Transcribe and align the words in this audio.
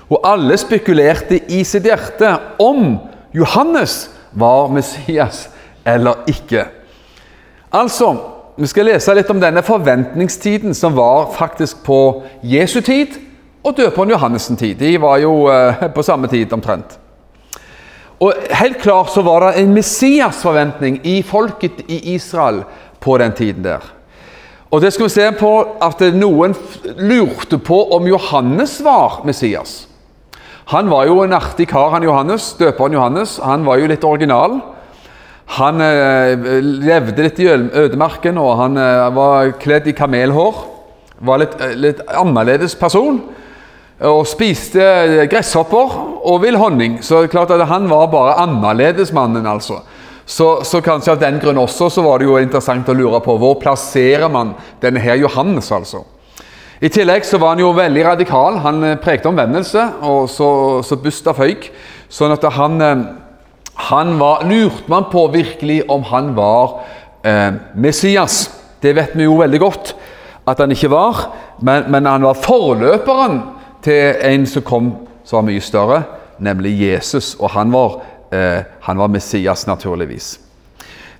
og 0.08 0.22
alle 0.28 0.56
spekulerte 0.60 1.42
i 1.52 1.64
sitt 1.68 1.88
hjerte 1.88 2.30
om 2.64 3.00
Johannes 3.36 4.10
var 4.32 4.72
Messias 4.72 5.48
eller 5.84 6.24
ikke. 6.30 6.68
Altså, 7.74 8.14
vi 8.56 8.68
skal 8.70 8.86
lese 8.86 9.14
litt 9.18 9.30
om 9.34 9.40
denne 9.42 9.64
forventningstiden 9.66 10.76
som 10.78 10.94
var 10.94 11.32
faktisk 11.34 11.80
på 11.86 12.00
Jesu 12.46 12.82
tid 12.86 13.16
og 13.64 13.78
døperen 13.78 14.12
Johannessen 14.14 14.60
tid. 14.60 14.78
De 14.78 14.92
var 15.02 15.18
jo 15.24 15.48
eh, 15.50 15.88
på 15.96 16.04
samme 16.06 16.30
tid 16.30 16.54
omtrent. 16.54 17.00
Og 18.22 18.34
Helt 18.54 18.78
klart 18.84 19.10
så 19.10 19.24
var 19.26 19.48
det 19.48 19.64
en 19.64 19.74
Messias-forventning 19.74 21.00
i 21.04 21.22
folket 21.26 21.82
i 21.88 22.14
Israel 22.14 22.62
på 23.04 23.18
den 23.18 23.34
tiden 23.36 23.66
der. 23.66 23.82
Og 24.72 24.82
det 24.82 24.94
skal 24.94 25.06
vi 25.06 25.14
se 25.14 25.26
på 25.38 25.52
at 25.86 26.00
noen 26.16 26.56
lurte 26.98 27.58
på 27.62 27.80
om 27.96 28.08
Johannes 28.08 28.80
var 28.86 29.22
Messias. 29.26 29.88
Han 30.72 30.90
var 30.90 31.10
jo 31.10 31.20
en 31.24 31.36
artig 31.36 31.68
kar, 31.70 31.92
han 31.92 32.06
Johannes, 32.06 32.54
døperen 32.58 32.96
Johannes. 32.96 33.36
Han 33.44 33.66
var 33.66 33.82
jo 33.82 33.90
litt 33.92 34.06
original. 34.08 34.62
Han 35.46 35.82
eh, 35.84 36.40
levde 36.64 37.26
litt 37.26 37.40
i 37.44 37.50
ødemarken, 37.52 38.38
og 38.42 38.56
han 38.62 38.80
eh, 38.80 39.08
var 39.14 39.52
kledd 39.62 39.90
i 39.92 39.96
kamelhår. 39.98 40.62
Var 41.24 41.42
litt, 41.42 41.58
eh, 41.62 41.76
litt 41.78 42.04
annerledes 42.08 42.76
person. 42.80 43.20
Og 44.04 44.24
spiste 44.28 44.84
gresshopper 45.32 45.92
og 46.26 46.42
vill 46.44 46.58
honning. 46.60 46.98
Så 47.04 47.22
det 47.22 47.30
er 47.30 47.36
klart 47.36 47.54
at 47.54 47.68
han 47.70 47.86
var 47.92 48.10
bare 48.12 48.40
annerledesmannen, 48.42 49.46
altså. 49.48 49.84
Så, 50.26 50.64
så, 50.64 50.80
kanskje 50.80 51.12
av 51.12 51.20
den 51.20 51.38
grunn 51.44 51.60
også 51.60 51.90
så 51.92 52.02
var 52.04 52.20
det 52.20 52.30
jo 52.30 52.38
interessant 52.40 52.88
å 52.88 52.96
lure 52.96 53.20
på 53.24 53.36
hvor 53.42 53.58
plasserer 53.60 54.32
man 54.32 54.54
denne 54.82 55.02
her 55.04 55.20
Johannes, 55.20 55.68
altså. 55.76 56.06
I 56.84 56.90
tillegg 56.92 57.28
så 57.28 57.38
var 57.40 57.54
han 57.54 57.64
jo 57.64 57.74
veldig 57.76 58.06
radikal. 58.08 58.58
Han 58.64 58.80
prekte 58.82 59.04
prekte 59.04 59.30
omvendelse, 59.30 59.84
og 60.04 60.26
så, 60.32 60.48
så 60.84 60.98
busta 61.00 61.36
føyk. 61.36 61.70
Sånn 62.12 62.34
at 62.36 62.44
han, 62.58 62.80
han 63.74 64.20
var, 64.20 64.44
lurte 64.46 64.90
man 64.92 65.08
på 65.12 65.28
virkelig 65.34 65.82
om 65.92 66.04
han 66.04 66.36
var 66.36 66.80
eh, 67.26 67.54
Messias. 67.76 68.52
Det 68.82 68.94
vet 68.96 69.16
vi 69.18 69.26
jo 69.26 69.40
veldig 69.40 69.60
godt 69.60 69.96
at 70.48 70.60
han 70.60 70.72
ikke 70.76 70.92
var, 70.92 71.24
men, 71.64 71.88
men 71.92 72.06
han 72.06 72.26
var 72.26 72.40
forløperen 72.44 73.40
til 73.84 74.16
en 74.28 74.46
som 74.48 74.66
kom 74.68 74.92
som 75.24 75.38
var 75.40 75.48
mye 75.48 75.62
større, 75.64 76.02
nemlig 76.44 76.76
Jesus. 76.82 77.36
Og 77.40 77.50
han 77.50 77.72
var, 77.72 78.02
eh, 78.32 78.64
han 78.82 78.98
var 78.98 79.08
Messias, 79.08 79.68
naturligvis. 79.68 80.40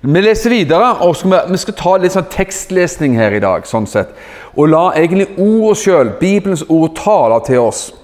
Vi 0.00 0.20
leser 0.20 0.50
videre, 0.50 0.96
og 1.00 1.16
skal 1.16 1.30
vi, 1.30 1.36
vi, 1.50 1.56
skal 1.56 1.74
ta 1.78 1.96
litt 1.96 2.12
sånn 2.12 2.28
tekstlesning 2.28 3.16
her 3.16 3.32
i 3.32 3.40
dag. 3.40 3.66
sånn 3.66 3.86
sett, 3.86 4.12
Og 4.56 4.68
la 4.68 4.92
egentlig 4.94 5.28
ordet 5.38 5.78
sjøl, 5.78 6.10
Bibelens 6.20 6.64
ord, 6.68 6.94
tale 6.94 7.40
til 7.46 7.58
oss. 7.58 7.94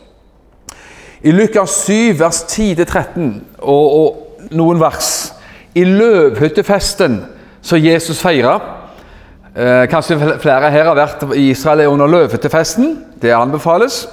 I 1.23 1.31
Lukas 1.31 1.85
7, 1.85 2.19
vers 2.19 2.45
10-13, 2.49 3.41
og, 3.61 3.93
og, 4.01 4.30
noen 4.51 4.81
vers 4.81 5.33
I 5.75 5.85
løvhyttefesten 5.85 7.21
som 7.63 7.79
Jesus 7.79 8.21
feira 8.23 8.57
eh, 9.55 9.87
Kanskje 9.91 10.19
flere 10.43 10.71
her 10.73 10.89
har 10.91 10.99
vært 10.99 11.23
i 11.37 11.51
Israel 11.51 11.93
under 11.93 12.11
løvhyttefesten. 12.11 12.97
Det 13.23 13.35
anbefales. 13.37 14.07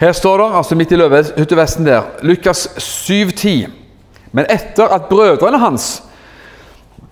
Her 0.00 0.12
står 0.12 0.38
det, 0.38 0.48
altså 0.56 0.74
midt 0.74 0.92
i 0.92 0.96
løvhyttefesten 0.96 1.86
der, 1.86 2.02
Lukas 2.22 2.66
7,10. 2.78 3.70
Men 4.32 4.46
etter 4.50 4.90
at 4.90 5.06
brødrene 5.10 5.58
hans 5.58 6.02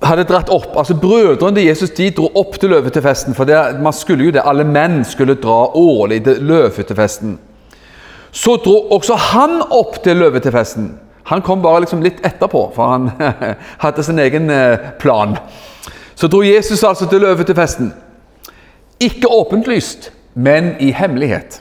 hadde 0.03 0.25
dratt 0.27 0.51
opp 0.51 0.75
altså 0.79 0.97
Brødrene 0.99 1.57
til 1.57 1.69
Jesus 1.69 1.93
de 1.95 2.09
dro 2.11 2.31
opp 2.39 2.59
til 2.61 2.73
løvhyttefesten. 2.75 3.37
For 3.39 3.47
det, 3.49 3.59
man 3.83 3.95
skulle 3.95 4.25
jo 4.27 4.35
det, 4.35 4.43
alle 4.45 4.65
menn 4.67 5.05
skulle 5.07 5.39
dra 5.39 5.67
årlig 5.79 6.25
til 6.25 6.43
løvhyttefesten. 6.43 7.39
Så 8.33 8.57
dro 8.65 8.89
også 8.97 9.15
han 9.15 9.61
opp 9.71 10.01
til 10.05 10.17
løvhyttefesten. 10.17 10.91
Han 11.31 11.43
kom 11.43 11.63
bare 11.63 11.85
liksom 11.85 12.03
litt 12.03 12.21
etterpå, 12.27 12.65
for 12.75 12.95
han 12.95 13.11
hadde 13.85 14.05
sin 14.05 14.19
egen 14.19 14.51
eh, 14.51 14.91
plan. 14.99 15.37
Så 16.15 16.29
dro 16.29 16.43
Jesus 16.43 16.83
altså 16.85 17.07
til 17.11 17.23
løvhyttefesten. 17.25 17.93
Ikke 19.03 19.31
åpentlyst, 19.31 20.11
men 20.35 20.75
i 20.81 20.91
hemmelighet. 20.95 21.61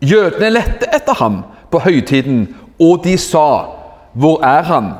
Jødene 0.00 0.50
lette 0.54 0.88
etter 0.94 1.16
ham 1.20 1.42
på 1.70 1.82
høytiden, 1.84 2.48
og 2.80 3.04
de 3.04 3.18
sa, 3.18 3.76
'Hvor 4.14 4.42
er 4.44 4.62
han?' 4.62 4.94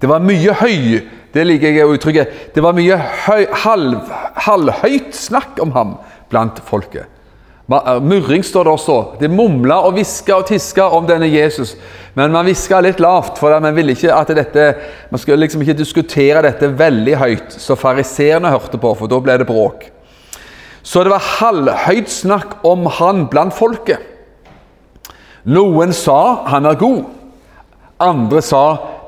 Det 0.00 0.08
var 0.08 0.18
mye 0.18 0.52
høy 0.52 1.02
det 1.32 1.44
liker 1.48 1.72
jeg 1.72 1.88
å 1.88 1.94
uttrykke. 1.96 2.26
Det 2.52 2.62
var 2.64 2.76
mye 2.76 2.98
høy, 3.24 3.46
halv, 3.64 4.12
halvhøyt 4.44 5.14
snakk 5.16 5.60
om 5.64 5.72
ham 5.76 5.94
blant 6.32 6.60
folket. 6.68 7.08
Murring 7.70 8.42
står 8.44 8.66
det 8.66 8.72
også. 8.72 8.96
De 9.20 9.28
mumla 9.30 9.78
og 9.86 9.94
hviska 9.96 10.34
og 10.40 10.48
tiska 10.50 10.88
om 10.92 11.06
denne 11.08 11.28
Jesus. 11.30 11.76
Men 12.18 12.32
man 12.34 12.44
hviska 12.48 12.80
litt 12.82 13.00
lavt, 13.00 13.38
for 13.40 13.54
man 13.62 13.76
ville 13.76 13.94
ikke 13.94 14.12
at 14.12 14.32
dette, 14.36 14.66
man 15.10 15.22
skulle 15.22 15.44
liksom 15.44 15.62
ikke 15.62 15.78
diskutere 15.78 16.42
dette 16.44 16.68
veldig 16.78 17.16
høyt, 17.20 17.54
så 17.56 17.78
fariseerne 17.78 18.50
hørte 18.52 18.80
på, 18.82 18.92
for 18.98 19.08
da 19.08 19.20
ble 19.22 19.38
det 19.40 19.48
bråk. 19.48 19.86
Så 20.82 21.04
det 21.04 21.12
var 21.14 21.28
halvhøyt 21.38 22.10
snakk 22.10 22.58
om 22.66 22.88
han 22.98 23.28
blant 23.30 23.54
folket. 23.54 24.02
Noen 25.46 25.94
sa 25.94 26.44
han 26.50 26.66
er 26.66 26.78
god. 26.78 27.04
Andre 28.02 28.42
sa 28.42 28.62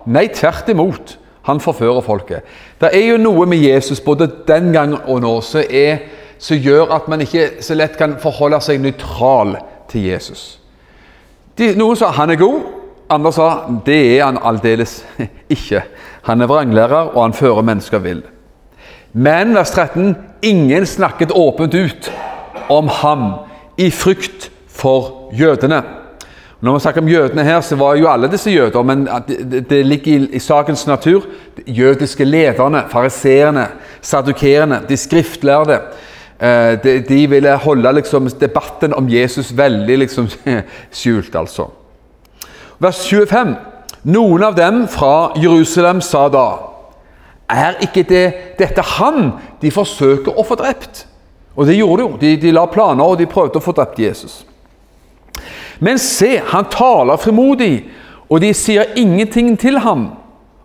nei, 0.07 0.29
tvert 0.31 0.71
imot. 0.71 1.17
Han 1.45 1.61
forfører 1.61 2.01
folket. 2.01 2.47
Det 2.81 2.89
er 2.95 3.11
jo 3.11 3.19
noe 3.21 3.45
med 3.51 3.61
Jesus 3.61 4.01
både 4.01 4.31
den 4.49 4.71
gang 4.73 4.95
og 5.03 5.21
nå 5.21 5.35
som, 5.45 5.61
som 6.45 6.61
gjør 6.61 6.93
at 6.93 7.09
man 7.09 7.25
ikke 7.25 7.63
så 7.65 7.77
lett 7.77 7.97
kan 7.97 8.19
forholde 8.21 8.61
seg 8.61 8.83
nøytral 8.83 9.57
til 9.89 10.11
Jesus. 10.11 10.43
De, 11.57 11.71
noen 11.79 11.97
sa 11.97 12.11
han 12.13 12.35
er 12.35 12.41
god, 12.41 12.61
andre 13.15 13.33
sa 13.33 13.49
det 13.87 14.01
er 14.19 14.27
han 14.27 14.41
aldeles 14.43 14.99
ikke. 15.57 15.85
Han 16.29 16.45
er 16.45 16.51
vranglærer, 16.51 17.15
og 17.15 17.21
han 17.23 17.37
fører 17.37 17.65
mennesker 17.65 18.03
vill. 18.05 18.23
Men 19.15 19.55
vers 19.55 19.71
13.: 19.71 20.17
Ingen 20.43 20.87
snakket 20.87 21.33
åpent 21.33 21.75
ut 21.75 22.13
om 22.69 22.89
ham 22.89 23.27
i 23.79 23.91
frykt 23.91 24.51
for 24.69 25.31
jødene. 25.33 25.83
Når 26.65 26.75
vi 26.75 26.81
snakker 26.81 27.03
om 27.03 27.09
jødene 27.09 27.45
her, 27.45 27.61
så 27.61 27.77
var 27.77 27.97
jo 27.97 28.09
alle 28.09 28.31
disse 28.33 28.51
jøder, 28.51 28.83
men 28.83 29.09
det, 29.71 29.87
ligger 29.87 30.13
i, 30.13 30.29
i, 30.33 30.39
sakens 30.39 30.87
natur. 30.87 31.27
De 31.57 31.73
jødiske 31.73 32.25
lederne, 32.25 32.85
fariseerne, 32.89 33.67
sadukerene, 34.01 34.81
de 34.89 34.97
skriftlærde. 34.97 35.81
Eh, 36.41 36.83
de, 36.83 37.01
de, 37.09 37.27
ville 37.31 37.57
holde 37.57 37.93
liksom, 37.93 38.29
debatten 38.41 38.95
om 38.95 39.09
Jesus 39.09 39.57
veldig 39.57 39.99
liksom, 39.99 40.29
skjult, 40.93 41.35
altså. 41.35 41.69
Vers 42.79 43.07
25. 43.07 43.55
Noen 44.05 44.43
av 44.43 44.57
dem 44.59 44.85
fra 44.91 45.33
Jerusalem 45.41 46.03
sa 46.05 46.27
da 46.29 46.49
Er 47.49 47.79
ikke 47.81 48.03
det, 48.03 48.25
dette 48.59 48.83
han 48.99 49.31
de 49.63 49.71
forsøker 49.71 50.35
å 50.35 50.45
få 50.45 50.57
drept? 50.59 51.07
Og 51.55 51.69
det 51.69 51.77
gjorde 51.79 52.03
de 52.03 52.09
jo. 52.09 52.17
De, 52.21 52.33
de 52.41 52.53
la 52.53 52.65
planer, 52.67 53.05
og 53.05 53.19
de 53.21 53.31
prøvde 53.31 53.61
å 53.61 53.63
få 53.63 53.73
drept 53.77 54.01
Jesus. 54.03 54.43
Men 55.79 56.01
se, 56.03 56.41
han 56.51 56.67
taler 56.71 57.21
frimodig, 57.21 57.85
og 58.29 58.41
de 58.43 58.51
sier 58.57 58.97
ingenting 58.99 59.55
til 59.61 59.79
ham. 59.85 60.09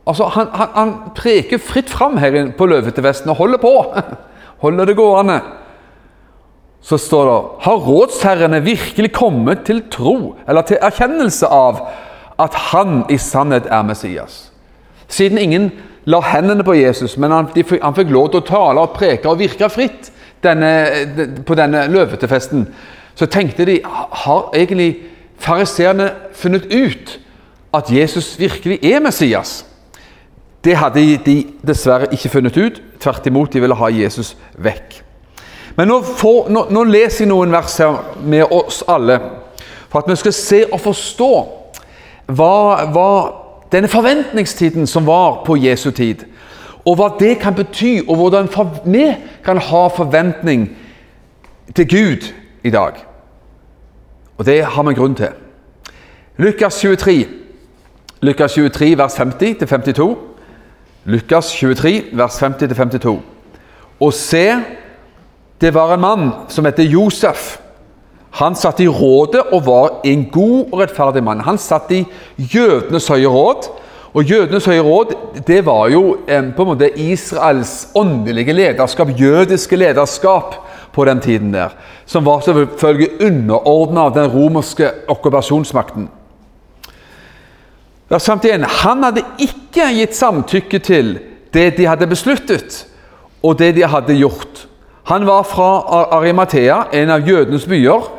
Altså, 0.08 0.26
Han, 0.34 0.48
han, 0.54 0.70
han 0.74 0.94
preker 1.16 1.62
fritt 1.62 1.90
fram 1.90 2.18
her 2.18 2.52
på 2.58 2.66
Løvetevesten 2.66 3.30
og 3.30 3.36
holder 3.44 3.62
på. 3.62 3.76
Holder 4.60 4.86
det 4.86 4.96
gående. 4.98 5.40
Så 6.82 6.98
står 6.98 7.26
det 7.26 7.64
Har 7.66 7.84
rådsherrene 7.88 8.62
virkelig 8.64 9.12
kommet 9.14 9.66
til 9.66 9.84
tro, 9.92 10.36
eller 10.48 10.62
til 10.62 10.80
erkjennelse 10.82 11.48
av, 11.48 11.82
at 12.40 12.56
han 12.72 13.04
i 13.10 13.18
sannhet 13.18 13.68
er 13.68 13.84
Messias? 13.84 14.52
Siden 15.08 15.38
ingen 15.38 15.72
la 16.06 16.22
hendene 16.24 16.64
på 16.64 16.74
Jesus, 16.74 17.18
men 17.18 17.32
han, 17.32 17.50
de, 17.56 17.64
han 17.82 17.96
fikk 17.96 18.12
lov 18.14 18.30
til 18.32 18.42
å 18.42 18.48
tale 18.48 18.84
og 18.84 18.96
preke 18.96 19.30
og 19.30 19.40
virke 19.42 19.70
fritt 19.70 20.12
denne, 20.44 21.42
på 21.46 21.56
denne 21.60 21.88
løvetefesten, 21.92 22.68
så 23.16 23.28
tenkte 23.28 23.66
de 23.68 23.82
Har 23.84 24.54
egentlig 24.56 24.96
fariseerne 25.40 26.12
funnet 26.34 26.72
ut 26.72 27.20
at 27.76 27.92
Jesus 27.92 28.40
virkelig 28.40 28.80
er 28.84 29.00
Messias? 29.04 29.66
Det 30.64 30.76
hadde 30.76 31.18
de 31.26 31.36
dessverre 31.68 32.10
ikke 32.12 32.30
funnet 32.30 32.58
ut. 32.58 32.82
Tvert 33.00 33.28
imot, 33.28 33.54
de 33.54 33.62
ville 33.64 33.76
ha 33.76 33.92
Jesus 33.94 34.36
vekk. 34.58 35.04
Men 35.78 35.88
nå, 35.88 36.02
får, 36.04 36.50
nå, 36.52 36.66
nå 36.76 36.84
leser 36.84 37.24
jeg 37.24 37.32
noen 37.32 37.54
vers 37.54 37.78
her 37.80 38.02
med 38.28 38.52
oss 38.52 38.82
alle, 38.92 39.16
for 39.88 40.02
at 40.02 40.10
vi 40.12 40.18
skal 40.20 40.36
se 40.36 40.60
og 40.68 40.82
forstå 40.84 41.30
hva, 42.36 42.56
hva 42.92 43.12
denne 43.72 43.88
forventningstiden 43.88 44.88
som 44.90 45.08
var 45.08 45.46
på 45.46 45.56
Jesu 45.56 45.92
tid, 45.96 46.26
og 46.84 46.98
hva 47.00 47.10
det 47.20 47.38
kan 47.40 47.56
bety, 47.56 48.02
og 48.08 48.20
hvordan 48.20 48.50
vi 48.86 49.06
kan 49.46 49.62
ha 49.70 49.84
forventning 49.96 50.68
til 51.76 51.88
Gud 51.88 52.28
i 52.64 52.74
dag. 52.76 53.00
Og 54.38 54.46
det 54.46 54.64
har 54.66 54.84
vi 54.84 54.96
grunn 54.98 55.16
til. 55.16 55.32
Lukas 56.38 56.80
23, 56.80 57.28
Lukas 58.22 58.54
23 58.54 58.98
vers 58.98 59.20
50-52. 59.20 60.29
Lukas 61.10 61.50
23 61.58 62.12
vers 62.14 62.38
50-52. 62.42 63.16
Og 64.00 64.14
se, 64.14 64.46
det 65.62 65.74
var 65.74 65.96
en 65.96 66.04
mann 66.04 66.30
som 66.54 66.68
heter 66.70 66.88
Josef. 66.88 67.58
Han 68.38 68.56
satt 68.56 68.80
i 68.84 68.88
rådet 68.88 69.42
og 69.50 69.66
var 69.66 69.96
en 70.06 70.28
god 70.32 70.70
og 70.70 70.82
rettferdig 70.84 71.24
mann. 71.26 71.42
Han 71.48 71.58
satt 71.58 71.90
i 71.92 72.04
jødenes 72.38 73.10
høye 73.10 73.28
råd. 73.28 73.72
Og 74.14 74.26
Jødenes 74.26 74.66
høye 74.66 74.82
råd 74.82 75.12
det 75.46 75.60
var 75.66 75.90
jo 75.94 76.18
eh, 76.26 76.48
på 76.56 76.64
en 76.64 76.70
måte 76.72 76.90
Israels 76.98 77.92
åndelige 77.98 78.56
lederskap, 78.58 79.12
jødiske 79.14 79.78
lederskap 79.78 80.56
på 80.94 81.06
den 81.06 81.22
tiden 81.22 81.54
der, 81.54 81.76
som 82.10 82.26
var 82.26 82.42
selvfølgelig 82.42 83.22
underordna 83.22 84.08
den 84.10 84.32
romerske 84.34 84.90
okkupasjonsmakten. 85.08 86.10
Vers 88.10 88.26
51. 88.26 88.66
Han 88.84 89.04
hadde 89.04 89.22
ikke 89.38 89.92
gitt 89.94 90.16
samtykke 90.18 90.80
til 90.82 91.20
det 91.54 91.78
de 91.78 91.86
hadde 91.86 92.08
besluttet, 92.10 92.86
og 93.44 93.60
det 93.60 93.76
de 93.78 93.86
hadde 93.86 94.18
gjort. 94.18 94.66
Han 95.10 95.26
var 95.26 95.44
fra 95.46 95.70
Arimathea, 96.18 96.84
en 96.94 97.10
av 97.10 97.28
jødenes 97.28 97.66
byer, 97.70 98.10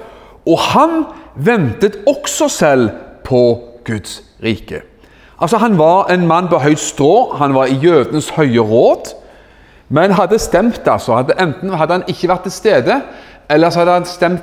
og 0.47 0.63
han 0.73 1.05
ventet 1.35 2.01
også 2.07 2.49
selv 2.49 2.91
på 3.27 3.43
Guds 3.87 4.23
rike. 4.43 4.83
Altså 5.41 5.57
Han 5.57 5.79
var 5.79 6.11
en 6.13 6.27
mann 6.27 6.49
på 6.49 6.59
høyt 6.59 6.79
strå, 6.79 7.35
han 7.39 7.55
var 7.55 7.67
i 7.67 7.79
jødenes 7.83 8.31
høye 8.31 8.61
råd, 8.61 9.15
men 9.89 10.13
hadde 10.13 10.39
stemt, 10.39 10.83
altså. 10.87 11.15
Hadde, 11.17 11.35
enten 11.41 11.75
hadde 11.75 11.93
han 11.93 12.05
ikke 12.09 12.29
vært 12.29 12.43
til 12.43 12.53
stede, 12.53 13.01
eller 13.49 13.71
så 13.71 13.79
hadde 13.79 13.93
han 13.93 14.07
stemt 14.07 14.43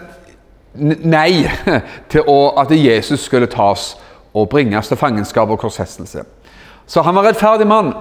nei 1.03 1.47
til 2.11 2.27
å, 2.27 2.53
at 2.59 2.71
Jesus 2.71 3.23
skulle 3.23 3.47
tas 3.47 3.93
og 4.37 4.49
bringes 4.51 4.89
til 4.89 4.99
fangenskap 4.99 5.49
og 5.49 5.59
korsfestelse. 5.59 6.23
Så 6.87 7.01
han 7.03 7.15
var 7.17 7.27
rettferdig 7.27 7.67
mann. 7.67 7.91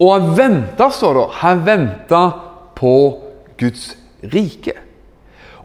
Og 0.00 0.12
han 0.14 0.30
venta, 0.36 0.90
står 0.90 1.16
det. 1.18 1.26
Han 1.42 1.66
venta 1.66 2.22
på 2.76 2.94
Guds 3.60 3.96
rike. 4.32 4.72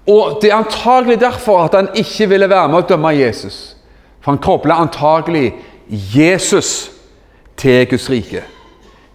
Og 0.07 0.41
Det 0.41 0.51
er 0.51 0.55
antagelig 0.55 1.19
derfor 1.19 1.63
at 1.63 1.73
han 1.73 1.87
ikke 1.95 2.29
ville 2.29 2.49
være 2.49 2.69
med 2.69 2.83
å 2.83 2.87
dømme 2.89 3.13
Jesus. 3.15 3.75
For 4.21 4.31
han 4.31 4.41
kobla 4.41 4.77
antagelig 4.81 5.53
Jesus 5.89 6.91
til 7.57 7.87
Guds 7.89 8.09
rike. 8.09 8.43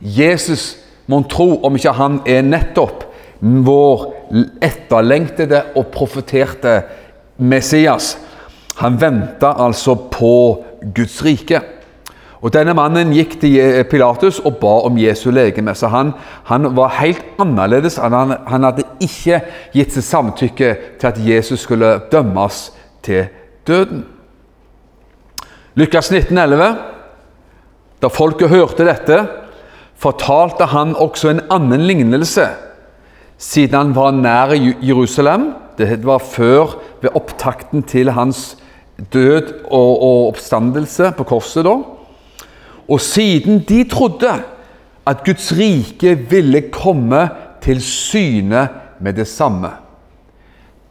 Jesus, 0.01 0.77
mon 1.07 1.25
tro 1.29 1.61
om 1.63 1.77
ikke 1.77 1.93
han 1.93 2.21
er 2.27 2.43
nettopp 2.47 3.05
vår 3.41 4.07
etterlengtede 4.63 5.63
og 5.77 5.91
profeterte 5.95 6.81
Messias. 7.37 8.17
Han 8.81 9.01
venta 9.01 9.55
altså 9.59 9.95
på 10.11 10.35
Guds 10.95 11.21
rike. 11.25 11.61
Og 12.41 12.53
Denne 12.55 12.73
mannen 12.73 13.13
gikk 13.13 13.35
til 13.43 13.59
Pilatus 13.91 14.39
og 14.49 14.57
ba 14.63 14.73
om 14.89 14.97
Jesu 14.99 15.29
legeme. 15.31 15.75
Så 15.77 15.91
han, 15.93 16.15
han 16.49 16.71
var 16.77 16.97
helt 17.01 17.25
annerledes. 17.41 17.99
Han, 18.01 18.33
han, 18.33 18.65
hadde 18.65 18.87
ikke 19.01 19.43
gitt 19.75 19.93
sitt 19.93 20.09
samtykke 20.09 20.71
til 21.01 21.11
at 21.11 21.21
Jesus 21.21 21.67
skulle 21.67 21.99
dømmes 22.13 22.71
til 23.05 23.29
døden. 23.69 24.07
Lukas 25.77 26.09
19,11. 26.13 26.73
Da 28.01 28.09
folket 28.09 28.49
hørte 28.49 28.87
dette, 28.89 29.19
fortalte 30.01 30.71
han 30.73 30.97
også 30.97 31.35
en 31.35 31.43
annen 31.53 31.85
lignelse. 31.85 32.47
Siden 33.41 33.77
han 33.77 33.93
var 33.97 34.17
nær 34.17 34.55
Jerusalem, 34.57 35.51
det 35.77 36.01
var 36.05 36.25
før 36.25 36.79
ved 37.03 37.13
opptakten 37.17 37.85
til 37.85 38.13
hans 38.17 38.57
død 39.13 39.53
og, 39.71 40.03
og 40.03 40.29
oppstandelse 40.29 41.13
på 41.17 41.25
korset. 41.25 41.65
da, 41.65 41.77
og 42.89 43.01
siden 43.01 43.65
de 43.69 43.85
trodde 43.89 44.33
at 45.07 45.25
Guds 45.25 45.53
rike 45.53 46.15
ville 46.31 46.61
komme 46.73 47.29
til 47.63 47.83
syne 47.83 48.69
med 49.01 49.13
det 49.13 49.29
samme 49.29 49.71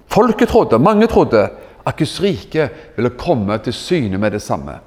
Folket 0.10 0.48
trodde, 0.50 0.80
mange 0.80 1.08
trodde, 1.08 1.50
at 1.86 1.98
Guds 1.98 2.22
rike 2.22 2.70
ville 2.96 3.10
komme 3.10 3.58
til 3.58 3.74
syne 3.74 4.18
med 4.18 4.32
det 4.32 4.42
samme. 4.42 4.80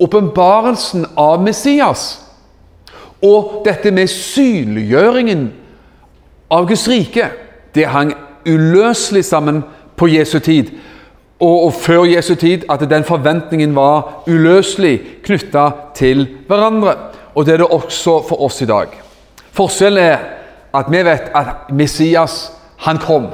Åpenbarelsen 0.00 1.04
av 1.16 1.42
Messias 1.42 2.20
og 3.22 3.60
dette 3.66 3.92
med 3.92 4.08
synliggjøringen 4.08 5.50
av 6.50 6.64
Guds 6.68 6.86
rike, 6.88 7.28
det 7.74 7.84
hang 7.92 8.14
uløselig 8.48 9.24
sammen 9.24 9.60
på 9.96 10.08
Jesu 10.08 10.38
tid 10.38 10.72
og, 11.40 11.64
og 11.64 11.72
før 11.72 12.04
Jesu 12.04 12.34
tid 12.34 12.66
at 12.70 12.82
den 12.90 13.04
forventningen 13.04 13.74
var 13.76 14.22
uløselig 14.28 15.00
knytta 15.24 15.70
til 15.96 16.26
hverandre. 16.48 16.94
Og 17.34 17.46
det 17.46 17.54
er 17.54 17.62
det 17.62 17.70
også 17.72 18.20
for 18.28 18.42
oss 18.44 18.60
i 18.60 18.68
dag. 18.68 18.92
Forskjellen 19.56 20.04
er 20.04 20.18
at 20.76 20.90
vi 20.90 21.02
vet 21.04 21.32
at 21.34 21.72
Messias, 21.72 22.52
han 22.84 22.98
kom. 22.98 23.30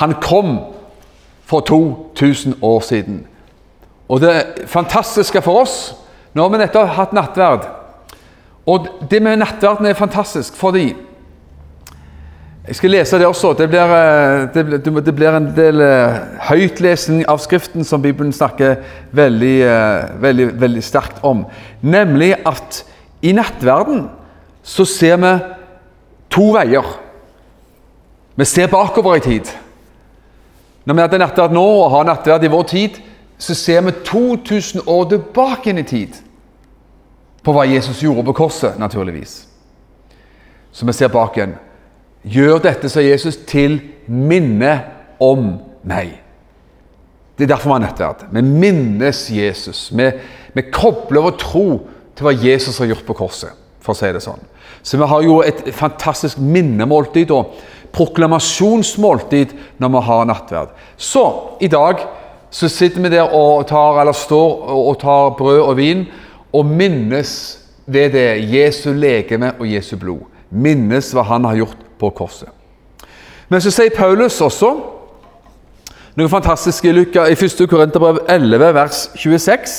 Han 0.00 0.14
kom 0.22 0.58
for 1.44 1.60
2000 1.60 2.54
år 2.62 2.80
siden. 2.80 3.26
Og 4.08 4.20
det 4.20 4.66
fantastiske 4.66 5.42
for 5.42 5.62
oss 5.64 5.94
Nå 6.34 6.44
har 6.44 6.50
vi 6.52 6.58
nettopp 6.60 6.92
hatt 6.94 7.12
nattverd. 7.12 7.64
Og 8.70 8.84
det 9.10 9.18
med 9.22 9.40
nattverden 9.40 9.88
er 9.90 9.98
fantastisk 9.98 10.54
fordi 10.54 10.92
jeg 12.68 12.76
skal 12.76 12.92
lese 12.92 13.18
det 13.18 13.26
også. 13.26 13.54
Det 13.56 13.68
blir, 13.68 13.80
eh, 13.80 14.54
det, 15.04 15.14
blir 15.14 15.36
en 15.36 15.48
del 15.56 15.80
eh, 15.80 16.18
høytlesning 16.50 17.24
av 17.28 17.38
Skriften 17.40 17.84
som 17.84 18.02
Bibelen 18.02 18.32
snakker 18.32 18.76
veldig, 19.16 19.62
eh, 19.64 20.20
veldig, 20.20 20.60
veldig 20.60 20.82
sterkt 20.84 21.24
om. 21.24 21.46
Nemlig 21.80 22.34
at 22.46 22.84
i 23.22 23.32
nattverden 23.32 24.08
så 24.62 24.84
ser 24.84 25.16
vi 25.16 25.32
to 26.30 26.52
veier. 26.52 26.84
Vi 28.36 28.44
ser 28.44 28.68
bakover 28.68 29.16
i 29.16 29.20
tid. 29.24 29.48
Når 30.84 30.94
vi 30.94 31.00
hadde 31.00 31.18
nattverd 31.18 31.52
nå 31.52 31.64
og 31.64 31.90
har 31.90 32.04
nattverd 32.04 32.44
i 32.44 32.52
vår 32.52 32.62
tid, 32.62 33.00
så 33.38 33.54
ser 33.54 33.80
vi 33.80 33.96
2000 34.04 34.80
år 34.86 35.08
tilbake 35.08 35.72
i 35.78 35.82
tid 35.82 36.20
på 37.42 37.52
hva 37.52 37.64
Jesus 37.64 38.02
gjorde 38.02 38.24
på 38.24 38.32
korset, 38.32 38.78
naturligvis. 38.78 39.46
Så 40.72 40.86
vi 40.86 40.92
ser 40.92 41.08
bak 41.08 41.36
igjen. 41.36 41.56
Gjør 42.22 42.60
dette, 42.60 42.90
sa 42.92 43.00
Jesus, 43.00 43.38
til 43.48 43.78
minne 44.06 44.74
om 45.22 45.54
meg. 45.88 46.18
Det 47.38 47.46
er 47.46 47.54
derfor 47.54 47.70
vi 47.70 47.76
har 47.78 47.84
nattverd. 47.86 48.26
Vi 48.34 48.42
minnes 48.44 49.22
Jesus. 49.32 49.88
Vi, 49.96 50.10
vi 50.52 50.66
kobler 50.68 51.24
vår 51.24 51.36
tro 51.40 51.66
til 52.12 52.26
hva 52.26 52.34
Jesus 52.36 52.78
har 52.82 52.90
gjort 52.90 53.06
på 53.08 53.16
korset, 53.22 53.56
for 53.80 53.94
å 53.94 53.96
si 53.96 54.10
det 54.12 54.20
sånn. 54.20 54.42
Så 54.84 55.00
vi 55.00 55.08
har 55.08 55.24
jo 55.24 55.40
et 55.44 55.62
fantastisk 55.76 56.40
minnemåltid 56.40 57.32
og 57.32 57.54
proklamasjonsmåltid 57.96 59.54
når 59.80 59.94
vi 59.94 60.02
har 60.10 60.28
nattverd. 60.28 60.74
Så 61.00 61.24
i 61.64 61.70
dag 61.72 62.04
så 62.52 62.68
sitter 62.68 63.04
vi 63.04 63.12
der 63.12 63.32
og 63.32 63.64
tar, 63.70 64.02
eller 64.02 64.16
står 64.16 64.74
og 64.74 64.98
tar 65.00 65.32
brød 65.38 65.62
og 65.64 65.76
vin 65.78 66.04
og 66.52 66.66
minnes 66.66 67.32
ved 67.90 68.12
det 68.14 68.28
Jesu 68.52 68.90
legeme 68.92 69.54
og 69.58 69.68
Jesu 69.70 69.94
blod. 69.96 70.26
Minnes 70.50 71.12
hva 71.14 71.24
han 71.24 71.46
har 71.48 71.62
gjort 71.62 71.86
på 72.00 72.10
korset. 72.16 72.48
Men 73.50 73.62
så 73.62 73.72
sier 73.74 73.92
Paulus 73.94 74.38
også 74.40 74.70
noe 76.18 76.30
fantastisk 76.30 76.86
i, 76.86 76.92
Luka, 76.94 77.26
i 77.30 77.36
1. 77.38 77.64
Korinterbrev 77.70 78.22
11, 78.28 78.70
vers 78.74 79.02
26. 79.18 79.74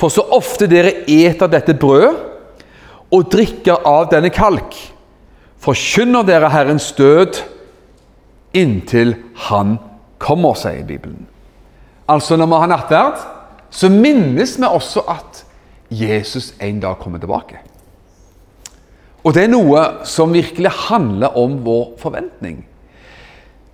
For 0.00 0.12
så 0.12 0.24
ofte 0.32 0.68
dere 0.70 1.02
eter 1.10 1.50
dette 1.50 1.76
brødet 1.76 2.14
og 3.10 3.26
drikker 3.32 3.82
av 3.86 4.08
denne 4.12 4.30
kalk, 4.32 4.76
forkynner 5.60 6.24
dere 6.26 6.50
Herrens 6.52 6.92
død 6.96 7.40
inntil 8.56 9.16
Han 9.48 9.78
kommer, 10.22 10.54
sier 10.54 10.86
Bibelen. 10.86 11.26
Altså 12.08 12.36
Når 12.36 12.46
vi 12.46 12.60
har 12.62 12.70
nattverd, 12.70 13.26
så 13.70 13.88
minnes 13.88 14.56
vi 14.58 14.66
også 14.66 15.04
at 15.08 15.44
Jesus 15.90 16.54
en 16.60 16.80
dag 16.80 16.98
kommer 16.98 17.18
tilbake. 17.18 17.60
Og 19.24 19.34
det 19.36 19.44
er 19.44 19.52
noe 19.52 19.82
som 20.08 20.32
virkelig 20.32 20.70
handler 20.88 21.36
om 21.36 21.58
vår 21.64 21.94
forventning. 22.00 22.62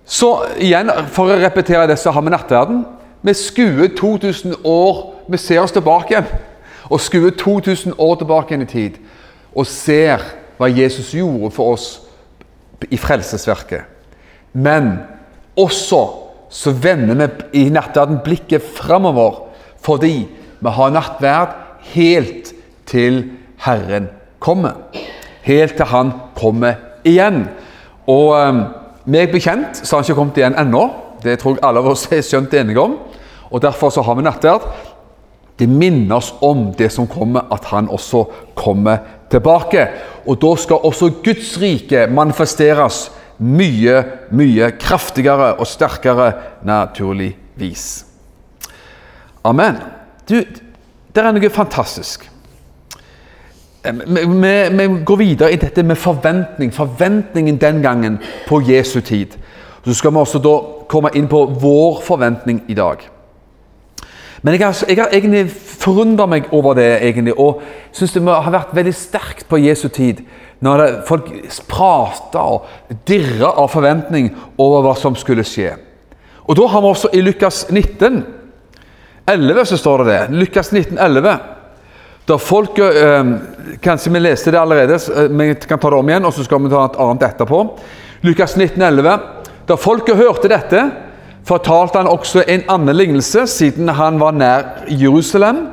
Så 0.07 0.31
igjen, 0.63 0.91
for 1.11 1.31
å 1.31 1.39
repetere 1.39 1.87
det, 1.87 1.97
så 1.99 2.11
har 2.15 2.23
vi 2.23 2.31
nattverden. 2.31 2.83
Vi 3.21 3.33
skuer 3.35 3.91
2000 3.97 4.61
år 4.63 5.13
Vi 5.27 5.37
ser 5.37 5.59
oss 5.59 5.73
tilbake 5.75 6.13
igjen. 6.13 6.27
Og 6.87 7.01
skuer 7.03 7.33
2000 7.35 7.97
år 7.99 8.13
tilbake 8.15 8.53
igjen 8.53 8.63
i 8.63 8.71
tid. 8.71 8.99
Og 9.51 9.67
ser 9.67 10.23
hva 10.55 10.69
Jesus 10.71 11.09
gjorde 11.11 11.51
for 11.51 11.73
oss 11.75 11.87
i 12.87 12.95
frelsesverket. 12.95 13.83
Men 14.53 14.93
også 15.59 15.99
så 16.49 16.71
vender 16.71 17.27
vi 17.51 17.65
i 17.65 17.69
nattverden 17.69 18.21
blikket 18.23 18.63
framover 18.77 19.43
fordi 19.83 20.27
vi 20.59 20.73
har 20.79 20.95
nattverd 20.95 21.53
helt 21.91 22.53
til 22.87 23.19
Herren 23.59 24.07
kommer. 24.39 24.79
Helt 25.47 25.77
til 25.79 25.89
Han 25.89 26.11
kommer 26.35 26.75
igjen. 27.07 27.45
Og 28.07 28.35
um, 28.35 28.63
meg 29.07 29.31
bekjent 29.31 29.79
så 29.79 29.95
har 29.95 30.01
han 30.01 30.07
ikke 30.07 30.19
kommet 30.19 30.39
igjen 30.41 30.57
ennå. 30.59 30.83
Det 31.23 31.39
tror 31.39 31.57
jeg 31.57 31.65
alle 31.65 31.81
av 31.83 31.91
oss 31.93 32.05
er 32.11 32.23
skjønt 32.25 32.53
enige 32.59 32.83
om. 32.83 32.97
Og 33.51 33.63
Derfor 33.63 33.91
så 33.93 34.03
har 34.03 34.17
vi 34.17 34.25
nattverd. 34.27 34.67
Det 35.57 35.69
minner 35.69 36.19
oss 36.19 36.33
om 36.45 36.67
det 36.77 36.91
som 36.93 37.07
kommer, 37.09 37.47
at 37.51 37.65
han 37.71 37.87
også 37.89 38.25
kommer 38.55 38.99
tilbake. 39.31 39.87
Og 40.27 40.37
da 40.41 40.51
skal 40.59 40.83
også 40.85 41.09
Guds 41.25 41.55
rike 41.61 42.05
manifesteres 42.11 43.07
mye, 43.37 44.03
mye 44.31 44.71
kraftigere 44.81 45.55
og 45.57 45.67
sterkere, 45.67 46.31
naturligvis. 46.65 48.05
Amen. 49.47 49.79
Du, 50.29 50.41
det 51.15 51.23
er 51.23 51.33
noe 51.33 51.49
fantastisk. 51.53 52.27
Vi, 53.91 54.87
går 55.05 55.17
videre 55.17 55.51
i 55.53 55.59
dette 55.61 55.83
med 55.83 55.97
forventning. 55.97 56.73
Forventningen 56.73 57.57
den 57.61 57.81
gangen 57.81 58.19
på 58.47 58.61
Jesu 58.67 59.01
tid. 59.01 59.37
Så 59.85 59.93
skal 59.93 60.11
vi 60.11 60.17
også 60.19 60.41
da 60.43 60.55
komme 60.89 61.11
inn 61.15 61.29
på 61.31 61.45
vår 61.61 62.01
forventning 62.03 62.63
i 62.67 62.75
dag. 62.75 63.05
Men 64.41 64.53
jeg 64.53 64.65
har, 64.65 64.83
jeg 64.87 64.99
har 64.99 65.13
egentlig 65.13 65.47
forundra 65.51 66.27
meg 66.29 66.51
over 66.53 66.75
det, 66.77 66.89
egentlig, 67.01 67.33
og 67.39 67.61
syns 67.91 68.13
det 68.13 68.21
har 68.27 68.53
vært 68.53 68.75
veldig 68.75 68.93
sterkt 68.95 69.47
på 69.49 69.59
Jesu 69.63 69.87
tid. 69.89 70.21
Når 70.59 70.81
det, 70.81 70.87
folk 71.07 71.31
prata 71.69 72.43
og 72.43 72.95
dirra 73.07 73.53
av 73.57 73.71
forventning 73.73 74.29
over 74.57 74.85
hva 74.85 74.95
som 74.97 75.17
skulle 75.17 75.45
skje. 75.47 75.73
Og 76.47 76.55
da 76.57 76.67
har 76.71 76.83
vi 76.83 76.91
også 76.91 77.11
i 77.13 77.21
Lukas 77.21 77.65
19, 77.69 78.23
11 79.27 79.65
så 79.65 79.77
står 79.77 80.03
det 80.03 80.11
det. 80.13 80.39
Lukas 80.39 80.71
19, 80.71 80.97
11. 80.97 81.56
Da 82.27 82.37
folk, 82.37 82.79
eh, 82.79 83.23
Kanskje 83.81 84.11
vi 84.11 84.19
leste 84.19 84.51
det 84.51 84.59
allerede, 84.59 84.97
vi 85.29 85.53
kan 85.67 85.79
ta 85.79 85.89
det 85.89 85.97
om 85.97 86.09
igjen, 86.09 86.25
og 86.25 86.33
så 86.33 86.43
skal 86.43 86.63
vi 86.63 86.69
ta 86.69 86.85
et 86.85 86.95
annet 86.99 87.23
etterpå. 87.23 87.59
Lukas 88.23 88.55
19, 88.55 88.81
11. 88.81 89.19
Da 89.67 89.75
folket 89.75 90.15
hørte 90.15 90.47
dette, 90.47 90.91
fortalte 91.45 91.97
han 91.99 92.07
også 92.07 92.43
en 92.47 92.63
annen 92.69 92.95
lignelse, 92.95 93.45
siden 93.47 93.89
han 93.89 94.19
var 94.19 94.31
nær 94.31 94.63
Jerusalem, 94.89 95.67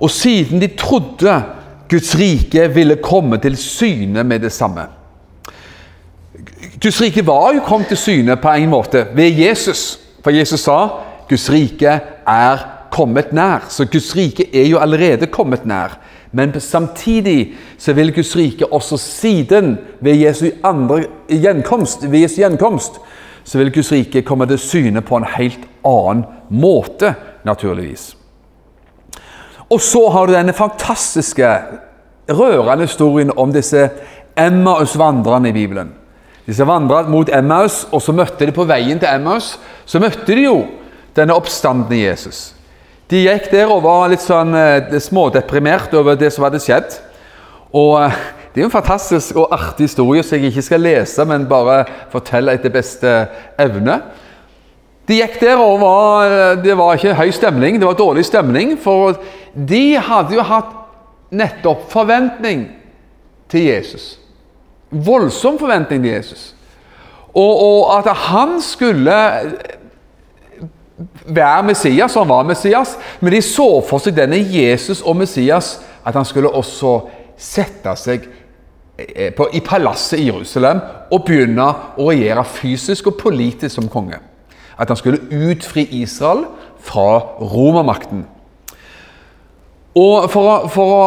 og 0.00 0.10
siden 0.10 0.60
de 0.60 0.68
trodde 0.78 1.42
Guds 1.90 2.14
rike 2.18 2.68
ville 2.74 2.98
komme 3.02 3.38
til 3.38 3.56
syne 3.56 4.24
med 4.24 4.42
det 4.44 4.52
samme. 4.52 4.86
Guds 6.82 7.00
rike 7.00 7.26
var 7.26 7.52
jo 7.54 7.64
kommet 7.66 7.88
til 7.88 7.96
syne 7.96 8.36
på 8.36 8.48
en 8.48 8.70
måte 8.70 9.06
ved 9.14 9.38
Jesus. 9.38 9.98
For 10.22 10.30
Jesus 10.30 10.60
sa 10.60 10.78
Guds 11.28 11.50
rike 11.50 12.00
er 12.26 12.66
kommet 12.90 13.32
nær. 13.32 13.66
Så 13.68 13.86
Guds 13.90 14.14
rike 14.16 14.48
er 14.52 14.68
jo 14.68 14.78
allerede 14.78 15.26
kommet 15.26 15.66
nær. 15.66 15.98
Men 16.32 16.52
samtidig 16.60 17.54
så 17.78 17.92
vil 17.96 18.12
Guds 18.14 18.36
rike 18.36 18.72
også 18.72 18.98
siden, 19.00 19.78
ved 20.00 20.20
Jesu 20.20 20.50
andre 20.64 21.04
gjenkomst, 21.28 22.10
ved 22.10 22.20
Jesu 22.20 22.42
gjenkomst, 22.42 23.00
så 23.44 23.58
vil 23.58 23.72
Guds 23.72 23.92
rike 23.92 24.22
komme 24.22 24.46
til 24.46 24.58
syne 24.58 25.00
på 25.00 25.16
en 25.16 25.28
helt 25.36 25.64
annen 25.86 26.24
måte, 26.50 27.14
naturligvis. 27.44 28.14
Og 29.70 29.80
så 29.80 30.08
har 30.08 30.26
du 30.26 30.32
denne 30.32 30.52
fantastiske, 30.52 31.48
rørende 32.28 32.84
historien 32.84 33.32
om 33.36 33.52
disse 33.52 33.88
Emmaus-vandrerne 34.36 35.48
i 35.48 35.52
Bibelen. 35.52 35.94
Disse 36.46 36.64
vandret 36.66 37.08
mot 37.08 37.28
Emmaus, 37.32 37.86
og 37.92 38.02
så 38.02 38.12
møtte 38.12 38.46
de 38.46 38.52
på 38.52 38.64
veien 38.68 39.00
til 39.00 39.08
Emmaus 39.08 39.56
så 39.88 40.00
møtte 40.00 40.28
de 40.28 40.44
jo 40.44 40.62
denne 41.16 41.36
oppstandende 41.36 42.02
Jesus. 42.02 42.52
De 43.08 43.22
gikk 43.24 43.46
der 43.52 43.70
og 43.72 43.86
var 43.86 44.10
litt 44.12 44.20
sånn 44.20 44.52
eh, 44.56 44.98
smådeprimert 45.00 45.94
over 45.96 46.18
det 46.20 46.28
som 46.34 46.44
hadde 46.44 46.60
skjedd. 46.60 46.98
Og 47.72 47.94
eh, 48.02 48.18
Det 48.52 48.60
er 48.60 48.64
jo 48.64 48.68
en 48.70 48.74
fantastisk 48.74 49.36
og 49.38 49.52
artig 49.54 49.86
historie 49.86 50.22
som 50.24 50.36
jeg 50.36 50.50
ikke 50.50 50.64
skal 50.66 50.82
lese, 50.82 51.24
men 51.28 51.46
bare 51.48 51.84
fortelle 52.12 52.56
etter 52.56 52.72
beste 52.74 53.12
evne. 53.60 54.00
De 55.08 55.20
gikk 55.20 55.38
der 55.40 55.60
og 55.62 55.78
var, 55.80 56.32
eh, 56.32 56.58
det 56.64 56.76
var 56.76 56.96
ikke 56.96 57.16
høy 57.16 57.30
stemning, 57.32 57.78
det 57.80 57.88
var 57.88 57.96
dårlig 57.96 58.26
stemning. 58.28 58.76
For 58.80 59.16
de 59.54 59.96
hadde 59.96 60.36
jo 60.36 60.44
hatt 60.44 60.74
nettopp 61.32 61.88
forventning 61.92 62.66
til 63.48 63.70
Jesus. 63.70 64.18
Voldsom 64.90 65.56
forventning 65.60 66.04
til 66.04 66.12
Jesus. 66.12 66.50
Og, 67.32 67.54
og 67.56 67.80
at 67.98 68.12
han 68.28 68.58
skulle 68.64 69.16
være 71.26 71.62
Messias, 71.62 72.14
han 72.14 72.28
var 72.28 72.42
Messias, 72.42 72.96
men 73.20 73.32
de 73.32 73.42
så 73.42 73.68
for 73.86 74.02
seg 74.02 74.16
denne 74.16 74.38
Jesus 74.38 75.02
og 75.02 75.16
Messias, 75.16 75.78
at 76.04 76.16
han 76.16 76.26
skulle 76.26 76.50
også 76.50 77.00
sette 77.38 77.94
seg 77.98 78.24
eh, 78.98 79.30
på, 79.36 79.48
i 79.54 79.62
palasset 79.64 80.18
i 80.18 80.26
Jerusalem 80.30 80.80
og 81.10 81.24
begynne 81.26 81.68
å 81.98 82.08
regjere 82.10 82.44
fysisk 82.44 83.12
og 83.12 83.20
politisk 83.20 83.74
som 83.76 83.90
konge. 83.92 84.18
At 84.78 84.90
han 84.90 84.98
skulle 84.98 85.22
utfri 85.50 85.86
Israel 86.00 86.46
fra 86.82 87.20
romermakten. 87.42 88.24
Og 89.98 90.28
for 90.30 90.50
å, 90.50 90.56
for 90.70 90.96
å 90.96 91.06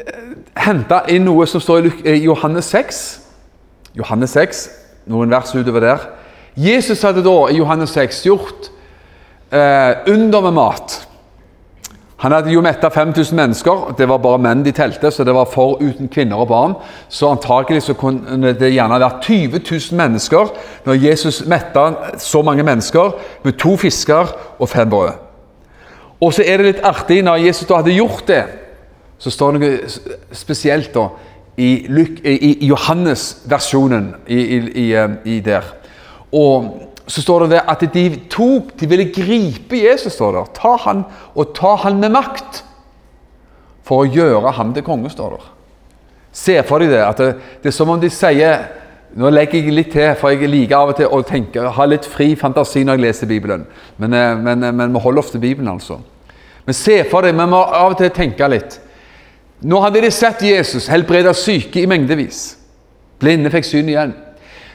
eh, 0.00 0.32
hente 0.64 1.02
inn 1.12 1.28
noe 1.28 1.46
som 1.48 1.62
står 1.62 1.90
i 2.04 2.18
Johannes 2.24 2.72
6 2.72 3.04
Johannes 3.94 4.32
6, 4.34 4.64
noen 5.06 5.30
vers 5.30 5.52
utover 5.54 5.84
der. 5.84 6.06
Jesus 6.58 7.02
hadde 7.06 7.22
da 7.22 7.34
i 7.50 7.58
Johannes 7.60 7.94
6 7.94 8.24
gjort 8.26 8.70
eh, 9.54 10.12
under 10.12 10.40
med 10.40 10.56
mat. 10.56 11.00
Han 12.24 12.32
hadde 12.32 12.54
jo 12.54 12.62
metta 12.64 12.88
5000 12.90 13.36
mennesker. 13.36 13.94
Det 13.98 14.06
var 14.08 14.22
bare 14.24 14.40
menn 14.40 14.62
de 14.64 14.72
telte, 14.72 15.10
så 15.12 15.26
det 15.28 15.34
var 15.36 15.50
for 15.52 15.76
uten 15.82 16.08
kvinner 16.08 16.40
og 16.40 16.48
barn. 16.48 16.76
Så 17.08 17.28
antakelig 17.28 17.82
så 17.84 17.96
kunne 18.00 18.54
det 18.56 18.70
gjerne 18.72 19.00
vært 19.02 19.26
20 19.26 19.60
000 19.60 19.98
mennesker 19.98 20.54
når 20.86 21.02
Jesus 21.02 21.42
metta 21.50 21.90
så 22.22 22.40
mange 22.42 22.64
mennesker 22.64 23.12
med 23.44 23.58
to 23.60 23.74
fisker 23.76 24.32
og 24.58 24.68
fem 24.72 24.88
brød. 24.90 25.20
Og 26.20 26.32
så 26.32 26.46
er 26.46 26.56
det 26.56 26.70
litt 26.70 26.86
artig, 26.86 27.20
når 27.26 27.42
Jesus 27.44 27.68
da 27.68 27.82
hadde 27.82 27.98
gjort 27.98 28.24
det, 28.30 28.42
så 29.18 29.30
står 29.30 29.52
det 29.52 29.60
noe 29.60 30.32
spesielt 30.32 30.94
da 30.94 31.08
i, 31.56 31.68
i, 32.24 32.34
i 32.64 32.66
Johannes-versjonen 32.70 34.14
i, 34.26 34.40
i, 35.28 35.40
der. 35.44 35.68
Og 36.32 36.72
så 37.06 37.20
står 37.20 37.48
det 37.52 37.60
at 37.68 37.82
de 37.92 38.04
tok 38.32 38.70
De 38.80 38.86
ville 38.88 39.10
gripe 39.12 39.76
Jesus, 39.76 40.14
står 40.16 40.38
det. 40.38 40.44
Ta 40.56 40.76
han, 40.86 41.04
og 41.34 41.52
ta 41.56 41.74
han 41.82 42.00
med 42.00 42.14
makt. 42.14 42.62
For 43.84 44.04
å 44.04 44.08
gjøre 44.08 44.54
ham 44.56 44.72
til 44.72 44.86
konge, 44.86 45.10
står 45.12 45.36
det. 45.36 45.42
Se 46.34 46.56
for 46.66 46.82
deg 46.82 46.94
det. 46.94 47.02
at 47.04 47.20
det, 47.20 47.34
det, 47.62 47.68
er 47.70 47.76
som 47.76 47.92
om 47.92 48.00
de 48.00 48.10
sier 48.10 48.64
Nå 49.14 49.30
legger 49.30 49.60
jeg 49.60 49.70
litt 49.70 49.92
til, 49.94 50.08
for 50.18 50.32
jeg 50.32 50.48
liker 50.50 50.74
av 50.74 50.90
og 50.90 50.96
til 50.98 51.06
å 51.06 51.20
tenke, 51.22 51.62
ha 51.76 51.84
litt 51.86 52.02
fri 52.10 52.32
fantasi 52.34 52.80
når 52.82 52.96
jeg 52.96 53.02
leser 53.04 53.28
Bibelen. 53.30 53.60
Men, 54.02 54.16
eh, 54.18 54.32
men, 54.34 54.64
eh, 54.66 54.72
men 54.74 54.90
vi 54.90 55.02
holder 55.04 55.22
ofte 55.22 55.38
Bibelen, 55.38 55.68
altså. 55.70 56.00
Men 56.66 56.74
se 56.74 56.96
for 57.06 57.22
deg, 57.22 57.36
vi 57.38 57.46
må 57.46 57.60
av 57.62 57.92
og 57.92 58.00
til 58.00 58.10
tenke 58.10 58.48
litt. 58.50 58.80
Nå 59.62 59.78
hadde 59.84 60.02
de 60.02 60.10
sett 60.10 60.42
Jesus 60.42 60.88
helbrede 60.90 61.30
syke 61.38 61.84
i 61.84 61.86
mengdevis. 61.86 62.56
Blinde 63.22 63.52
fikk 63.54 63.68
syn 63.68 63.92
igjen. 63.92 64.16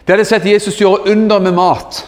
De 0.05 0.15
hadde 0.15 0.29
sett 0.29 0.47
Jesus 0.47 0.79
gjøre 0.79 1.11
under 1.11 1.43
med 1.43 1.57
mat. 1.59 1.99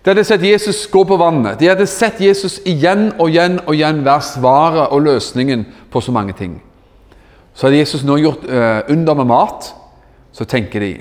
De 0.00 0.10
hadde 0.10 0.24
sett 0.24 0.42
Jesus 0.42 0.86
gå 0.88 1.02
på 1.04 1.16
vannet. 1.20 1.58
De 1.60 1.68
hadde 1.68 1.86
sett 1.88 2.20
Jesus 2.24 2.58
igjen 2.68 3.10
og 3.18 3.28
igjen 3.28 3.58
og 3.66 3.74
igjen 3.74 4.00
være 4.06 4.24
svaret 4.24 4.94
og 4.94 5.04
løsningen 5.04 5.66
på 5.92 6.00
så 6.00 6.14
mange 6.16 6.32
ting. 6.38 6.54
Så 7.52 7.66
hadde 7.66 7.82
Jesus 7.82 8.06
nå 8.08 8.16
gjort 8.22 8.46
uh, 8.48 8.80
under 8.88 9.18
med 9.18 9.28
mat. 9.28 9.72
Så 10.32 10.46
tenker 10.48 10.80
de 10.80 10.92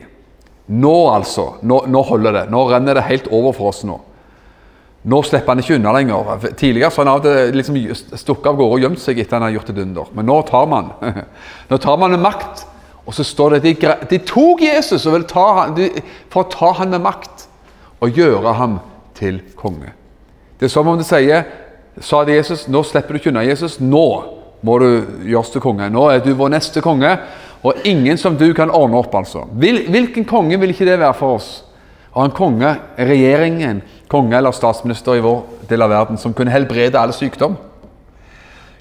Nå, 0.70 1.10
altså. 1.10 1.56
Nå, 1.66 1.80
nå 1.90 2.02
holder 2.06 2.36
det. 2.36 2.44
Nå 2.54 2.68
renner 2.70 3.00
det 3.00 3.08
helt 3.08 3.30
over 3.34 3.56
for 3.58 3.72
oss 3.72 3.82
nå. 3.88 3.96
Nå 5.10 5.22
slipper 5.24 5.56
han 5.56 5.64
ikke 5.64 5.80
unna 5.80 5.94
lenger. 5.96 6.44
Tidligere 6.60 6.92
så 6.92 7.02
han 7.02 7.10
av 7.10 7.26
og 7.26 7.56
liksom 7.56 7.80
stukket 8.20 8.52
av 8.52 8.60
gårde 8.60 8.76
og 8.76 8.84
gjemt 8.84 9.02
seg 9.02 9.22
etter 9.24 9.40
han 9.40 9.48
har 9.48 9.56
gjort 9.56 9.72
et 9.72 9.80
under. 9.82 10.12
Men 10.14 10.28
nå 10.30 10.36
tar 10.46 10.68
man. 10.70 10.92
Nå 11.72 11.80
tar 11.82 11.98
man 11.98 12.14
med 12.14 12.22
makt. 12.22 12.66
Og 13.08 13.16
så 13.18 13.26
står 13.26 13.56
det 13.56 13.62
at 13.62 13.66
de, 13.66 13.96
de 14.12 14.22
tok 14.28 14.62
Jesus 14.62 15.08
ta, 15.32 15.48
de, 15.74 15.88
for 16.30 16.44
å 16.44 16.52
ta 16.52 16.74
han 16.84 16.92
med 16.94 17.02
makt 17.08 17.48
og 18.04 18.20
gjøre 18.20 18.54
ham 18.60 18.78
til 19.20 19.42
konge. 19.60 19.92
Det 20.60 20.68
er 20.68 20.74
som 20.74 20.88
om 20.88 20.98
det 21.00 21.08
sier 21.08 21.46
sa 22.02 22.24
det 22.26 22.38
Jesus, 22.40 22.68
nå 22.68 22.84
slipper 22.88 23.16
du 23.16 23.20
ikke 23.20 23.32
unna 23.34 23.44
Jesus. 23.44 23.80
Nå 23.80 24.08
må 24.66 24.80
du 24.82 24.90
gjøres 25.28 25.54
til 25.54 25.64
konge. 25.64 25.90
Nå 25.92 26.06
er 26.12 26.24
du 26.24 26.34
vår 26.38 26.54
neste 26.56 26.84
konge, 26.84 27.12
og 27.64 27.88
ingen 27.88 28.20
som 28.20 28.38
du 28.40 28.48
kan 28.56 28.72
ordne 28.72 29.00
opp. 29.00 29.16
altså. 29.16 29.46
Hvil, 29.52 29.86
hvilken 29.92 30.28
konge 30.28 30.60
vil 30.60 30.72
ikke 30.74 30.88
det 30.88 31.00
være 31.00 31.18
for 31.18 31.40
oss? 31.40 31.50
Å 32.10 32.22
ha 32.22 32.28
en 32.28 32.36
konge, 32.36 32.72
regjeringen, 32.98 33.82
konge 34.10 34.38
eller 34.38 34.56
statsminister 34.56 35.20
i 35.20 35.24
vår 35.24 35.68
del 35.70 35.84
av 35.86 35.92
verden 35.92 36.18
som 36.18 36.34
kunne 36.34 36.54
helbrede 36.54 37.00
all 37.00 37.14
sykdom? 37.14 37.58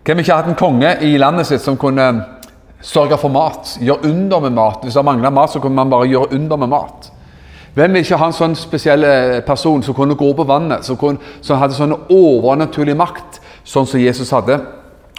Hvem 0.07 0.23
ikke 0.23 0.33
har 0.33 0.43
hatt 0.43 0.55
en 0.55 0.59
konge 0.59 0.95
i 1.05 1.19
landet 1.21 1.51
sitt 1.51 1.61
som 1.61 1.77
kunne 1.77 2.07
sørge 2.81 3.19
for 3.21 3.35
mat, 3.35 3.75
gjøre 3.83 4.09
under 4.09 4.47
med 4.47 4.57
mat? 4.57 4.87
Hvis 4.87 4.97
det 4.97 5.05
mangler 5.05 5.35
mat, 5.35 5.53
så 5.53 5.61
kunne 5.61 5.77
man 5.77 5.93
bare 5.93 6.09
gjøre 6.09 6.33
under 6.39 6.63
med 6.63 6.73
mat. 6.73 7.11
Hvem 7.79 7.93
vil 7.95 8.03
ikke 8.03 8.17
ha 8.19 8.27
en 8.27 8.35
sånn 8.35 8.57
spesiell 8.59 9.05
eh, 9.07 9.37
person 9.47 9.85
som 9.87 9.95
kunne 9.95 10.17
gå 10.19 10.33
på 10.35 10.47
vannet, 10.49 10.83
som, 10.83 10.97
kunne, 10.99 11.23
som 11.47 11.61
hadde 11.61 11.77
sånn 11.77 11.95
overnaturlig 12.11 12.97
makt, 12.99 13.39
sånn 13.63 13.87
som 13.87 14.03
Jesus 14.03 14.33
hadde? 14.35 14.57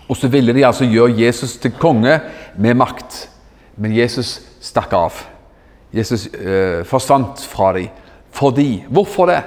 Og 0.10 0.18
så 0.20 0.28
ville 0.28 0.51
de 0.51 0.66
altså 0.68 0.84
gjøre 0.84 1.16
Jesus 1.22 1.54
til 1.63 1.72
konge 1.80 2.18
med 2.60 2.75
makt. 2.82 3.22
Men 3.80 3.96
Jesus 3.96 4.42
stakk 4.60 4.92
av. 4.98 5.22
Jesus 5.96 6.28
eh, 6.34 6.84
forsvant 6.84 7.39
fra 7.48 7.72
dem. 7.78 7.96
Fordi 8.36 8.84
Hvorfor 8.92 9.32
det? 9.32 9.39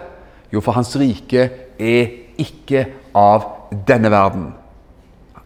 Jo, 0.48 0.64
for 0.64 0.72
hans 0.72 0.96
rike 0.96 1.50
er 1.76 2.16
ikke 2.40 2.86
av 3.12 3.44
denne 3.88 4.08
verden. 4.08 4.54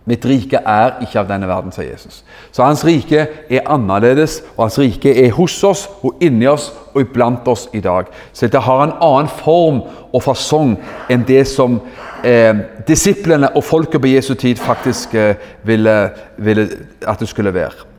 Mitt 0.06 0.22
rike 0.24 0.60
er 0.62 1.00
ikke 1.02 1.18
av 1.18 1.26
denne 1.26 1.48
verden, 1.50 1.72
sier 1.74 1.88
Jesus. 1.90 2.20
Så 2.54 2.62
hans 2.62 2.84
rike 2.86 3.24
er 3.50 3.64
annerledes, 3.66 4.38
og 4.54 4.68
hans 4.68 4.78
rike 4.78 5.10
er 5.10 5.32
hos 5.34 5.56
oss 5.66 5.88
og 6.06 6.22
inni 6.22 6.46
oss 6.46 6.68
og 6.92 7.00
iblant 7.02 7.48
oss 7.50 7.66
i 7.74 7.80
dag. 7.82 8.06
Så 8.32 8.46
det 8.46 8.62
har 8.62 8.84
en 8.84 8.94
annen 9.02 9.32
form 9.42 9.80
og 10.14 10.22
fasong 10.22 10.76
enn 11.10 11.26
det 11.26 11.42
som 11.50 11.80
eh, 12.22 12.54
disiplene 12.86 13.50
og 13.58 13.66
folket 13.66 14.04
på 14.04 14.12
Jesu 14.12 14.36
tid 14.38 14.62
faktisk 14.62 15.14
eh, 15.18 15.42
ville, 15.66 15.96
ville, 16.38 16.68
at 17.02 17.18
det 17.18 17.28
skulle 17.28 17.54
være. 17.54 17.90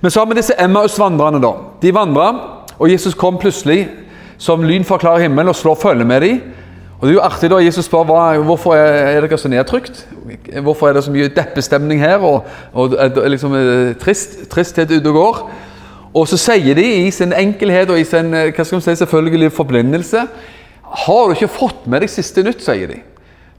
Men 0.00 0.10
så 0.10 0.22
har 0.22 0.30
vi 0.30 0.40
disse 0.40 0.56
Emmaus-vandrerne. 0.56 1.42
da. 1.44 1.52
De 1.82 1.92
vandra, 1.94 2.30
og 2.78 2.88
Jesus 2.88 3.14
kom 3.14 3.36
plutselig 3.38 3.84
som 4.40 4.64
lyn 4.64 4.84
fra 4.88 4.96
klar 4.96 5.20
himmel 5.20 5.52
og 5.52 5.56
slår 5.60 5.76
følge 5.82 6.08
med 6.08 6.24
dem. 6.24 6.40
Og 7.00 7.06
Det 7.06 7.14
er 7.14 7.16
jo 7.16 7.24
artig 7.24 7.48
da 7.48 7.58
Jesus 7.64 7.86
spør 7.88 8.04
hva, 8.04 8.22
hvorfor 8.44 8.74
er 8.76 9.24
dere 9.24 9.38
så 9.40 9.48
nedtrykt. 9.48 10.02
Hvorfor 10.60 10.88
er 10.88 10.92
det 10.98 11.04
så 11.06 11.12
mye 11.12 11.30
deppestemning 11.32 12.00
her 12.00 12.20
og, 12.20 12.44
og 12.76 12.96
liksom, 13.32 13.54
eh, 13.56 13.94
trist, 13.96 14.36
tristhet 14.52 14.92
ute 14.92 15.08
og 15.08 15.14
går. 15.16 15.38
Og 16.14 16.28
så 16.28 16.36
sier 16.36 16.76
de 16.76 16.84
i 17.06 17.10
sin 17.10 17.32
enkelhet 17.32 17.90
og 17.90 18.00
i 18.00 18.04
sin 18.04 18.34
eh, 18.34 18.50
hva 18.52 18.66
skal 18.66 18.76
man 18.76 18.84
si, 18.84 18.96
selvfølgelig 19.00 19.52
forblindelse 19.52 20.26
Har 21.06 21.24
du 21.24 21.32
ikke 21.32 21.48
fått 21.48 21.86
med 21.86 22.02
deg 22.04 22.12
siste 22.12 22.44
nytt, 22.44 22.60
sier 22.66 22.92
de. 22.92 23.00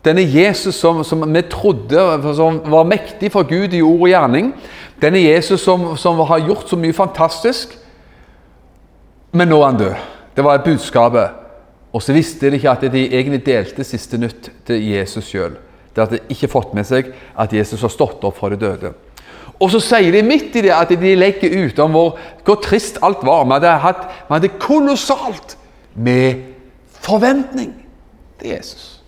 Denne 0.05 0.21
Jesus 0.21 0.75
som, 0.75 1.01
som 1.03 1.25
vi 1.25 1.41
trodde 1.49 2.33
som 2.37 2.61
var 2.69 2.85
mektig 2.89 3.31
for 3.31 3.47
Gud 3.47 3.73
i 3.73 3.81
ord 3.81 4.05
og 4.05 4.09
gjerning. 4.09 4.53
Denne 5.01 5.21
Jesus 5.21 5.61
som, 5.61 5.95
som 5.97 6.19
har 6.29 6.45
gjort 6.45 6.69
så 6.69 6.77
mye 6.77 6.93
fantastisk. 6.93 7.73
Men 9.33 9.49
nå 9.49 9.61
er 9.61 9.69
han 9.69 9.77
død. 9.81 10.09
Det 10.35 10.43
var 10.43 10.65
budskapet. 10.65 11.40
Og 11.91 12.03
så 12.03 12.15
visste 12.15 12.49
de 12.49 12.59
ikke 12.59 12.71
at 12.71 12.85
de 12.93 13.03
egentlig 13.09 13.43
delte 13.45 13.83
siste 13.83 14.19
nytt 14.19 14.49
til 14.67 14.83
Jesus 14.93 15.27
sjøl. 15.27 15.57
De 15.91 16.03
hadde 16.03 16.21
ikke 16.31 16.49
fått 16.51 16.75
med 16.75 16.87
seg 16.87 17.11
at 17.39 17.53
Jesus 17.53 17.83
har 17.83 17.91
stått 17.91 18.23
opp 18.23 18.37
fra 18.39 18.51
de 18.53 18.59
døde. 18.59 18.93
Og 19.61 19.69
så 19.73 19.81
sier 19.83 20.13
de 20.15 20.23
midt 20.25 20.55
i 20.57 20.63
det 20.65 20.71
at 20.73 20.89
de 20.89 21.15
legger 21.19 21.53
ut 21.67 21.79
om 21.83 21.93
hvor, 21.93 22.15
hvor 22.47 22.57
trist 22.63 22.97
alt 23.05 23.21
var. 23.27 23.43
Vi 23.45 23.59
hadde, 23.59 24.05
hadde 24.29 24.53
kolossalt 24.61 25.57
med 25.93 26.47
forventning 27.01 27.75
til 28.39 28.55
Jesus. 28.55 29.01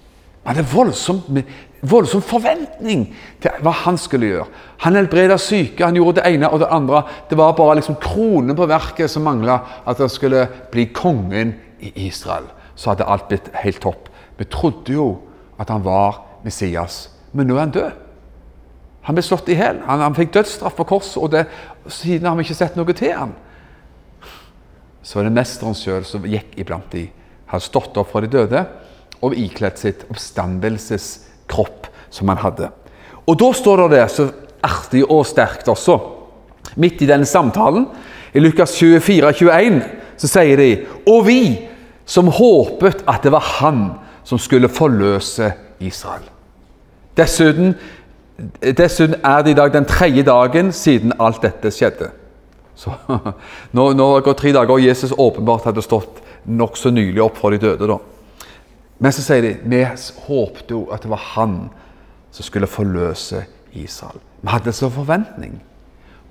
Vi 0.43 0.52
hadde 0.52 0.67
voldsomt 0.74 1.32
med 1.34 1.48
voldsom 1.84 2.22
forventning 2.24 3.08
til 3.43 3.63
hva 3.63 3.74
han 3.84 3.98
skulle 4.00 4.30
gjøre. 4.30 4.48
Han 4.86 4.96
helbreda 4.96 5.36
syke, 5.41 5.84
han 5.84 5.98
gjorde 5.98 6.22
det 6.22 6.36
ene 6.36 6.52
og 6.52 6.62
det 6.62 6.69
andre. 6.72 7.02
Det 7.30 7.38
var 7.39 7.56
bare 7.58 7.80
liksom 7.80 7.98
kronen 8.04 8.56
på 8.56 8.67
verket 8.69 9.12
som 9.12 9.26
mangla, 9.28 9.58
at 9.88 10.00
han 10.00 10.12
skulle 10.12 10.46
bli 10.72 10.88
kongen 10.96 11.56
i 11.84 11.91
Israel. 12.08 12.48
Så 12.76 12.92
hadde 12.92 13.08
alt 13.08 13.28
blitt 13.30 13.52
helt 13.64 13.82
topp. 13.84 14.10
Vi 14.38 14.48
trodde 14.50 14.96
jo 14.96 15.08
at 15.62 15.70
han 15.70 15.84
var 15.86 16.24
Messias, 16.44 17.08
men 17.32 17.48
nå 17.48 17.58
er 17.58 17.66
han 17.66 17.76
død. 17.76 18.00
Han 19.04 19.18
ble 19.18 19.24
slått 19.26 19.50
i 19.52 19.58
hjel. 19.58 19.82
Han, 19.88 20.02
han, 20.04 20.16
fikk 20.16 20.32
dødsstraff 20.36 20.78
på 20.78 20.88
korset, 20.94 21.18
og 21.20 21.34
det, 21.34 21.46
siden 21.92 22.30
har 22.30 22.38
vi 22.40 22.46
ikke 22.48 22.58
sett 22.58 22.78
noe 22.80 22.96
til 22.96 23.16
han. 23.18 23.34
Så 25.04 25.20
var 25.20 25.28
det 25.28 25.36
mesteren 25.36 25.76
sjøl 25.76 26.06
som 26.08 26.24
gikk 26.28 26.56
iblant 26.62 26.88
de. 26.94 27.10
Han 27.52 27.58
hadde 27.58 27.68
stått 27.68 28.00
opp 28.00 28.14
fra 28.14 28.24
de 28.24 28.32
døde 28.32 28.64
og 29.24 29.36
ikledd 29.40 29.80
sitt 29.80 30.06
oppstandelseskropp 30.12 31.90
som 32.14 32.32
han 32.32 32.42
hadde. 32.44 32.72
Og 33.28 33.38
da 33.40 33.52
står 33.56 33.86
det 33.92 34.06
så 34.12 34.30
artig 34.64 35.04
og 35.10 35.26
sterkt 35.28 35.68
også, 35.72 35.98
midt 36.80 37.04
i 37.04 37.10
denne 37.10 37.28
samtalen, 37.28 37.86
i 38.34 38.42
Lukas 38.42 38.74
24, 38.80 39.30
21, 39.44 39.82
så 40.18 40.30
sier 40.32 40.58
de 40.58 40.70
Og 41.06 41.26
vi 41.28 41.42
som 42.06 42.28
håpet 42.28 43.04
at 43.08 43.24
det 43.24 43.32
var 43.32 43.46
han 43.60 43.84
som 44.24 44.39
skulle 44.39 44.70
forløse 44.72 45.52
Israel. 45.84 46.26
Dessuten, 47.18 47.76
dessuten 48.62 49.16
er 49.24 49.44
det 49.44 49.54
i 49.54 49.58
dag 49.60 49.74
den 49.74 49.86
tredje 49.86 50.24
dagen 50.24 50.72
siden 50.74 51.13
alt 51.20 51.42
dette 51.44 51.72
skjedde. 51.72 52.10
Så 52.76 52.94
Nå, 53.78 53.92
nå 53.94 54.08
går 54.26 54.34
tre 54.38 54.54
dager, 54.54 54.74
og 54.74 54.84
Jesus 54.84 55.13
åpenbart 55.18 55.68
hadde 55.70 55.84
stått 55.86 56.24
nokså 56.44 56.92
nylig 56.92 57.22
opp 57.24 57.38
for 57.39 57.54
de 57.54 57.62
døde. 57.62 57.88
da. 57.88 58.00
Men 59.00 59.12
så 59.12 59.24
sier 59.24 59.44
de 59.46 59.54
vi 59.70 59.84
håpte 60.28 60.74
jo 60.76 60.88
at 60.94 61.04
det 61.04 61.12
var 61.12 61.22
han 61.36 61.58
som 62.34 62.46
skulle 62.46 62.68
forløse 62.68 63.44
Israel. 63.74 64.20
Vi 64.42 64.52
hadde 64.52 64.74
så 64.74 64.89
forventning. 64.89 65.62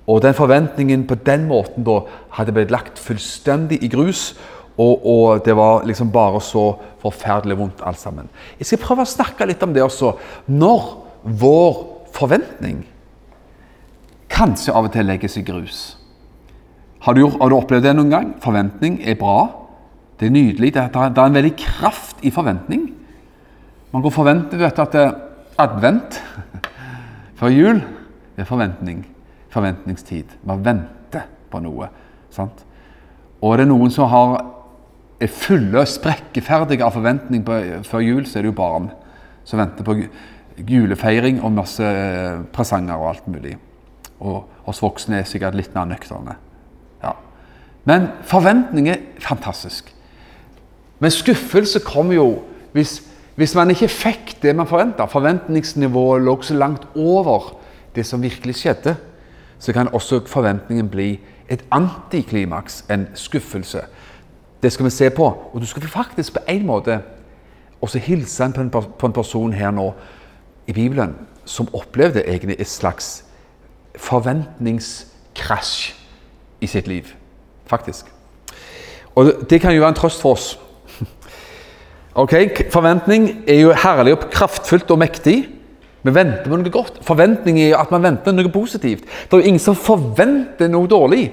Og 0.07 0.21
den 0.21 0.35
forventningen 0.35 1.05
på 1.07 1.15
den 1.15 1.47
måten 1.47 1.85
da 1.87 2.01
hadde 2.35 2.55
blitt 2.55 2.73
lagt 2.73 2.99
fullstendig 2.99 3.79
i 3.83 3.91
grus. 3.91 4.33
Og, 4.77 5.05
og, 5.05 5.43
det 5.45 5.53
var 5.53 5.83
liksom 5.85 6.09
bare 6.11 6.39
så 6.41 6.71
forferdelig 7.01 7.57
vondt 7.59 7.83
alt 7.85 7.99
sammen. 8.01 8.29
Jeg 8.57 8.69
skal 8.69 8.81
prøve 8.81 9.05
å 9.05 9.09
snakke 9.09 9.45
litt 9.45 9.61
om 9.65 9.73
det 9.75 9.83
også. 9.85 10.15
Når 10.49 10.87
vår 11.23 11.75
forventning 12.13 12.81
kanskje 14.33 14.73
av 14.73 14.87
og 14.87 14.93
til 14.95 15.05
legges 15.07 15.37
i 15.37 15.45
grus. 15.45 15.81
Har 17.05 17.17
du, 17.17 17.25
har 17.27 17.51
du 17.51 17.57
opplevd 17.57 17.85
det 17.85 17.93
noen 17.97 18.13
gang? 18.13 18.31
Forventning 18.41 18.97
er 19.05 19.17
bra. 19.19 19.45
Det 20.19 20.29
er 20.29 20.33
nydelig. 20.33 20.73
Det 20.73 20.81
er, 20.81 20.91
det 21.13 21.21
er 21.21 21.29
en 21.29 21.37
veldig 21.37 21.55
kraft 21.59 22.23
i 22.25 22.31
forventning. 22.33 22.87
Man 23.93 24.01
går 24.01 24.13
forventer 24.15 24.61
vet, 24.61 24.79
at 24.79 24.95
det 24.95 25.03
er 25.05 25.17
advent 25.61 26.17
før 27.39 27.53
jul 27.53 27.81
det 28.33 28.41
er 28.41 28.49
forventning. 28.49 29.03
Forventningstid. 29.53 30.31
Man 30.49 30.63
venter 30.65 31.27
på 31.51 31.61
noe. 31.61 31.91
Sant? 32.33 32.63
Og 33.43 33.53
er 33.53 33.63
det 33.63 33.69
noen 33.69 33.91
som 33.93 34.09
har, 34.09 34.39
er 35.21 35.31
fulle, 35.31 35.85
sprekkeferdige 35.87 36.85
av 36.85 36.95
forventning 36.95 37.43
på, 37.45 37.59
før 37.87 38.03
jul, 38.03 38.25
så 38.25 38.39
er 38.39 38.45
det 38.45 38.53
jo 38.53 38.57
barn 38.57 38.89
som 39.47 39.59
venter 39.59 39.85
på 39.85 39.97
julefeiring 40.57 41.41
og 41.43 41.55
masse 41.57 41.83
eh, 41.83 42.41
presanger 42.53 42.95
og 42.97 43.09
alt 43.13 43.29
mulig. 43.31 43.55
Og 44.23 44.69
oss 44.69 44.81
voksne 44.83 45.19
er 45.19 45.27
sikkert 45.27 45.57
litt 45.57 45.73
mer 45.75 45.87
nøkterne. 45.89 46.37
Ja. 47.03 47.15
Men 47.89 48.07
forventning 48.27 48.89
er 48.91 49.01
fantastisk. 49.23 49.89
Men 51.03 51.11
skuffelse 51.11 51.81
kommer 51.83 52.15
jo 52.15 52.27
hvis, 52.73 53.01
hvis 53.35 53.55
man 53.57 53.73
ikke 53.73 53.91
fikk 53.91 54.35
det 54.43 54.55
man 54.55 54.69
forventa. 54.69 55.09
Forventningsnivået 55.09 56.23
lå 56.23 56.37
så 56.41 56.55
langt 56.55 56.87
over 56.95 57.53
det 57.95 58.05
som 58.07 58.23
virkelig 58.23 58.61
skjedde. 58.61 58.95
Så 59.59 59.73
kan 59.73 59.91
også 59.93 60.21
forventningen 60.27 60.89
bli 60.89 61.17
et 61.51 61.63
antiklimaks, 61.71 62.85
en 62.91 63.07
skuffelse. 63.15 63.83
Det 64.63 64.71
skal 64.71 64.85
vi 64.85 64.89
se 64.95 65.09
på. 65.09 65.27
Og 65.53 65.61
du 65.61 65.65
skal 65.67 65.83
faktisk 65.87 66.33
på 66.33 66.39
en 66.47 66.65
måte 66.65 66.99
også 67.81 67.99
hilse 67.99 68.51
på 68.55 68.61
en, 68.61 68.69
på 68.71 69.05
en 69.05 69.13
person 69.13 69.53
her 69.53 69.71
nå 69.71 69.93
i 70.67 70.73
Bibelen 70.73 71.15
som 71.45 71.67
opplevde 71.75 72.23
egentlig 72.23 72.55
et 72.59 72.67
slags 72.67 73.25
forventningskrasj 73.95 75.93
i 76.61 76.67
sitt 76.67 76.87
liv. 76.87 77.03
Faktisk. 77.65 78.05
Og 79.15 79.33
Det 79.49 79.61
kan 79.61 79.73
jo 79.73 79.79
være 79.79 79.89
en 79.89 79.95
trøst 79.95 80.21
for 80.21 80.31
oss. 80.31 80.59
Ok, 82.15 82.33
Forventning 82.69 83.43
er 83.47 83.59
jo 83.59 83.71
herlig 83.73 84.13
og 84.13 84.19
kraftfullt 84.29 84.91
og 84.91 84.99
mektig. 85.01 85.47
Vi 86.03 86.11
venter 86.13 86.43
på 86.45 86.57
noe 86.59 86.69
godt. 86.69 86.99
Forventning 87.01 87.57
er 87.59 87.71
jo 87.71 87.79
at 87.79 87.91
man 87.91 88.03
venter 88.03 88.31
noe 88.35 88.51
positivt. 88.53 89.01
Det 89.01 89.33
er 89.33 89.41
jo 89.41 89.49
ingen 89.49 89.59
som 89.63 89.75
forventer 89.75 90.69
noe 90.69 90.87
dårlig. 90.87 91.31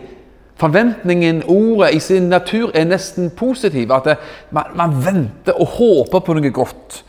Forventningen, 0.60 1.42
ordet, 1.48 1.94
i 1.94 2.00
sin 2.04 2.28
natur 2.28 2.70
er 2.76 2.84
nesten 2.84 3.30
positiv. 3.32 3.92
At 3.96 4.08
det, 4.10 4.16
man, 4.52 4.74
man, 4.76 4.98
venter 5.04 5.56
og 5.56 5.78
håper 5.78 6.20
på 6.26 6.36
noe 6.36 6.52
godt. 6.52 7.00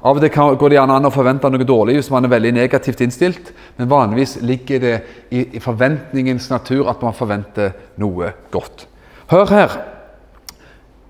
Av 0.00 0.16
og 0.16 0.24
til 0.24 0.32
går 0.32 0.72
det 0.72 0.78
gjerne 0.78 0.96
an 0.96 1.06
å 1.06 1.12
forvente 1.12 1.50
noe 1.52 1.66
dårlig 1.68 1.98
hvis 1.98 2.08
man 2.10 2.24
er 2.24 2.32
veldig 2.32 2.54
negativt 2.56 3.02
innstilt, 3.04 3.50
men 3.76 3.90
vanligvis 3.90 4.38
ligger 4.40 4.80
det 4.80 4.94
i, 5.28 5.42
i 5.58 5.60
forventningens 5.60 6.48
natur 6.50 6.88
at 6.88 7.02
man 7.04 7.14
forventer 7.14 7.74
noe 8.00 8.32
godt. 8.50 8.86
Hør 9.30 9.52
her. 9.52 9.74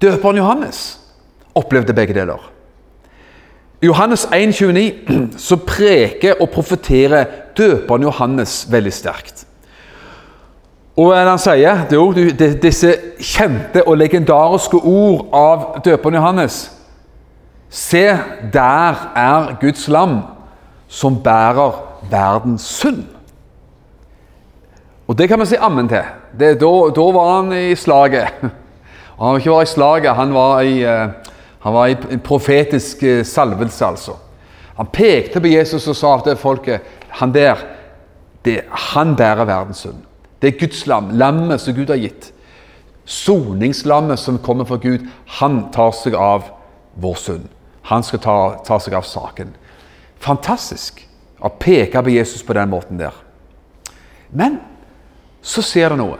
Døperen 0.02 0.40
Johannes 0.40 0.80
opplevde 1.54 1.94
begge 1.94 2.16
deler. 2.16 2.42
I 3.80 3.88
Johannes 3.88 4.26
1,29 4.26 5.38
så 5.40 5.56
preker 5.64 6.42
og 6.42 6.50
profeterer 6.52 7.30
døperen 7.56 8.04
Johannes 8.04 8.64
veldig 8.72 8.92
sterkt. 8.92 9.46
Og 11.00 11.14
han 11.16 11.38
sier 11.40 11.86
det 11.88 11.96
er 11.96 12.02
jo 12.02 12.56
disse 12.60 12.90
kjente 13.22 13.84
og 13.86 13.96
legendariske 14.00 14.76
ord 14.76 15.30
av 15.32 15.62
døperen 15.84 16.18
Johannes. 16.18 16.58
Se, 17.70 18.02
der 18.52 18.98
er 19.16 19.54
Guds 19.60 19.86
lam 19.88 20.18
som 20.90 21.20
bærer 21.22 21.78
verdens 22.10 22.66
synd. 22.66 23.04
Og 25.06 25.18
det 25.18 25.28
kan 25.30 25.40
vi 25.40 25.46
si 25.46 25.58
ammen 25.58 25.88
til. 25.88 26.04
Da, 26.38 26.52
var 26.58 27.30
han 27.36 27.52
i 27.54 27.74
slaget. 27.74 28.28
Og 29.16 29.26
han 29.26 29.32
var 29.32 29.38
ikke 29.38 29.50
bare 29.50 29.62
i 29.62 29.66
slaget, 29.66 30.14
han 30.16 30.34
var 30.34 30.60
i, 30.60 30.76
uh, 30.84 31.32
han 31.60 31.74
var 31.74 31.86
i 31.86 32.16
profetisk 32.24 33.02
uh, 33.02 33.24
salvelse, 33.26 33.86
altså. 33.86 34.12
Han 34.76 34.86
pekte 34.86 35.40
på 35.40 35.50
Jesus 35.50 35.88
og 35.88 35.96
sa 35.96 36.12
til 36.24 36.36
folket 36.36 36.80
Han 37.20 37.34
der, 37.34 37.58
det, 38.44 38.60
han 38.70 39.16
bærer 39.16 39.44
verdens 39.44 39.78
synd. 39.78 39.98
Det 40.40 40.48
er 40.48 40.60
Guds 40.60 40.86
lam, 40.88 41.10
lammet 41.20 41.60
som 41.60 41.76
Gud 41.76 41.92
har 41.92 42.00
gitt. 42.00 42.30
Soningslammet 43.04 44.18
som 44.18 44.38
kommer 44.38 44.64
fra 44.64 44.78
Gud. 44.80 45.06
Han 45.40 45.66
tar 45.74 45.92
seg 45.96 46.16
av 46.16 46.48
vår 47.00 47.18
synd. 47.20 47.48
Han 47.90 48.04
skal 48.06 48.22
ta, 48.24 48.38
ta 48.64 48.78
seg 48.80 48.96
av 48.96 49.06
saken. 49.08 49.52
Fantastisk 50.20 51.02
å 51.40 51.50
peke 51.60 52.02
på 52.04 52.12
Jesus 52.12 52.44
på 52.46 52.56
den 52.56 52.72
måten 52.72 53.00
der. 53.00 53.14
Men 54.30 54.60
så 55.42 55.64
ser 55.64 55.92
det 55.92 56.00
noe. 56.00 56.18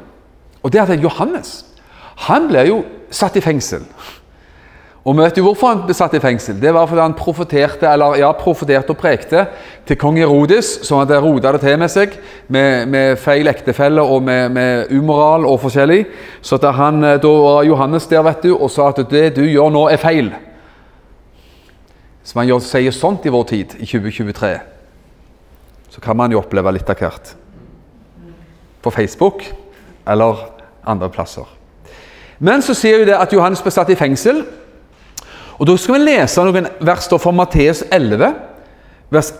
Og 0.60 0.72
det 0.72 0.80
er 0.80 0.92
at 0.92 1.02
Johannes 1.02 1.60
han 2.26 2.50
ble 2.50 2.66
jo 2.68 2.80
satt 3.12 3.38
i 3.38 3.44
fengsel. 3.44 3.84
Og 5.00 5.16
vet 5.16 5.38
jo 5.38 5.46
hvorfor 5.46 5.70
han 5.70 5.84
ble 5.86 5.94
satt 5.96 6.12
i 6.12 6.20
fengsel. 6.20 6.58
Det 6.60 6.74
var 6.76 6.88
fordi 6.88 7.00
han 7.00 7.16
profeterte 7.16 7.88
eller 7.88 8.18
ja, 8.20 8.28
profeterte 8.36 8.92
og 8.92 8.98
prekte 9.00 9.46
til 9.88 9.96
kong 9.96 10.18
Herodes, 10.20 10.74
som 10.84 11.00
hadde 11.00 11.22
rota 11.24 11.54
det 11.56 11.62
til 11.62 11.78
med 11.80 11.88
seg 11.92 12.18
med, 12.52 12.84
med 12.92 13.16
feil 13.20 13.48
ektefelle 13.48 14.04
og 14.04 14.20
med, 14.26 14.52
med, 14.52 14.92
umoral 14.92 15.48
og 15.48 15.62
forskjellig. 15.64 16.02
Så 16.44 16.60
at 16.60 16.68
han, 16.76 17.00
eh, 17.04 17.16
da 17.22 17.32
var 17.32 17.64
Johannes 17.64 18.10
der 18.12 18.26
vet 18.28 18.44
du, 18.44 18.52
og 18.52 18.68
sa 18.70 18.90
at 18.92 19.00
det 19.08 19.30
du 19.38 19.42
gjør 19.46 19.72
nå, 19.72 19.86
er 19.88 20.02
feil. 20.02 20.30
Hvis 22.20 22.36
man 22.36 22.50
gjør, 22.50 22.60
sier 22.60 22.92
sånt 22.92 23.24
i 23.24 23.32
vår 23.32 23.48
tid, 23.48 23.78
i 23.80 23.88
2023, 23.88 24.54
så 25.90 26.04
kan 26.04 26.16
man 26.20 26.30
jo 26.30 26.44
oppleve 26.44 26.76
litt 26.76 26.92
av 26.92 27.00
hvert. 27.00 27.32
På 28.84 28.92
Facebook 28.92 29.48
eller 30.06 30.44
andre 30.84 31.08
plasser. 31.12 31.48
Men 32.38 32.60
så 32.64 32.76
sier 32.76 33.00
vi 33.00 33.08
det 33.08 33.16
at 33.16 33.32
Johannes 33.32 33.64
ble 33.64 33.72
satt 33.72 33.90
i 33.92 33.96
fengsel. 33.96 34.44
Og 35.60 35.66
Da 35.66 35.76
skal 35.76 35.98
vi 35.98 36.06
lese 36.08 36.40
noen 36.40 36.68
vers 36.80 37.08
fra 37.20 37.32
Matteus 37.36 37.82
11, 37.92 38.30
vers 39.12 39.32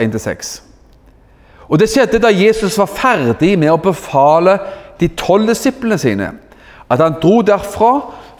1-6. 0.00 0.52
Og 1.68 1.78
Det 1.78 1.88
skjedde 1.90 2.20
da 2.22 2.30
Jesus 2.32 2.78
var 2.80 2.88
ferdig 2.88 3.58
med 3.58 3.72
å 3.72 3.76
befale 3.76 4.56
de 5.00 5.08
tolv 5.08 5.50
disiplene 5.50 5.98
sine, 6.00 6.30
at 6.88 7.00
han 7.00 7.18
dro 7.20 7.42
derfra 7.42 7.90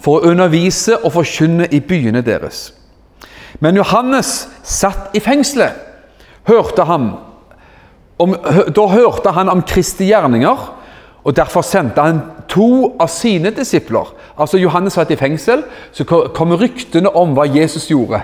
for 0.00 0.16
å 0.16 0.30
undervise 0.32 0.96
og 1.02 1.12
forkynne 1.12 1.68
i 1.72 1.80
byene 1.80 2.22
deres. 2.24 2.72
Men 3.60 3.76
Johannes 3.76 4.48
satt 4.62 5.12
i 5.16 5.20
fengselet. 5.20 5.76
Hørte 6.48 6.84
om, 6.88 7.10
da 8.76 8.86
hørte 8.92 9.32
han 9.32 9.48
om 9.48 9.62
Kristi 9.62 10.08
gjerninger, 10.08 10.56
og 11.24 11.36
derfor 11.36 11.64
sendte 11.64 12.02
han 12.04 12.20
to 12.48 12.94
av 13.00 13.08
sine 13.08 13.50
disipler. 13.56 14.10
Altså 14.38 14.58
Johannes 14.60 14.92
satt 14.98 15.10
i 15.10 15.16
fengsel, 15.16 15.62
så 15.92 16.04
kom 16.06 16.52
ryktene 16.60 17.08
om 17.16 17.32
hva 17.36 17.46
Jesus 17.48 17.88
gjorde. 17.88 18.20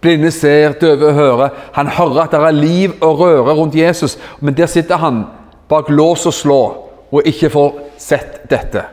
Blinde 0.00 0.30
ser, 0.32 0.72
døve 0.80 1.12
hører. 1.12 1.48
Han 1.76 1.86
hører 1.92 2.22
at 2.22 2.32
det 2.32 2.40
er 2.40 2.56
liv 2.56 2.94
og 3.00 3.20
røre 3.20 3.54
rundt 3.54 3.76
Jesus, 3.76 4.18
men 4.40 4.56
der 4.56 4.66
sitter 4.66 4.96
han 4.96 5.24
bak 5.68 5.90
lås 5.90 6.26
og 6.26 6.34
slå 6.34 6.62
og 7.10 7.26
ikke 7.26 7.50
får 7.50 7.78
sett 7.98 8.40
dette. 8.50 8.84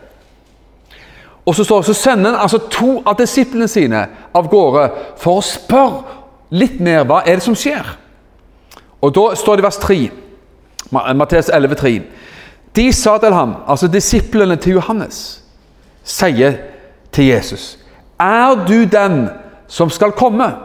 Og 1.46 1.56
så, 1.56 1.63
så 1.63 1.93
sender 1.93 2.32
han 2.34 2.41
altså 2.41 2.60
to 2.72 2.98
av 3.06 3.15
disiplene 3.22 3.70
sine 3.72 4.04
av 4.36 4.50
gårde 4.52 4.89
for 5.22 5.39
å 5.39 5.46
spørre 5.46 6.04
litt 6.52 6.82
mer 6.84 7.06
hva 7.08 7.22
er 7.24 7.39
det 7.39 7.46
som 7.46 7.56
skjer. 7.56 7.88
Og 9.02 9.13
Da 9.15 9.30
står 9.36 9.56
det 9.56 9.63
i 9.63 9.67
vers 9.67 9.80
3, 9.80 9.98
Matteus 11.15 11.50
11, 11.54 11.76
3. 11.76 12.02
De 12.75 12.93
sa 12.93 13.17
til 13.17 13.34
ham, 13.34 13.56
altså 13.67 13.88
disiplene 13.88 14.56
til 14.56 14.77
Johannes, 14.77 15.43
sier 16.03 16.58
til 17.12 17.32
Jesus, 17.32 17.77
Er 18.19 18.65
du 18.65 18.86
den 18.86 19.30
som 19.67 19.89
skal 19.89 20.12
komme, 20.12 20.56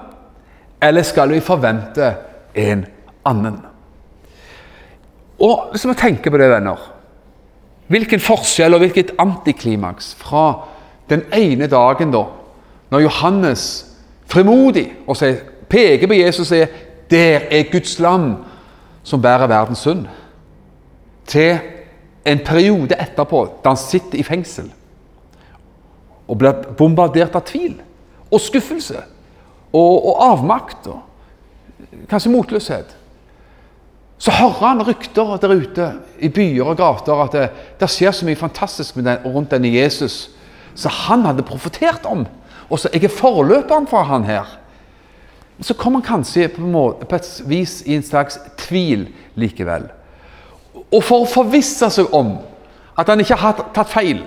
eller 0.83 1.03
skal 1.03 1.31
vi 1.31 1.41
forvente 1.41 2.15
en 2.55 2.87
annen? 3.25 3.61
Og 5.41 5.69
Hvis 5.71 5.87
vi 5.87 5.95
tenker 5.95 6.31
på 6.31 6.38
det, 6.38 6.51
venner 6.51 6.88
Hvilken 7.93 8.21
forskjell 8.21 8.75
og 8.75 8.81
hvilket 8.81 9.11
antiklimaks 9.19 10.15
fra 10.15 10.62
den 11.11 11.23
ene 11.35 11.67
dagen 11.67 12.12
da, 12.12 12.23
når 12.91 13.01
Johannes 13.05 13.65
frimodig 14.27 14.87
og 15.07 15.17
sier, 15.17 15.43
peker 15.69 16.09
på 16.09 16.17
Jesus 16.17 16.47
og 16.47 16.47
sier 16.47 16.67
'Der 17.11 17.41
er 17.51 17.73
Guds 17.73 17.99
lam 17.99 18.37
som 19.03 19.23
bærer 19.23 19.47
verdens 19.47 19.87
synd', 19.87 20.09
til 21.27 21.59
en 22.25 22.43
periode 22.45 22.97
etterpå, 23.01 23.45
da 23.63 23.73
han 23.73 23.81
sitter 23.81 24.21
i 24.21 24.27
fengsel 24.27 24.71
og 26.31 26.39
blir 26.39 26.69
bombardert 26.79 27.35
av 27.37 27.45
tvil 27.49 27.75
og 28.31 28.41
skuffelse 28.41 29.01
og, 29.73 29.95
og 30.09 30.21
avmakt 30.23 30.87
og 30.93 31.01
kanskje 32.09 32.31
motløshet, 32.33 32.93
så 34.23 34.31
hører 34.39 34.69
han 34.69 34.85
rykter 34.87 35.35
der 35.43 35.55
ute 35.59 35.89
i 36.23 36.31
byer 36.31 36.69
og 36.71 36.79
gater 36.79 37.25
at 37.25 37.35
det, 37.35 37.49
det 37.81 37.89
skjer 37.91 38.15
så 38.15 38.29
mye 38.29 38.39
fantastisk 38.39 39.01
den, 39.01 39.17
rundt 39.27 39.51
denne 39.51 39.73
Jesus 39.73 40.29
som 40.79 40.95
han 40.95 41.27
hadde 41.27 41.45
profetert 41.45 42.07
om. 42.07 42.23
Og 42.71 42.79
så 42.79 42.89
Jeg 42.93 43.05
er 43.05 43.13
forløperen 43.13 43.87
for 43.87 44.07
han 44.09 44.25
her. 44.25 44.47
Så 45.61 45.75
kommer 45.75 46.01
han 46.01 46.07
kanskje 46.07 46.49
på, 46.49 46.63
på 47.09 47.17
et 47.17 47.43
vis 47.47 47.83
i 47.87 47.97
en 47.99 48.03
slags 48.07 48.39
tvil 48.57 49.09
likevel. 49.35 49.91
Og 50.90 51.03
for 51.05 51.25
å 51.25 51.31
forvisse 51.31 51.88
seg 51.92 52.14
om 52.14 52.37
at 52.99 53.09
han 53.09 53.23
ikke 53.23 53.38
har 53.40 53.61
tatt 53.75 53.92
feil, 53.92 54.23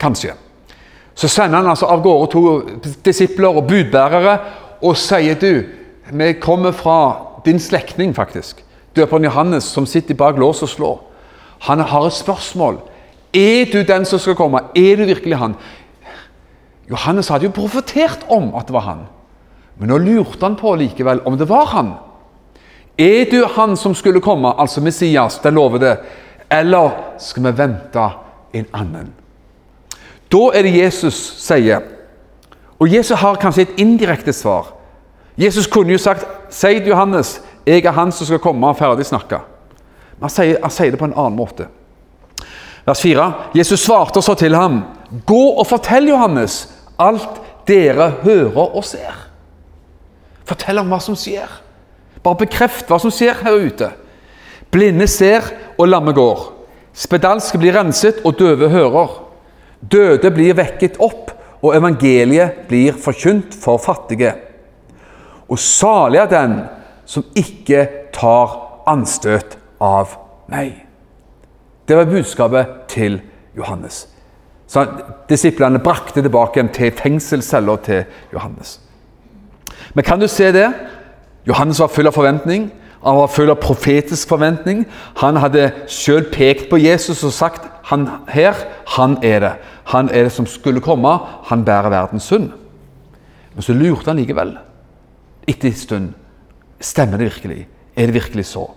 kanskje, 0.00 0.34
så 1.14 1.28
sender 1.28 1.60
han 1.60 1.70
altså 1.72 1.88
av 1.90 2.02
gårde 2.04 2.30
to 2.32 2.42
disipler 3.04 3.56
og 3.60 3.66
budbærere 3.68 4.38
og 4.80 4.96
sier 4.96 5.36
du, 5.40 5.66
vi 6.10 6.32
kommer 6.40 6.72
fra 6.72 6.96
din 7.44 7.60
slektning, 7.60 8.14
faktisk. 8.16 8.64
Døperen 8.96 9.24
Johannes, 9.24 9.64
som 9.64 9.86
sitter 9.86 10.16
bak 10.18 10.38
lås 10.40 10.62
og 10.64 10.68
slår. 10.68 10.96
Han 11.68 11.80
har 11.80 12.06
et 12.06 12.16
spørsmål. 12.16 12.80
Er 13.36 13.68
du 13.72 13.82
den 13.86 14.04
som 14.08 14.18
skal 14.18 14.34
komme? 14.34 14.64
Er 14.74 14.96
du 14.96 15.04
virkelig 15.04 15.38
han? 15.38 15.54
Johannes 16.90 17.28
hadde 17.30 17.46
jo 17.46 17.54
profetert 17.54 18.24
om 18.28 18.54
at 18.58 18.66
det 18.66 18.74
var 18.74 18.86
han. 18.88 19.02
Men 19.78 19.92
nå 19.92 19.98
lurte 20.02 20.42
han 20.42 20.58
på 20.58 20.74
likevel 20.80 21.22
om 21.28 21.38
det 21.38 21.48
var 21.48 21.68
han. 21.70 21.92
Er 23.00 23.24
du 23.30 23.46
han 23.56 23.76
som 23.76 23.94
skulle 23.96 24.20
komme, 24.20 24.52
altså 24.60 24.80
Messias, 24.80 25.38
den 25.40 25.54
lovede, 25.54 25.96
eller 26.50 26.90
skal 27.18 27.46
vi 27.46 27.52
vente 27.56 28.08
en 28.52 28.66
annen? 28.76 29.12
Da 30.30 30.42
er 30.54 30.66
det 30.66 30.74
Jesus 30.76 31.16
sier. 31.40 31.80
Og 32.80 32.92
Jesus 32.92 33.18
har 33.18 33.40
kanskje 33.40 33.62
et 33.62 33.80
indirekte 33.80 34.32
svar. 34.32 34.74
Jesus 35.36 35.66
kunne 35.66 35.92
jo 35.92 35.98
sagt 35.98 36.26
Si 36.50 36.66
til 36.66 36.90
Johannes 36.90 37.40
jeg 37.66 37.84
er 37.84 37.94
han 37.94 38.12
som 38.12 38.26
skal 38.26 38.40
komme 38.42 38.66
og 38.66 38.78
ferdig 38.78 39.06
snakka. 39.06 39.42
Men 40.18 40.26
han 40.26 40.32
sier, 40.32 40.58
han 40.62 40.72
sier 40.74 40.90
det 40.90 40.98
på 40.98 41.06
en 41.06 41.16
annen 41.16 41.36
måte. 41.38 41.68
Vers 42.86 43.02
4. 43.04 43.26
Jesus 43.54 43.84
svarte 43.84 44.18
og 44.18 44.24
sa 44.26 44.34
til 44.34 44.56
ham. 44.56 44.82
Gå 45.26 45.42
og 45.60 45.66
fortell 45.68 46.08
Johannes 46.10 46.64
alt 47.00 47.40
dere 47.68 48.10
hører 48.24 48.64
og 48.64 48.84
ser. 48.84 49.14
Fortell 50.48 50.80
om 50.82 50.90
hva 50.90 50.98
som 51.04 51.18
skjer. 51.18 51.52
Bare 52.24 52.42
bekreft 52.42 52.90
hva 52.90 52.98
som 53.00 53.12
skjer 53.14 53.42
her 53.44 53.56
ute. 53.66 53.90
Blinde 54.70 55.06
ser, 55.10 55.46
og 55.78 55.88
lamme 55.88 56.12
går. 56.14 56.42
Spedalske 56.94 57.58
blir 57.58 57.74
renset, 57.74 58.20
og 58.24 58.36
døve 58.38 58.68
hører. 58.70 59.16
Døde 59.80 60.30
blir 60.34 60.58
vekket 60.58 61.00
opp, 61.00 61.32
og 61.60 61.74
evangeliet 61.76 62.66
blir 62.68 62.96
forkynt 62.96 63.56
for 63.56 63.80
fattige. 63.80 64.34
Og 65.50 65.58
salig 65.58 66.20
er 66.20 66.30
den 66.30 66.54
som 67.08 67.26
ikke 67.36 67.86
tar 68.14 68.54
anstøt 68.88 69.56
av 69.82 70.14
meg. 70.50 70.86
Det 71.88 71.96
var 71.98 72.10
budskapet 72.10 72.76
til 72.92 73.18
Johannes. 73.56 74.04
Så 74.70 74.84
Disiplene 75.28 75.80
brakte 75.82 76.22
tilbake 76.22 76.62
til 76.74 76.92
fengselscella 76.94 77.76
til 77.82 78.04
Johannes. 78.32 78.78
Men 79.94 80.04
kan 80.06 80.20
du 80.20 80.28
se 80.30 80.52
det? 80.54 80.68
Johannes 81.48 81.80
var 81.80 81.88
full 81.88 82.06
av 82.06 82.16
forventning. 82.16 82.70
Han 83.02 83.16
var 83.16 83.32
full 83.32 83.50
av 83.50 83.60
profetisk 83.62 84.28
forventning. 84.28 84.84
Han 85.22 85.40
hadde 85.40 85.70
sjøl 85.88 86.26
pekt 86.32 86.68
på 86.70 86.80
Jesus 86.80 87.22
og 87.24 87.32
sagt 87.32 87.68
han 87.90 88.06
her, 88.30 88.54
han 88.96 89.16
er 89.24 89.40
det. 89.40 89.52
Han 89.90 90.10
er 90.12 90.28
det 90.28 90.32
som 90.32 90.46
skulle 90.46 90.82
komme. 90.84 91.16
Han 91.48 91.64
bærer 91.64 91.90
verdens 91.90 92.28
synd. 92.28 92.52
Men 93.54 93.66
så 93.66 93.74
lurte 93.74 94.12
han 94.12 94.20
likevel, 94.20 94.52
etter 95.48 95.68
en 95.68 95.80
stund. 95.80 96.12
Stemmer 96.80 97.18
det 97.18 97.32
virkelig? 97.32 97.64
Er 97.96 98.06
det 98.06 98.14
virkelig 98.14 98.46
så? 98.46 98.68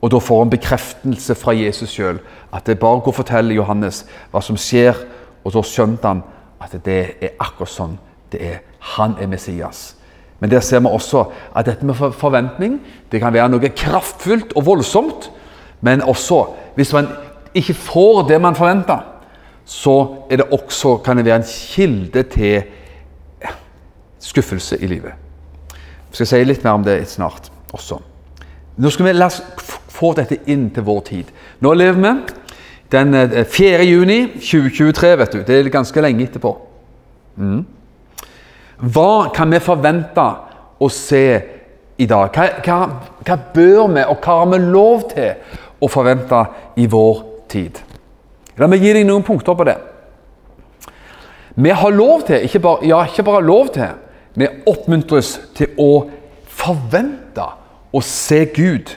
Og 0.00 0.10
da 0.10 0.18
får 0.18 0.44
han 0.44 0.50
bekreftelse 0.54 1.34
fra 1.36 1.52
Jesus 1.52 1.92
sjøl. 1.92 2.22
At 2.52 2.66
det 2.66 2.78
bare 2.80 3.02
går 3.02 3.12
og 3.12 3.18
forteller 3.20 3.54
Johannes 3.54 4.06
hva 4.32 4.40
som 4.40 4.56
skjer. 4.56 4.96
Og 5.44 5.52
da 5.52 5.62
skjønte 5.66 6.08
han 6.08 6.22
at 6.60 6.72
det 6.84 7.00
er 7.20 7.36
akkurat 7.40 7.72
sånn 7.72 7.98
det 8.32 8.40
er. 8.46 8.58
Han 8.96 9.18
er 9.20 9.28
Messias. 9.28 9.99
Men 10.40 10.50
der 10.50 10.60
ser 10.60 10.80
vi 10.80 10.86
også 10.86 11.24
at 11.56 11.66
dette 11.66 11.86
med 11.86 11.94
forventning 11.94 12.80
det 13.12 13.20
kan 13.20 13.32
være 13.32 13.48
noe 13.52 13.72
kraftfullt 13.76 14.54
og 14.56 14.66
voldsomt. 14.66 15.30
Men 15.80 16.02
også, 16.02 16.44
hvis 16.74 16.92
man 16.92 17.08
ikke 17.54 17.74
får 17.74 18.28
det 18.28 18.40
man 18.40 18.56
forventer, 18.56 19.04
så 19.64 20.16
det 20.30 20.48
også, 20.50 20.96
kan 20.96 21.16
det 21.16 21.24
være 21.24 21.36
en 21.36 21.48
kilde 21.48 22.22
til 22.22 22.62
skuffelse 24.20 24.78
i 24.80 24.86
livet. 24.86 25.12
Jeg 26.10 26.18
skal 26.18 26.26
si 26.26 26.44
litt 26.44 26.64
mer 26.64 26.78
om 26.78 26.84
det 26.84 26.98
snart 27.08 27.52
også. 27.72 28.00
Nå 28.80 28.90
skal 28.90 29.06
vi 29.06 29.12
la 29.14 29.28
oss 29.30 29.40
få 29.90 30.12
dette 30.16 30.40
inn 30.50 30.70
til 30.74 30.86
vår 30.86 31.00
tid. 31.06 31.30
Nå 31.60 31.72
lever 31.76 32.00
vi 32.00 32.12
den 32.90 33.14
4. 33.46 33.78
Eh, 33.78 33.84
juni 33.90 34.18
2023. 34.40 35.18
vet 35.18 35.32
du. 35.32 35.42
Det 35.46 35.58
er 35.58 35.70
ganske 35.70 36.02
lenge 36.02 36.26
etterpå. 36.26 36.54
Mm. 37.36 37.64
Hva 38.80 39.28
kan 39.34 39.50
vi 39.52 39.60
forvente 39.60 40.24
å 40.80 40.88
se 40.88 41.24
i 42.00 42.06
dag? 42.08 42.32
Hva, 42.32 42.46
hva, 42.64 42.78
hva 43.26 43.36
bør 43.54 43.90
vi, 43.92 44.04
og 44.06 44.24
hva 44.24 44.36
har 44.40 44.50
vi 44.54 44.60
lov 44.64 45.04
til 45.12 45.58
å 45.80 45.90
forvente 45.92 46.44
i 46.80 46.86
vår 46.88 47.22
tid? 47.52 47.80
La 48.60 48.68
meg 48.68 48.84
gi 48.84 48.94
deg 48.96 49.08
noen 49.08 49.24
punkter 49.26 49.56
på 49.56 49.66
det. 49.68 49.76
Vi 51.60 51.74
har 51.76 51.92
lov 51.92 52.24
til, 52.28 52.46
ikke 52.46 52.62
bare, 52.64 52.86
ja, 52.88 53.02
ikke 53.04 53.26
bare 53.26 53.44
lov 53.44 53.68
til, 53.74 53.92
vi 54.38 54.48
oppmuntres 54.70 55.34
til 55.58 55.74
å 55.80 55.90
forvente 56.46 57.44
å 57.92 58.00
se 58.04 58.44
Gud 58.54 58.94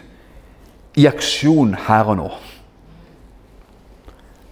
i 0.99 1.07
aksjon 1.09 1.73
her 1.87 2.11
og 2.13 2.19
nå. 2.21 2.29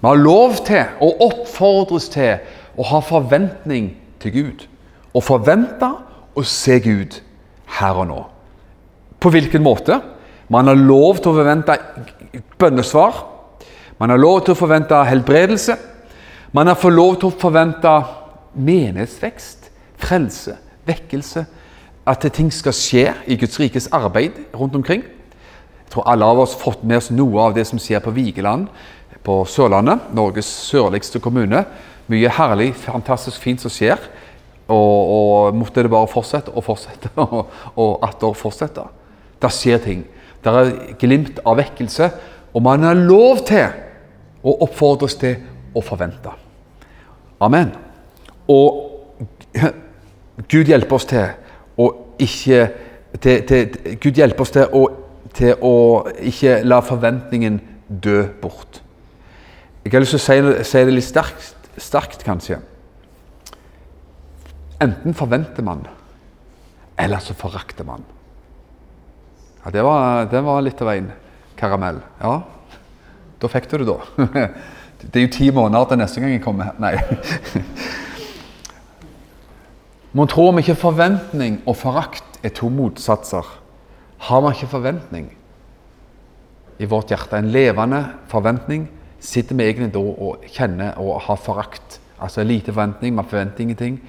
Vi 0.02 0.10
har 0.10 0.18
lov 0.18 0.64
til 0.66 1.04
og 1.06 1.24
oppfordres 1.28 2.10
til 2.12 2.42
å 2.76 2.88
ha 2.90 3.02
forventning 3.06 3.92
til 4.20 4.34
Gud. 4.34 4.68
Å 5.12 5.22
forvente 5.24 5.90
å 6.36 6.44
se 6.48 6.78
Gud 6.84 7.18
her 7.80 8.00
og 8.00 8.08
nå. 8.10 8.22
På 9.22 9.32
hvilken 9.34 9.64
måte? 9.64 10.00
Man 10.52 10.68
har 10.68 10.80
lov 10.80 11.22
til 11.22 11.32
å 11.32 11.38
forvente 11.38 11.78
bønnesvar. 12.60 13.22
Man 14.00 14.12
har 14.12 14.20
lov 14.20 14.42
til 14.44 14.56
å 14.56 14.60
forvente 14.60 14.98
helbredelse. 15.08 15.78
Man 16.52 16.68
har 16.68 16.76
fått 16.80 16.96
lov 16.96 17.20
til 17.20 17.30
å 17.30 17.40
forvente 17.40 17.92
menighetsvekst, 18.60 19.70
frelse, 20.02 20.58
vekkelse. 20.88 21.46
At 22.08 22.26
ting 22.34 22.50
skal 22.52 22.76
skje 22.76 23.06
i 23.30 23.38
Guds 23.40 23.60
rikes 23.62 23.88
arbeid 23.94 24.36
rundt 24.58 24.76
omkring. 24.76 25.04
Jeg 25.06 25.94
tror 25.94 26.10
alle 26.10 26.28
av 26.28 26.42
oss 26.44 26.56
har 26.56 26.64
fått 26.66 26.84
med 26.88 26.98
oss 26.98 27.12
noe 27.12 27.40
av 27.46 27.56
det 27.56 27.68
som 27.68 27.80
skjer 27.80 28.02
på 28.04 28.14
Vigeland 28.16 28.68
på 29.24 29.42
Sørlandet. 29.46 30.10
Norges 30.16 30.50
sørligste 30.50 31.22
kommune. 31.22 31.64
Mye 32.12 32.32
herlig, 32.34 32.72
fantastisk 32.76 33.42
fint 33.44 33.62
som 33.62 33.72
skjer. 33.72 34.02
Og, 34.72 35.14
og 35.16 35.58
måtte 35.58 35.84
det 35.84 35.92
bare 35.92 36.10
fortsette 36.10 36.54
og 36.56 36.64
fortsette 36.64 37.12
og, 37.26 37.54
og 37.76 38.06
atter 38.08 38.36
fortsette. 38.38 38.86
Det 39.42 39.52
skjer 39.54 39.82
ting. 39.84 40.04
Det 40.42 40.54
er 40.58 40.72
glimt 41.02 41.42
av 41.46 41.60
vekkelse. 41.60 42.12
Og 42.54 42.64
man 42.66 42.84
har 42.88 42.98
lov 42.98 43.44
til 43.48 43.68
å 44.42 44.56
oppfordres 44.66 45.18
til 45.22 45.38
å 45.78 45.84
forvente. 45.86 46.34
Amen. 47.42 47.74
Og 48.50 48.88
Gud 50.52 50.70
hjelper 50.72 50.98
oss 50.98 51.08
til 51.10 51.28
å 51.82 51.92
ikke 52.22 52.66
til, 53.20 53.42
til, 53.48 53.98
Gud 54.00 54.16
hjelper 54.16 54.46
oss 54.46 54.54
til 54.56 54.72
å, 54.72 54.86
til 55.36 55.58
å, 55.68 55.74
ikke 56.32 56.62
la 56.64 56.80
forventningen 56.86 57.60
dø 58.04 58.24
bort. 58.42 58.82
Jeg 59.84 59.94
har 59.94 60.04
lyst 60.04 60.16
til 60.16 60.22
å 60.22 60.24
si, 60.24 60.70
si 60.70 60.84
det 60.88 60.96
litt 60.96 61.08
sterkt, 61.08 61.72
sterkt, 61.82 62.24
kanskje. 62.24 62.62
Enten 64.82 65.14
forventer 65.14 65.64
man, 65.64 65.86
eller 66.98 67.20
så 67.22 67.34
forakter 67.38 67.86
man. 67.86 68.04
Ja, 69.64 69.72
det 69.72 69.84
var, 69.86 70.26
det 70.32 70.42
var 70.42 70.62
litt 70.66 70.82
av 70.82 70.90
en 70.96 71.12
karamell. 71.60 72.00
Ja, 72.22 72.42
da 73.42 73.50
fikk 73.50 73.70
du 73.70 73.78
det, 73.84 73.94
da. 73.94 74.48
Det 75.02 75.18
er 75.18 75.24
jo 75.26 75.34
ti 75.34 75.48
måneder 75.50 75.88
til 75.90 75.98
neste 75.98 76.22
gang 76.22 76.32
jeg 76.36 76.44
kommer 76.44 76.64
her. 76.68 76.76
Nei. 76.78 76.94
Man 80.18 80.30
tror 80.30 80.52
om 80.52 80.60
ikke 80.62 80.76
forventning 80.78 81.58
og 81.66 81.74
forakt 81.80 82.38
er 82.46 82.54
to 82.54 82.70
motsatser. 82.70 83.42
Har 84.28 84.40
man 84.44 84.54
ikke 84.54 84.76
forventning 84.76 85.32
i 86.82 86.86
vårt 86.90 87.12
hjerte, 87.14 87.38
en 87.38 87.52
levende 87.54 88.02
forventning, 88.30 88.88
sitter 89.22 89.58
vi 89.58 89.64
egentlig 89.70 89.92
da 89.94 90.02
og 90.02 90.46
kjenner 90.50 90.98
og 91.02 91.22
har 91.26 91.38
forakt. 91.42 92.00
Altså 92.22 92.44
lite 92.46 92.74
forventning, 92.74 93.16
man 93.16 93.30
forventer 93.30 93.64
ingenting. 93.64 94.00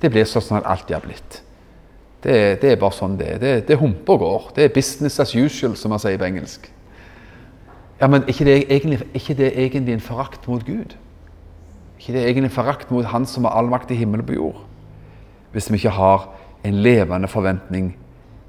Det 0.00 0.10
blir 0.12 0.28
sånn 0.28 0.44
som 0.44 0.58
det 0.58 0.68
alltid 0.70 0.96
har 0.96 1.04
blitt. 1.04 1.40
Det, 2.20 2.34
det, 2.60 2.72
er 2.72 2.80
bare 2.80 2.96
sånn 2.96 3.16
det 3.20 3.28
er. 3.34 3.38
Det, 3.40 3.52
det 3.68 3.78
humper 3.80 4.16
og 4.16 4.24
går. 4.24 4.48
Det 4.56 4.64
er 4.64 4.74
business 4.74 5.20
as 5.22 5.34
usual, 5.36 5.76
som 5.76 5.92
man 5.92 6.02
sier 6.02 6.20
på 6.20 6.28
engelsk. 6.28 6.68
Ja, 8.00 8.08
men 8.08 8.24
ikke 8.28 8.46
det 8.48 8.56
egentlig, 8.62 9.00
ikke 9.16 9.36
det 9.36 9.52
egentlig 9.60 9.96
en 9.98 10.04
forakt 10.04 10.48
mot 10.48 10.64
Gud? 10.64 10.96
ikke 12.00 12.14
det 12.16 12.22
egentlig 12.24 12.48
en 12.48 12.54
forakt 12.54 12.90
mot 12.90 13.04
Han 13.04 13.26
som 13.28 13.44
har 13.44 13.58
all 13.58 13.68
makt 13.68 13.90
i 13.92 13.98
himmelen 14.00 14.26
på 14.26 14.38
jord? 14.38 14.62
Hvis 15.52 15.68
vi 15.70 15.76
ikke 15.76 15.92
har 15.92 16.30
en 16.64 16.82
levende 16.82 17.28
forventning 17.28 17.96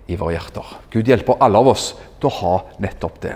i 0.07 0.15
våre 0.15 0.35
hjerter. 0.35 0.67
Gud 0.91 1.07
hjelper 1.07 1.39
alle 1.41 1.57
av 1.57 1.67
oss 1.71 1.91
til 2.19 2.29
å 2.29 2.35
ha 2.37 2.53
nettopp 2.83 3.19
det. 3.23 3.35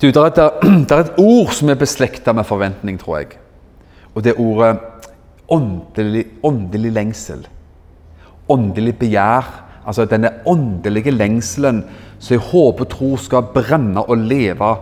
Du, 0.00 0.08
det, 0.08 0.16
er 0.16 0.30
et, 0.30 0.92
er 0.92 1.10
ord 1.20 1.52
som 1.54 1.70
er 1.70 1.78
beslekta 1.80 2.32
med 2.32 2.46
forventning, 2.48 2.98
tror 3.00 3.20
jeg. 3.20 3.36
Og 4.14 4.24
det 4.24 4.34
er 4.34 4.40
ordet 4.40 4.72
åndelig, 5.48 6.26
åndelig 6.42 6.92
lengsel. 6.92 7.46
Åndelig 8.48 8.96
begjær. 8.98 9.64
Altså 9.86 10.04
denne 10.08 10.30
åndelige 10.46 11.10
lengselen 11.10 11.84
som 12.18 12.34
jeg 12.34 12.40
håper 12.40 12.84
og 12.84 12.90
tror 12.90 13.16
skal 13.20 13.50
brenne 13.54 14.02
og 14.02 14.16
leve 14.18 14.76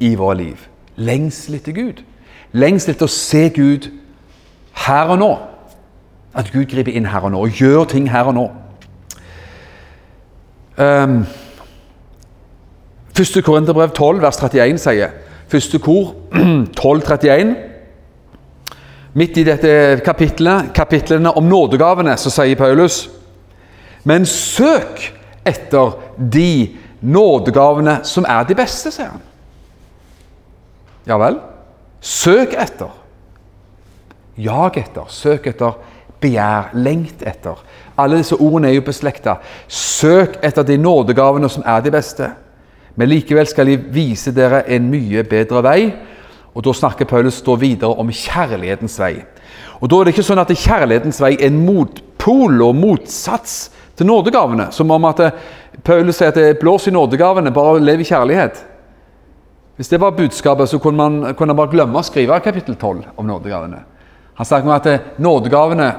i 0.00 0.14
våre 0.14 0.36
liv. 0.36 0.56
Lengsel 0.96 1.58
etter 1.58 1.76
Gud. 1.76 2.00
Lengsel 2.52 2.94
etter 2.94 3.08
å 3.08 3.12
se 3.12 3.48
Gud 3.54 3.90
her 4.86 5.12
og 5.12 5.20
nå. 5.20 5.30
At 6.34 6.52
Gud 6.52 6.70
griper 6.70 6.94
inn 6.94 7.10
her 7.10 7.26
og 7.26 7.34
nå 7.34 7.44
og 7.44 7.60
gjør 7.60 7.84
ting 7.90 8.08
her 8.10 8.30
og 8.30 8.36
nå. 8.38 8.46
Um, 10.80 11.24
første 13.16 13.42
Korinterbrev 13.44 13.90
12, 13.92 14.22
vers 14.22 14.38
31 14.40 14.78
sier 14.80 15.10
Første 15.50 15.80
kor 15.82 16.14
12, 16.78 17.02
31. 17.04 17.56
Midt 19.12 19.40
i 19.40 19.44
dette 19.46 19.72
kapitlet, 20.06 20.70
kapitlene 20.74 21.32
om 21.34 21.48
nådegavene, 21.50 22.14
så 22.16 22.30
sier 22.30 22.58
Paulus 22.58 23.08
Men 24.06 24.26
søk 24.26 25.02
etter 25.46 25.96
de 26.16 26.76
nådegavene 27.00 28.00
som 28.06 28.24
er 28.28 28.46
de 28.48 28.56
beste, 28.56 28.92
sier 28.94 29.10
han. 29.10 29.22
Ja 31.08 31.18
vel? 31.20 31.40
Søk 32.00 32.54
etter. 32.56 32.92
Jag 34.40 34.76
etter, 34.80 35.08
søk 35.12 35.48
etter, 35.50 35.76
begjær, 36.20 36.70
lengt 36.76 37.24
etter. 37.26 37.60
Alle 38.00 38.20
disse 38.20 38.38
ordene 38.40 38.70
er 38.70 38.78
jo 38.78 38.86
beslekta. 38.86 39.36
Søk 39.68 40.38
etter 40.44 40.64
de 40.64 40.78
nådegavene 40.80 41.48
som 41.52 41.64
er 41.66 41.82
de 41.84 41.92
beste. 41.92 42.30
Men 42.96 43.10
likevel 43.10 43.48
skal 43.48 43.68
de 43.68 43.76
vise 43.92 44.32
dere 44.36 44.62
en 44.72 44.88
mye 44.92 45.24
bedre 45.28 45.62
vei. 45.64 45.80
Og 46.54 46.64
Da 46.64 46.72
snakker 46.74 47.06
Paulus 47.06 47.42
da 47.42 47.54
videre 47.54 47.94
om 47.98 48.10
kjærlighetens 48.10 48.98
vei. 48.98 49.24
Og 49.80 49.88
Da 49.88 49.96
er 50.00 50.04
det 50.04 50.14
ikke 50.14 50.26
sånn 50.26 50.42
at 50.42 50.50
kjærlighetens 50.50 51.20
vei 51.22 51.34
er 51.36 51.46
en 51.46 51.62
motpol 51.66 52.62
og 52.62 52.74
motsats 52.76 53.70
til 53.96 54.06
nådegavene. 54.06 54.70
Som 54.72 54.90
om 54.90 55.04
at 55.04 55.22
Paulus 55.84 56.18
sier 56.18 56.28
at 56.32 56.34
det 56.34 56.58
blås 56.60 56.88
i 56.88 56.94
nådegavene, 56.94 57.52
bare 57.54 57.80
lev 57.80 58.00
i 58.00 58.08
kjærlighet. 58.08 58.64
Hvis 59.76 59.88
det 59.88 60.00
var 60.00 60.10
budskapet, 60.10 60.68
så 60.68 60.78
kunne 60.78 60.96
man, 60.96 61.34
kunne 61.34 61.56
bare 61.56 61.72
glemme 61.72 61.98
å 61.98 62.04
skrive 62.04 62.40
kapittel 62.44 62.76
12 62.76 63.16
om 63.16 63.26
nådegavene. 63.26 63.78
Han 64.34 64.46
snakker 64.46 64.68
om 64.68 64.74
at 64.76 65.18
nådegavene 65.20 65.92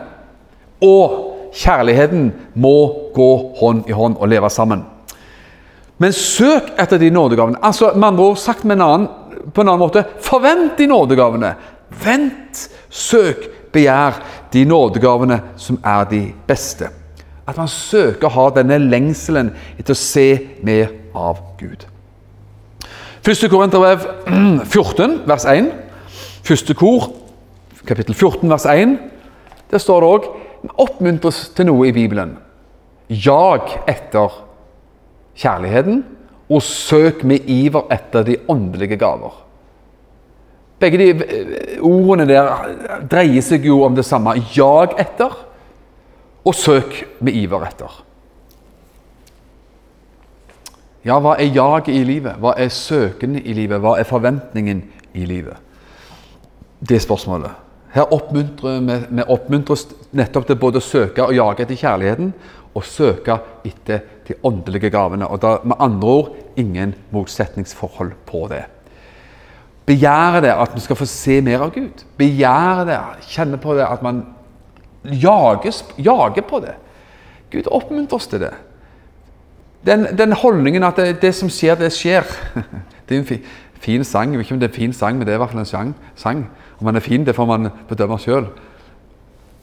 og 0.82 1.52
kjærligheten 1.54 2.32
må 2.54 2.76
gå 3.16 3.30
hånd 3.60 3.90
i 3.90 3.96
hånd 3.96 4.20
og 4.20 4.30
leve 4.30 4.50
sammen. 4.50 4.84
Men 6.02 6.14
søk 6.14 6.72
etter 6.82 6.98
de 6.98 7.12
nådegavene. 7.14 7.60
Altså, 7.62 7.92
med 7.96 8.08
andre 8.08 8.30
ord 8.32 8.40
sagt 8.42 8.64
med 8.66 8.80
en 8.80 8.86
annen 8.86 9.10
på 9.54 9.62
en 9.64 9.70
annen 9.72 9.82
måte 9.82 10.04
forvent 10.24 10.78
de 10.78 10.88
nådegavene. 10.92 11.54
Vent, 12.04 12.68
søk, 12.90 13.48
begjær 13.72 14.20
de 14.54 14.66
nådegavene 14.68 15.40
som 15.60 15.80
er 15.84 16.04
de 16.12 16.22
beste. 16.48 16.90
At 17.48 17.58
man 17.58 17.72
søker 17.72 18.30
å 18.30 18.36
ha 18.36 18.50
denne 18.56 18.78
lengselen 18.84 19.52
etter 19.80 19.96
å 19.96 20.00
se 20.00 20.28
mer 20.64 20.92
av 21.18 21.40
Gud. 21.60 21.88
Første 23.22 23.50
Korinterbrev 23.52 24.06
14, 24.74 25.20
vers 25.30 25.46
1. 25.50 25.72
Første 26.48 26.74
kor, 26.78 27.12
kapittel 27.86 28.16
14, 28.16 28.48
vers 28.50 28.66
1. 28.70 28.96
Der 29.72 29.82
står 29.82 30.02
det 30.02 30.14
òg 30.16 30.30
oppmuntres 30.82 31.50
til 31.56 31.70
noe 31.70 31.90
i 31.90 31.96
Bibelen. 31.96 32.36
Jag 33.12 33.70
etter 33.90 34.34
kjærligheten, 35.38 36.04
og 36.52 36.64
søk 36.66 37.24
med 37.24 37.48
iver 37.50 37.88
etter 37.94 38.26
de 38.28 38.36
åndelige 38.52 39.00
gaver. 39.00 39.34
Begge 40.82 40.98
de 40.98 41.10
eh, 41.14 41.82
ordene 41.86 42.26
der 42.28 42.52
dreier 43.10 43.44
seg 43.46 43.66
jo 43.70 43.84
om 43.86 43.96
det 43.96 44.06
samme. 44.06 44.34
Jag 44.56 44.98
etter, 45.00 45.36
og 46.42 46.56
søk 46.58 47.04
med 47.22 47.38
iver 47.38 47.68
etter. 47.68 48.00
Ja, 51.06 51.18
hva 51.22 51.36
er 51.38 51.50
jaget 51.50 51.90
i 51.94 52.04
livet? 52.06 52.38
Hva 52.42 52.54
er 52.62 52.70
søken 52.74 53.40
i 53.40 53.54
livet? 53.58 53.82
Hva 53.82 53.96
er 53.98 54.10
forventningen 54.10 54.84
i 55.18 55.26
livet? 55.26 55.58
Det 56.82 56.98
er 56.98 57.06
spørsmålet. 57.06 57.54
Her 57.92 58.14
oppmuntrer 58.14 58.80
vi, 58.86 59.24
oppmuntres 59.28 59.88
nettopp 60.16 60.46
til 60.48 60.60
både 60.62 60.80
å 60.80 60.86
søke 60.86 61.26
og 61.26 61.36
jage 61.36 61.66
etter 61.66 61.80
kjærligheten, 61.80 62.30
og 62.76 62.86
søke 62.88 63.38
etter 63.68 64.04
de 64.28 64.38
åndelige 64.48 64.90
gavene. 64.90 65.28
Og 65.28 65.42
da, 65.42 65.58
med 65.64 65.80
andre 65.80 66.08
ord 66.08 66.36
ingen 66.60 66.96
motsetningsforhold 67.12 68.14
på 68.26 68.46
det. 68.52 68.64
Begjære 69.86 70.42
det 70.46 70.54
at 70.54 70.76
vi 70.76 70.84
skal 70.84 70.96
få 70.96 71.06
se 71.10 71.42
mer 71.42 71.66
av 71.66 71.74
Gud. 71.76 72.06
Begjære 72.18 72.86
det, 72.88 73.00
kjenne 73.28 73.60
på 73.60 73.76
det 73.76 73.88
at 73.88 74.04
man 74.06 74.24
jages, 75.04 75.84
jager 75.98 76.46
på 76.48 76.62
det. 76.64 76.76
Gud 77.52 77.68
oppmuntrer 77.68 78.16
oss 78.16 78.30
til 78.32 78.46
det. 78.46 78.54
Den, 79.86 80.06
den 80.18 80.32
holdningen 80.38 80.84
at 80.84 81.00
det, 81.02 81.22
det, 81.22 81.34
som 81.36 81.50
skjer, 81.50 81.76
det 81.76 81.92
skjer. 81.94 82.28
Det 83.12 83.18
er 83.18 83.20
en 83.20 83.28
fin, 83.28 83.48
fin 83.82 84.04
sang. 84.08 84.40
Ikke 84.40 84.54
om 84.54 84.60
det 84.62 84.70
er 84.70 84.72
en 84.72 84.76
fin 84.76 84.94
sang, 84.94 85.18
men 85.18 85.28
det 85.28 85.34
er 85.34 85.36
i 85.36 85.42
hvert 85.42 85.52
fall 85.52 85.60
en 85.60 85.66
sang. 85.66 85.90
sang. 86.16 86.46
Om 86.80 86.88
den 86.88 86.96
er 86.96 87.04
fin, 87.04 87.26
det 87.26 87.36
får 87.36 87.46
man 87.46 87.68
bedømme 87.90 88.16
sjøl. 88.24 88.46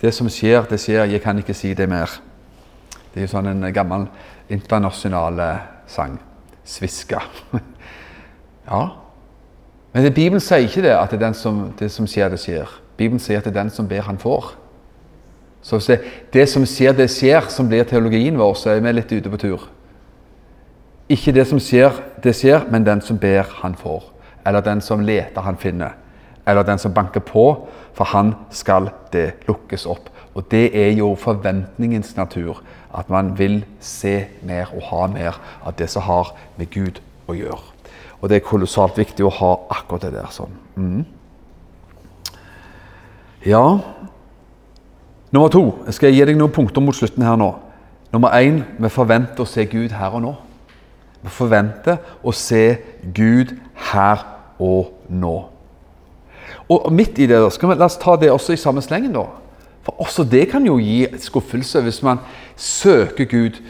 Det 0.03 0.12
som 0.14 0.29
skjer, 0.29 0.66
det 0.68 0.77
skjer. 0.83 1.07
Jeg 1.09 1.23
kan 1.25 1.38
ikke 1.40 1.55
si 1.57 1.73
det 1.75 1.88
mer. 1.88 2.12
Det 3.18 3.24
er 3.24 3.26
jo 3.26 3.33
sånn 3.33 3.48
en 3.50 3.64
gammel 3.74 4.04
internasjonal 4.54 5.40
sang. 5.90 6.12
Sviska. 6.62 7.18
ja. 8.68 8.83
Men 9.90 10.07
Bibelen 10.12 10.38
sier 10.44 10.68
ikke 10.68 10.85
det, 10.85 10.92
at 10.94 11.11
det, 11.11 11.18
er 11.18 11.24
den 11.24 11.35
som, 11.35 11.59
det 11.81 11.88
som 11.90 12.07
skjer, 12.07 12.28
det 12.31 12.38
skjer. 12.38 12.70
Bibelen 12.94 13.18
sier 13.18 13.40
at 13.40 13.48
det 13.48 13.50
er 13.57 13.64
den 13.64 13.72
som 13.74 13.88
ber, 13.90 14.04
han 14.07 14.22
får. 14.22 14.52
Så 15.66 15.81
hvis 15.81 15.90
det, 15.90 15.98
det 16.37 16.46
som 16.52 16.62
skjer, 16.62 16.94
det 16.94 17.09
skjer, 17.11 17.50
som 17.50 17.66
blir 17.66 17.88
teologien 17.90 18.38
vår, 18.38 18.54
så 18.54 18.70
er 18.76 18.85
vi 18.85 18.94
litt 18.94 19.16
ute 19.16 19.35
på 19.35 19.42
tur. 19.42 19.66
Ikke 21.11 21.35
det 21.35 21.48
som 21.50 21.59
skjer, 21.59 21.98
det 22.22 22.37
skjer, 22.38 22.68
men 22.70 22.87
den 22.87 23.02
som 23.02 23.18
ber, 23.18 23.50
han 23.64 23.74
får. 23.81 24.12
Eller 24.46 24.62
den 24.62 24.85
som 24.85 25.02
leter, 25.02 25.42
han 25.42 25.59
finner. 25.59 25.98
Eller 26.48 26.64
den 26.64 26.80
som 26.80 26.94
banker 26.94 27.20
på, 27.20 27.44
for 27.92 28.08
han 28.14 28.34
skal 28.50 28.90
det 29.12 29.44
lukkes 29.48 29.87
opp. 29.87 30.08
Og 30.34 30.46
det 30.50 30.70
er 30.72 30.92
jo 30.96 31.14
forventningens 31.18 32.16
natur. 32.16 32.62
At 32.94 33.11
man 33.11 33.34
vil 33.38 33.64
se 33.80 34.24
mer 34.42 34.70
og 34.72 34.82
ha 34.88 35.06
mer 35.12 35.40
av 35.66 35.76
det 35.76 35.90
som 35.92 36.06
har 36.06 36.32
med 36.56 36.70
Gud 36.72 37.02
å 37.28 37.37
gjøre. 37.37 37.61
Og 38.20 38.30
det 38.30 38.38
er 38.38 38.46
kolossalt 38.46 38.98
viktig 38.98 39.26
å 39.26 39.34
ha 39.34 39.52
akkurat 39.76 40.08
det 40.08 40.14
der 40.16 40.30
sånn. 40.34 40.54
Mm. 40.78 41.04
Ja 43.46 43.62
Nummer 45.30 45.50
to. 45.52 45.62
Jeg 45.84 45.94
skal 45.94 46.14
gi 46.14 46.24
deg 46.24 46.38
noen 46.40 46.52
punkter 46.52 46.80
mot 46.80 46.96
slutten 46.96 47.22
her 47.22 47.37
nå. 47.37 47.50
Nummer 48.14 48.32
én 48.32 48.62
vi 48.80 48.88
forventer 48.88 49.44
å 49.44 49.48
se 49.48 49.66
Gud 49.68 49.92
her 49.92 50.14
og 50.16 50.22
nå. 50.24 50.30
Vi 51.20 51.32
forventer 51.34 51.98
å 52.24 52.32
se 52.32 52.78
Gud 53.12 53.52
her 53.90 54.24
og 54.56 54.94
nå. 55.12 55.34
Og 56.68 56.92
midt 56.92 57.18
i 57.18 57.26
det, 57.26 57.38
da, 57.40 57.50
skal 57.50 57.70
vi, 57.70 57.76
La 57.81 57.88
oss 57.88 57.98
ta 58.00 58.16
det 58.20 58.31
også 58.33 58.52
i 58.52 58.61
samme 58.61 58.83
slengen. 58.85 59.12
da. 59.16 59.24
For 59.87 60.00
Også 60.04 60.24
det 60.24 60.50
kan 60.50 60.66
jo 60.66 60.76
gi 60.76 61.07
skuffelse 61.18 61.81
hvis 61.81 62.02
man 62.02 62.18
søker 62.57 63.24
Gud. 63.24 63.61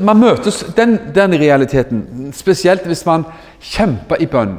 Man 0.00 0.20
møtes 0.20 0.62
den, 0.76 0.98
den 1.14 1.34
realiteten, 1.40 2.32
spesielt 2.32 2.86
hvis 2.86 3.06
man 3.06 3.24
kjemper 3.60 4.20
i 4.20 4.28
bønn. 4.30 4.58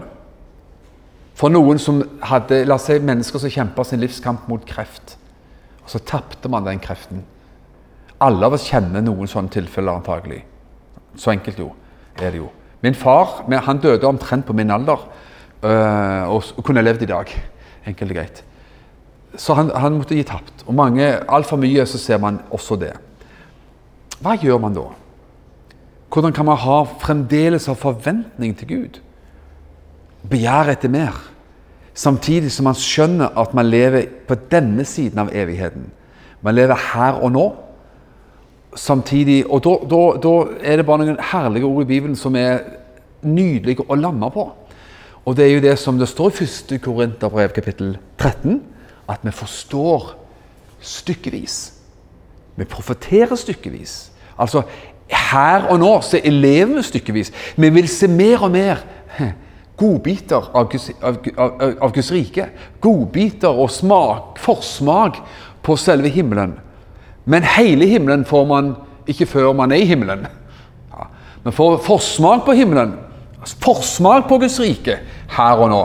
For 1.36 1.52
noen 1.52 1.80
som 1.80 2.02
hadde, 2.24 2.64
la 2.66 2.76
oss 2.76 2.88
si 2.90 2.98
mennesker 3.00 3.40
som 3.44 3.52
kjempa 3.52 3.84
sin 3.84 4.00
livskamp 4.00 4.48
mot 4.52 4.64
kreft. 4.68 5.18
Og 5.84 5.92
så 5.92 6.00
tapte 6.00 6.50
man 6.50 6.66
den 6.66 6.80
kreften. 6.84 7.24
Alle 8.24 8.48
av 8.48 8.56
oss 8.56 8.68
kjenner 8.72 9.04
noen 9.04 9.28
sånne 9.28 9.52
tilfeller 9.54 10.00
antagelig. 10.00 10.42
Så 11.20 11.32
enkelt 11.32 11.60
jo, 11.60 11.70
er 12.20 12.32
det 12.32 12.40
jo. 12.40 12.50
Min 12.84 12.96
far 12.96 13.44
han 13.68 13.82
døde 13.84 14.08
omtrent 14.08 14.48
på 14.48 14.56
min 14.56 14.72
alder 14.72 15.04
og 15.66 16.64
kunne 16.64 16.84
levd 16.86 17.06
i 17.06 17.10
dag. 17.10 17.32
Enkelt 17.86 18.12
og 18.12 18.18
greit. 18.18 18.44
Så 19.38 19.56
han, 19.58 19.72
han 19.76 19.98
måtte 20.00 20.16
gi 20.16 20.24
tapt. 20.28 20.64
Og 20.66 20.76
mange, 20.78 21.08
altfor 21.28 21.60
mye 21.60 21.86
så 21.90 22.00
ser 22.02 22.22
man 22.24 22.40
også 22.56 22.78
det. 22.80 22.94
Hva 24.24 24.38
gjør 24.40 24.62
man 24.64 24.76
da? 24.78 24.88
Hvordan 26.12 26.34
kan 26.34 26.48
man 26.48 26.60
ha 26.62 26.84
fremdeles 27.02 27.68
ha 27.68 27.76
forventning 27.76 28.54
til 28.56 28.70
Gud? 28.70 29.00
Begjær 30.30 30.72
etter 30.72 30.92
mer. 30.92 31.18
Samtidig 31.96 32.52
som 32.52 32.70
man 32.70 32.78
skjønner 32.80 33.36
at 33.40 33.54
man 33.56 33.68
lever 33.68 34.08
på 34.28 34.38
denne 34.52 34.86
siden 34.88 35.20
av 35.26 35.32
evigheten. 35.36 35.90
Man 36.44 36.56
lever 36.56 36.80
her 36.94 37.22
og 37.24 37.32
nå 37.36 37.46
samtidig 38.76 39.46
Og 39.48 39.64
da, 39.64 40.32
er 40.60 40.78
det 40.78 40.86
bare 40.86 41.06
noen 41.06 41.20
herlige 41.32 41.66
ord 41.66 41.86
i 41.86 41.88
Bibelen 41.88 42.16
som 42.20 42.36
er 42.36 42.60
nydelige 43.24 43.86
å 43.88 43.96
lande 43.96 44.28
på. 44.34 44.50
Og 45.26 45.38
det 45.38 45.46
er 45.46 45.56
jo 45.56 45.64
det 45.64 45.78
som 45.82 45.98
det 46.00 46.08
står 46.10 46.42
i 46.42 46.46
1. 46.46 46.82
Korinterbrev 46.82 47.50
kapittel 47.56 47.98
13, 48.18 48.62
at 49.10 49.24
vi 49.24 49.32
forstår 49.32 50.12
stykkevis. 50.80 51.74
Vi 52.56 52.66
profeterer 52.66 53.36
stykkevis. 53.36 54.12
Altså 54.38 54.62
her 55.10 55.68
og 55.70 55.80
nå 55.80 55.92
så 56.02 56.22
lever 56.24 56.76
vi 56.76 56.84
stykkevis. 56.84 57.32
Vi 57.58 57.70
vil 57.70 57.90
se 57.90 58.08
mer 58.08 58.46
og 58.46 58.54
mer 58.54 58.84
godbiter 59.78 60.50
av 60.56 60.70
Guds, 60.72 60.90
av, 61.02 61.18
av, 61.38 61.64
av 61.82 61.94
Guds 61.94 62.12
rike. 62.14 62.48
Godbiter 62.82 63.50
og 63.50 63.72
smak, 63.74 64.40
forsmak 64.42 65.20
på 65.66 65.78
selve 65.80 66.10
himmelen. 66.14 66.56
Men 67.26 67.46
hele 67.56 67.88
himmelen 67.90 68.26
får 68.26 68.46
man 68.50 68.76
ikke 69.10 69.28
før 69.30 69.54
man 69.58 69.74
er 69.74 69.82
i 69.82 69.90
himmelen. 69.90 70.26
Ja. 70.94 71.10
Man 71.44 71.54
får 71.54 71.80
forsmak 71.86 72.46
på 72.46 72.56
himmelen, 72.58 72.96
forsmak 73.62 74.28
på 74.30 74.40
Guds 74.42 74.60
rike 74.60 75.00
her 75.36 75.62
og 75.62 75.70
nå. 75.72 75.84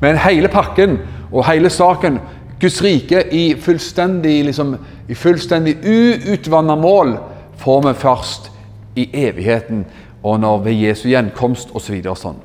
Men 0.00 0.20
hele 0.22 0.48
pakken 0.48 0.98
og 1.32 1.46
hele 1.48 1.70
saken, 1.70 2.18
Guds 2.60 2.80
rike 2.82 3.22
i 3.34 3.54
fullstendig, 3.60 4.44
liksom, 4.48 4.76
fullstendig 5.14 5.76
uutvanna 5.84 6.74
mål, 6.78 7.16
får 7.58 7.82
vi 7.86 7.94
først 7.98 8.50
i 8.98 9.08
evigheten 9.26 9.84
og 10.22 10.40
når 10.40 10.62
ved 10.64 10.80
Jesu 10.82 11.08
gjenkomst 11.08 11.74
osv. 11.74 11.98
Og, 12.02 12.16
sånn. 12.18 12.38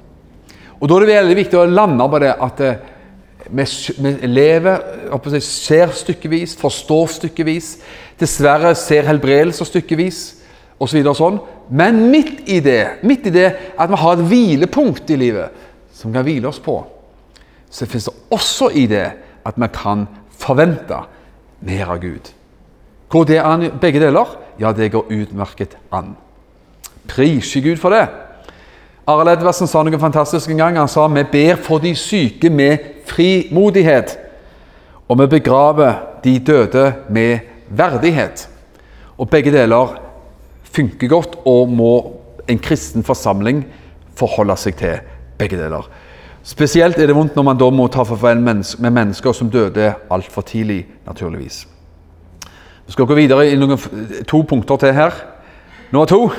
og 0.79 0.89
da 0.89 0.97
er 0.97 1.05
det 1.05 1.15
veldig 1.17 1.37
viktig 1.41 1.59
å 1.59 1.69
lande 1.69 2.09
på 2.09 2.21
det 2.21 2.33
at 2.47 2.61
eh, 2.61 2.89
vi, 3.49 3.65
vi 3.99 4.13
lever, 4.29 5.41
ser 5.43 5.91
stykkevis, 5.91 6.55
forstår 6.57 7.09
stykkevis. 7.17 7.73
Dessverre 8.21 8.71
ser 8.77 9.09
helbredelser 9.09 9.67
stykkevis 9.67 10.21
osv. 10.83 11.01
Så 11.03 11.15
sånn. 11.17 11.39
Men 11.69 12.01
midt 12.11 12.43
i 12.51 12.59
det, 12.63 12.99
midt 13.07 13.27
i 13.29 13.33
det 13.33 13.49
at 13.77 13.89
vi 13.89 13.99
har 14.01 14.17
et 14.17 14.27
hvilepunkt 14.29 15.09
i 15.13 15.19
livet 15.19 15.63
som 15.93 16.11
vi 16.11 16.17
kan 16.17 16.27
hvile 16.27 16.49
oss 16.49 16.61
på, 16.63 16.77
så 17.73 17.87
finnes 17.89 18.09
det 18.09 18.35
også 18.35 18.69
i 18.77 18.85
det 18.91 19.05
at 19.43 19.59
vi 19.59 19.69
kan 19.73 20.07
forvente 20.39 20.99
mer 21.63 21.95
av 21.95 22.01
Gud. 22.03 22.33
Går 23.09 23.29
det 23.29 23.39
an 23.41 23.69
begge 23.81 24.01
deler? 24.01 24.35
Ja, 24.59 24.71
det 24.73 24.91
går 24.93 25.11
utmerket 25.11 25.77
an. 25.93 26.15
Prise 27.07 27.61
Gud 27.61 27.77
for 27.81 27.93
det. 27.93 28.05
Arild 29.07 29.33
Edvardsen 29.33 29.67
sa 29.67 29.81
noe 29.83 29.99
fantastisk 29.99 30.51
en 30.53 30.61
gang. 30.61 30.77
Han 30.79 30.91
sa 30.91 31.07
vi 31.11 31.25
ber 31.27 31.59
for 31.59 31.83
de 31.83 31.91
syke 31.95 32.49
med 32.49 33.03
frimodighet, 33.09 34.15
og 35.07 35.19
vi 35.19 35.27
begraver 35.35 35.99
de 36.23 36.37
døde 36.39 36.85
med 37.09 37.49
verdighet. 37.67 38.47
Og 39.17 39.29
begge 39.29 39.51
deler 39.51 39.97
funker 40.73 41.07
godt 41.07 41.37
og 41.45 41.69
må 41.69 41.93
en 42.49 42.59
kristen 42.59 43.03
forsamling 43.03 43.63
forholde 44.17 44.57
seg 44.57 44.77
til. 44.79 44.99
begge 45.37 45.57
deler. 45.57 45.87
Spesielt 46.43 46.97
er 46.99 47.07
det 47.07 47.15
vondt 47.15 47.35
når 47.35 47.43
man 47.43 47.57
da 47.57 47.69
må 47.69 47.87
ta 47.87 48.03
farvel 48.03 48.39
med 48.39 48.91
mennesker 48.91 49.31
som 49.31 49.49
døde 49.49 49.93
altfor 50.11 50.41
tidlig, 50.41 50.85
naturligvis. 51.07 51.67
Vi 52.85 52.91
skal 52.91 53.05
gå 53.05 53.15
videre 53.15 53.47
i 53.49 53.55
noen, 53.55 53.79
to 54.27 54.41
punkter 54.41 54.75
til 54.75 54.93
her. 54.93 55.11
Nummer 55.91 56.05
to. 56.05 56.29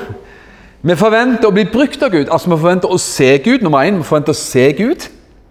Vi 0.81 0.95
forventer 0.95 1.49
å 1.49 1.53
bli 1.53 1.65
brukt 1.65 2.03
av 2.03 2.11
Gud. 2.13 2.29
Altså 2.29 2.49
Vi 2.49 2.57
forventer 2.57 2.91
å 2.91 2.97
se 2.97 3.37
Gud. 3.37 3.63
Nummer 3.65 3.81
én, 3.83 3.97
vi 3.97 4.03
forventer 4.03 4.35
å 4.35 4.37
se 4.37 4.71
Gud 4.77 5.07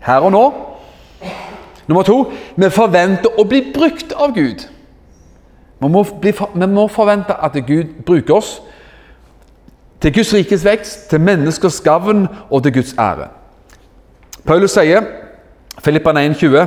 her 0.07 0.23
og 0.23 0.33
nå. 0.33 0.45
Nummer 1.87 2.03
to, 2.07 2.31
vi 2.57 2.71
forventer 2.71 3.35
å 3.39 3.45
bli 3.45 3.61
brukt 3.75 4.15
av 4.17 4.33
Gud. 4.35 4.63
Vi 5.81 5.91
må, 5.91 6.05
bli, 6.21 6.33
vi 6.33 6.69
må 6.71 6.87
forvente 6.89 7.35
at 7.35 7.59
Gud 7.67 7.99
bruker 8.07 8.39
oss 8.39 8.55
til 10.05 10.13
Guds 10.13 10.35
rikes 10.35 10.65
vekst, 10.65 11.07
til 11.11 11.21
menneskers 11.21 11.81
gavn 11.81 12.27
og 12.51 12.63
til 12.63 12.75
Guds 12.75 12.93
ære. 13.01 13.31
Paulus 14.45 14.75
sier, 14.77 15.01
Filippan 15.81 16.19
1,20 16.21 16.67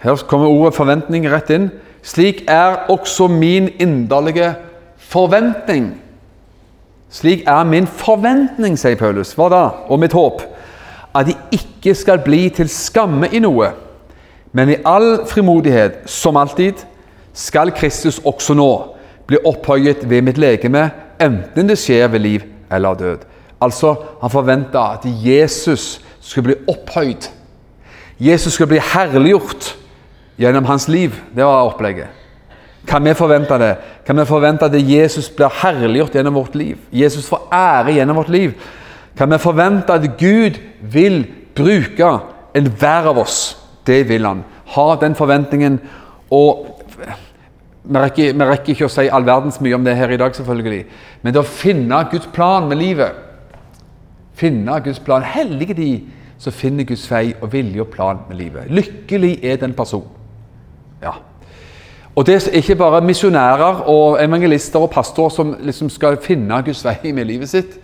Her 0.00 0.22
kommer 0.28 0.48
ordet 0.48 0.78
forventning 0.78 1.28
rett 1.28 1.52
inn. 1.52 1.68
Slik 2.00 2.40
er 2.48 2.88
også 2.88 3.28
min 3.28 3.68
inderlige 3.68 4.54
forventning. 4.96 5.92
Slik 7.12 7.44
er 7.44 7.68
min 7.68 7.86
forventning, 7.86 8.78
sier 8.80 8.96
Paulus. 8.96 9.34
Hva 9.36 9.52
da? 9.52 9.62
Og 9.92 10.00
mitt 10.00 10.16
håp. 10.16 10.40
At 11.12 11.28
de 11.28 11.36
ikke 11.52 11.94
skal 11.94 12.24
bli 12.24 12.46
til 12.48 12.72
skamme 12.72 13.28
i 13.28 13.44
noe, 13.44 13.74
men 14.56 14.72
i 14.72 14.82
all 14.88 15.26
frimodighet, 15.28 16.06
som 16.08 16.36
alltid, 16.36 16.80
skal 17.36 17.76
Kristus 17.76 18.22
også 18.24 18.56
nå 18.56 18.70
bli 19.28 19.44
opphøyet 19.44 20.08
ved 20.08 20.24
mitt 20.24 20.40
legeme, 20.40 20.90
enten 21.20 21.68
det 21.68 21.78
skjer 21.78 22.08
ved 22.08 22.20
liv 22.20 22.44
eller 22.72 22.94
død. 22.94 23.24
Altså, 23.60 23.94
Han 24.20 24.30
forventa 24.30 24.92
at 24.92 25.04
Jesus 25.04 26.00
skulle 26.20 26.44
bli 26.44 26.54
opphøyd. 26.68 27.28
Jesus 28.20 28.52
skulle 28.52 28.68
bli 28.68 28.80
herliggjort 28.94 29.76
gjennom 30.38 30.64
hans 30.64 30.88
liv. 30.88 31.14
Det 31.36 31.44
var 31.44 31.68
opplegget. 31.68 32.06
Kan 32.86 33.04
vi 33.04 33.14
forvente 33.14 33.58
det? 33.58 33.76
Kan 34.06 34.16
vi 34.16 34.24
forvente 34.24 34.64
at 34.64 34.74
Jesus 34.90 35.28
blir 35.30 35.50
herliggjort 35.62 36.14
gjennom 36.14 36.34
vårt 36.34 36.54
liv? 36.54 36.78
Jesus 36.92 37.28
får 37.28 37.48
ære 37.52 37.94
gjennom 37.94 38.16
vårt 38.16 38.28
liv. 38.28 38.52
Kan 39.16 39.30
vi 39.30 39.38
forvente 39.38 39.92
at 39.92 40.18
Gud 40.18 40.58
vil 40.80 41.26
bruke 41.54 42.18
enhver 42.54 43.08
av 43.10 43.18
oss? 43.18 43.56
Det 43.86 44.08
vil 44.08 44.26
han. 44.26 44.44
Ha 44.66 44.96
den 45.00 45.14
forventningen. 45.14 45.80
Og 46.30 46.66
vi 47.86 47.98
rekker, 48.02 48.32
vi 48.34 48.48
rekker, 48.50 48.72
ikke 48.74 48.88
å 48.88 48.92
si 48.92 49.06
all 49.08 49.26
verdens 49.26 49.60
mye 49.62 49.76
om 49.76 49.84
det 49.86 49.94
her 49.96 50.10
i 50.10 50.18
dag, 50.18 50.34
selvfølgelig. 50.34 50.82
Men 51.22 51.34
det 51.34 51.40
å 51.40 51.46
finne 51.46 52.00
Guds 52.10 52.26
plan 52.34 52.68
med 52.68 52.80
livet 52.82 53.22
Finne 54.36 54.80
Guds 54.84 54.98
plan. 55.00 55.22
Hellige 55.24 55.74
de 55.74 55.90
som 56.38 56.52
finner 56.52 56.84
Guds 56.84 57.06
vei 57.08 57.30
og 57.40 57.48
vilje 57.54 57.80
og 57.80 57.88
plan 57.88 58.18
med 58.28 58.36
livet. 58.36 58.68
Lykkelig 58.68 59.38
er 59.44 59.56
den 59.56 59.72
person. 59.72 60.04
Ja. 61.00 61.14
Og 62.16 62.26
det 62.26 62.34
er 62.34 62.58
ikke 62.60 62.76
bare 62.76 63.00
misjonærer 63.04 63.82
og 63.88 64.18
evangelister 64.20 64.80
og 64.80 64.90
pastorer 64.92 65.32
som 65.32 65.54
liksom 65.60 65.88
skal 65.92 66.20
finne 66.20 66.60
Guds 66.64 66.84
vei 66.84 67.12
med 67.12 67.28
livet 67.28 67.48
sitt. 67.48 67.78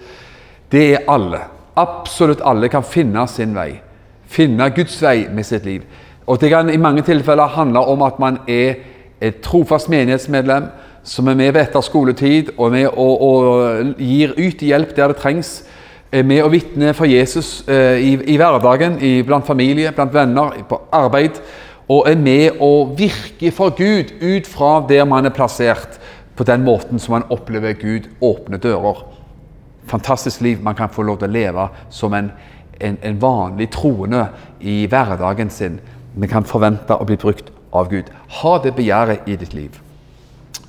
Det 0.73 0.85
er 0.95 1.09
alle. 1.09 1.41
Absolutt 1.77 2.45
alle 2.45 2.69
kan 2.69 2.85
finne 2.85 3.27
sin 3.29 3.57
vei. 3.57 3.81
Finne 4.29 4.71
Guds 4.77 5.01
vei 5.03 5.29
med 5.33 5.49
sitt 5.49 5.65
liv. 5.65 5.83
Og 6.27 6.41
Det 6.41 6.51
kan 6.51 6.71
i 6.71 6.77
mange 6.77 7.03
tilfeller 7.03 7.47
handle 7.57 7.81
om 7.81 8.03
at 8.03 8.19
man 8.19 8.39
er 8.49 8.75
et 9.23 9.39
trofast 9.45 9.91
menighetsmedlem 9.93 10.66
som 11.07 11.29
er 11.29 11.39
med 11.39 11.53
ved 11.55 11.64
etter 11.64 11.83
skoletid 11.83 12.53
og 12.57 12.73
med 12.75 12.89
og, 12.91 13.23
og 13.23 13.95
gir 13.99 14.35
ut 14.39 14.62
hjelp 14.62 14.95
der 14.97 15.12
det 15.12 15.18
trengs. 15.23 15.62
Er 16.12 16.27
med 16.29 16.43
og 16.45 16.53
vitner 16.53 16.93
for 16.93 17.09
Jesus 17.09 17.62
eh, 17.68 17.99
i, 18.03 18.12
i, 18.35 18.37
hverdagen, 18.37 18.99
i, 19.01 19.23
blant 19.25 19.47
familie, 19.47 19.95
blant 19.97 20.12
venner, 20.14 20.59
på 20.68 20.79
arbeid. 20.93 21.41
Og 21.89 22.05
er 22.11 22.18
med 22.20 22.61
og 22.61 22.93
virker 22.99 23.55
for 23.55 23.73
Gud 23.77 24.12
ut 24.20 24.47
fra 24.47 24.75
der 24.89 25.07
man 25.09 25.27
er 25.27 25.35
plassert, 25.35 25.99
på 26.37 26.45
den 26.49 26.62
måten 26.64 27.01
som 27.01 27.16
man 27.16 27.27
opplever 27.31 27.75
Gud 27.81 28.11
åpne 28.20 28.61
dører. 28.61 29.03
Fantastisk 29.89 30.41
liv 30.41 30.62
man 30.62 30.77
kan 30.77 30.93
få 30.93 31.03
lov 31.05 31.18
til 31.20 31.29
å 31.29 31.33
leve 31.33 31.66
som 31.93 32.14
en, 32.16 32.31
en, 32.81 33.01
en 33.03 33.18
vanlig 33.20 33.70
troende 33.73 34.27
i 34.61 34.85
hverdagen 34.89 35.51
sin. 35.51 35.81
Vi 36.14 36.29
kan 36.29 36.47
forvente 36.49 36.97
å 36.97 37.09
bli 37.09 37.18
brukt 37.20 37.51
av 37.73 37.89
Gud. 37.91 38.11
Ha 38.29 38.59
det 38.64 38.75
begjæret 38.75 39.27
i 39.27 39.37
ditt 39.37 39.55
liv. 39.55 39.79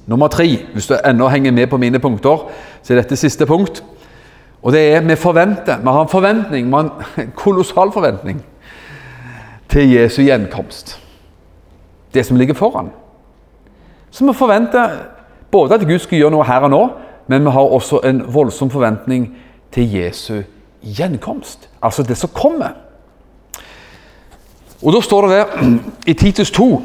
Nummer 0.05 0.27
tre, 0.27 0.47
hvis 0.73 0.87
du 0.87 0.95
ennå 1.05 1.27
henger 1.27 1.51
med 1.51 1.67
på 1.67 1.77
mine 1.77 1.99
punkter, 1.99 2.49
så 2.83 2.93
er 2.93 3.01
dette 3.01 3.15
siste 3.15 3.45
punkt. 3.45 3.83
Og 4.63 4.71
det 4.71 4.81
er 4.95 5.01
vi 5.01 5.15
forventer. 5.15 5.79
Vi 5.79 5.87
har 5.87 6.01
en 6.01 6.09
forventning, 6.09 6.75
en 6.75 7.31
kolossal 7.35 7.91
forventning 7.91 8.43
til 9.69 9.91
Jesu 9.91 10.21
gjenkomst. 10.21 10.99
Det 12.13 12.25
som 12.25 12.37
ligger 12.37 12.53
foran. 12.53 12.91
Så 14.11 14.25
vi 14.25 14.33
forventer 14.33 14.89
både 15.51 15.73
at 15.73 15.87
Gud 15.87 15.99
skal 15.99 16.17
gjøre 16.17 16.31
noe 16.31 16.45
her 16.45 16.67
og 16.67 16.69
nå, 16.69 16.81
men 17.27 17.45
vi 17.45 17.51
har 17.51 17.75
også 17.75 17.99
en 18.05 18.21
voldsom 18.33 18.69
forventning 18.69 19.29
til 19.71 19.95
Jesu 19.95 20.43
gjenkomst. 20.83 21.69
Altså 21.81 22.03
det 22.03 22.17
som 22.17 22.29
kommer. 22.33 22.75
Og 24.83 24.93
da 24.93 25.01
står 25.01 25.27
det 25.27 25.37
der 25.37 25.79
i 26.07 26.13
Titus 26.13 26.51
2 26.51 26.81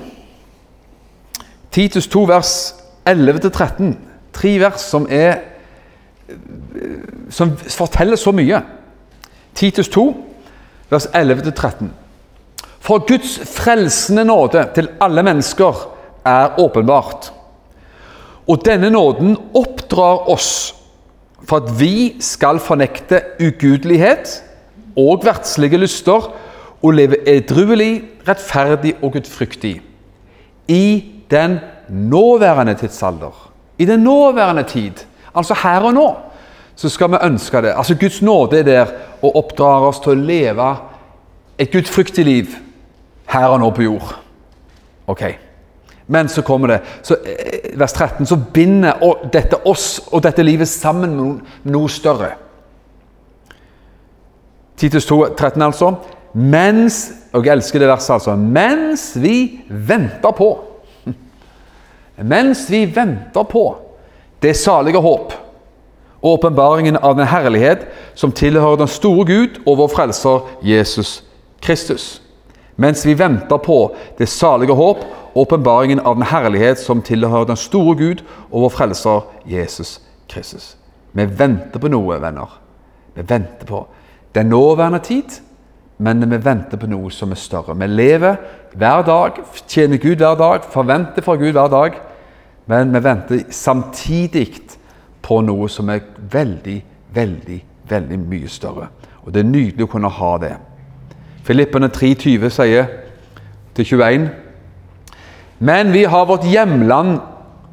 Titus 1.72 2.08
2 2.08 2.28
vers 2.28 2.74
11-13. 3.06 3.94
Tre 4.32 4.60
vers 4.60 4.80
som 4.80 5.06
er 5.10 5.38
som 7.30 7.54
forteller 7.56 8.16
så 8.20 8.32
mye. 8.36 8.60
Titus 9.56 9.88
2 9.88 10.04
vers 10.90 11.06
11-13. 11.16 11.88
For 12.80 13.04
Guds 13.08 13.38
frelsende 13.44 14.24
nåde 14.24 14.64
til 14.74 14.90
alle 15.00 15.22
mennesker 15.22 15.88
er 16.24 16.58
åpenbart. 16.60 17.32
Og 18.48 18.64
denne 18.64 18.90
nåden 18.90 19.36
oppdrar 19.56 20.28
oss 20.30 20.74
for 21.44 21.62
at 21.62 21.72
vi 21.80 22.16
skal 22.20 22.60
fornekte 22.60 23.20
ugudelighet 23.40 24.42
og 24.96 25.24
verdslige 25.24 25.80
lyster 25.80 26.32
og 26.82 26.94
leve 26.94 27.20
edruelig, 27.28 28.02
rettferdig 28.28 28.94
og 29.02 29.12
gudfryktig 29.12 29.78
i 30.68 30.84
den 31.30 31.58
nåværende 31.88 32.74
tidsalder. 32.74 33.50
I 33.78 33.84
den 33.84 34.00
nåværende 34.00 34.62
tid, 34.62 34.92
altså 35.34 35.54
her 35.62 35.80
og 35.80 35.94
nå, 35.94 36.16
så 36.76 36.88
skal 36.88 37.10
vi 37.10 37.16
ønske 37.22 37.62
det. 37.62 37.72
Altså 37.76 37.96
Guds 38.00 38.22
nåde 38.22 38.58
er 38.58 38.62
der 38.62 38.86
og 39.22 39.36
oppdrar 39.36 39.88
oss 39.88 39.98
til 39.98 40.14
å 40.14 40.26
leve 40.26 40.68
et 41.58 41.70
gudfryktig 41.72 42.24
liv 42.24 42.54
her 43.32 43.48
og 43.48 43.60
nå 43.60 43.70
på 43.74 43.82
jord. 43.82 44.14
Ok. 45.06 45.22
Men 46.06 46.28
så 46.28 46.42
kommer 46.42 46.68
det, 46.68 46.80
så, 47.02 47.16
eh, 47.24 47.78
vers 47.78 47.92
13, 47.92 48.26
så 48.26 48.36
binder 48.54 48.92
dette 49.32 49.66
oss 49.66 50.00
og 50.12 50.22
dette 50.22 50.42
livet 50.42 50.68
sammen 50.68 51.16
med 51.16 51.72
noe 51.72 51.88
større. 51.88 52.30
Titus 54.76 55.06
2, 55.06 55.34
13 55.34 55.62
altså. 55.62 55.94
Mens 56.34 57.12
Og 57.32 57.44
jeg 57.44 57.52
elsker 57.52 57.78
det 57.78 57.88
verset, 57.88 58.14
altså. 58.14 58.36
Mens 58.36 59.10
vi 59.20 59.60
venter 59.68 60.30
på 60.32 60.67
Mens 62.18 62.70
vi 62.70 62.86
venter 62.86 63.44
på 63.44 63.76
det 64.42 64.56
salige 64.56 64.98
håp 64.98 65.32
og 66.18 66.32
åpenbaringen 66.32 66.96
av 66.96 67.14
den 67.16 67.26
herlighet 67.30 67.86
som 68.18 68.32
tilhører 68.34 68.80
den 68.80 68.90
store 68.90 69.26
Gud 69.26 69.60
og 69.66 69.78
vår 69.78 69.92
frelser 69.92 70.48
Jesus 70.66 71.22
Kristus. 71.62 72.20
Mens 72.76 73.06
vi 73.06 73.14
venter 73.18 73.58
på 73.62 73.94
det 74.18 74.28
salige 74.28 74.74
håp 74.74 75.02
og 75.34 75.42
åpenbaringen 75.46 76.00
av 76.00 76.18
den 76.18 76.26
herlighet 76.26 76.78
som 76.82 77.02
tilhører 77.02 77.46
den 77.46 77.58
store 77.58 77.94
Gud 77.98 78.22
og 78.50 78.66
vår 78.66 78.74
frelser 78.74 79.26
Jesus 79.46 80.00
Kristus. 80.28 80.76
Vi 81.12 81.26
venter 81.38 81.78
på 81.78 81.90
noe, 81.90 82.18
venner. 82.22 82.58
Vi 83.14 83.22
venter 83.26 83.66
på 83.66 83.86
den 84.34 84.50
nåværende 84.50 84.98
tid 84.98 85.38
men 85.98 86.30
vi 86.30 86.38
venter 86.44 86.78
på 86.78 86.86
noe 86.86 87.10
som 87.10 87.32
er 87.34 87.40
større. 87.40 87.74
Vi 87.74 87.86
lever 87.90 88.36
hver 88.78 89.02
dag, 89.06 89.40
tjener 89.66 89.98
Gud 89.98 90.22
hver 90.22 90.36
dag, 90.38 90.66
forventer 90.70 91.24
fra 91.26 91.34
Gud 91.34 91.52
hver 91.52 91.70
dag. 91.72 91.98
Men 92.66 92.94
vi 92.94 93.02
venter 93.02 93.44
samtidig 93.50 94.60
på 95.22 95.40
noe 95.42 95.68
som 95.68 95.90
er 95.90 96.04
veldig, 96.30 96.78
veldig, 97.14 97.58
veldig 97.88 98.18
mye 98.20 98.48
større. 98.48 98.88
Og 99.24 99.34
det 99.34 99.42
er 99.42 99.50
nydelig 99.50 99.88
å 99.88 99.90
kunne 99.90 100.12
ha 100.12 100.32
det. 100.38 100.54
Filippene 101.48 101.88
3,20 101.90 102.48
sier 102.52 102.90
til 103.74 103.84
21 103.98 104.28
Men 105.58 105.92
vi 105.92 106.04
har 106.04 106.26
vårt 106.28 106.44
hjemland 106.46 107.18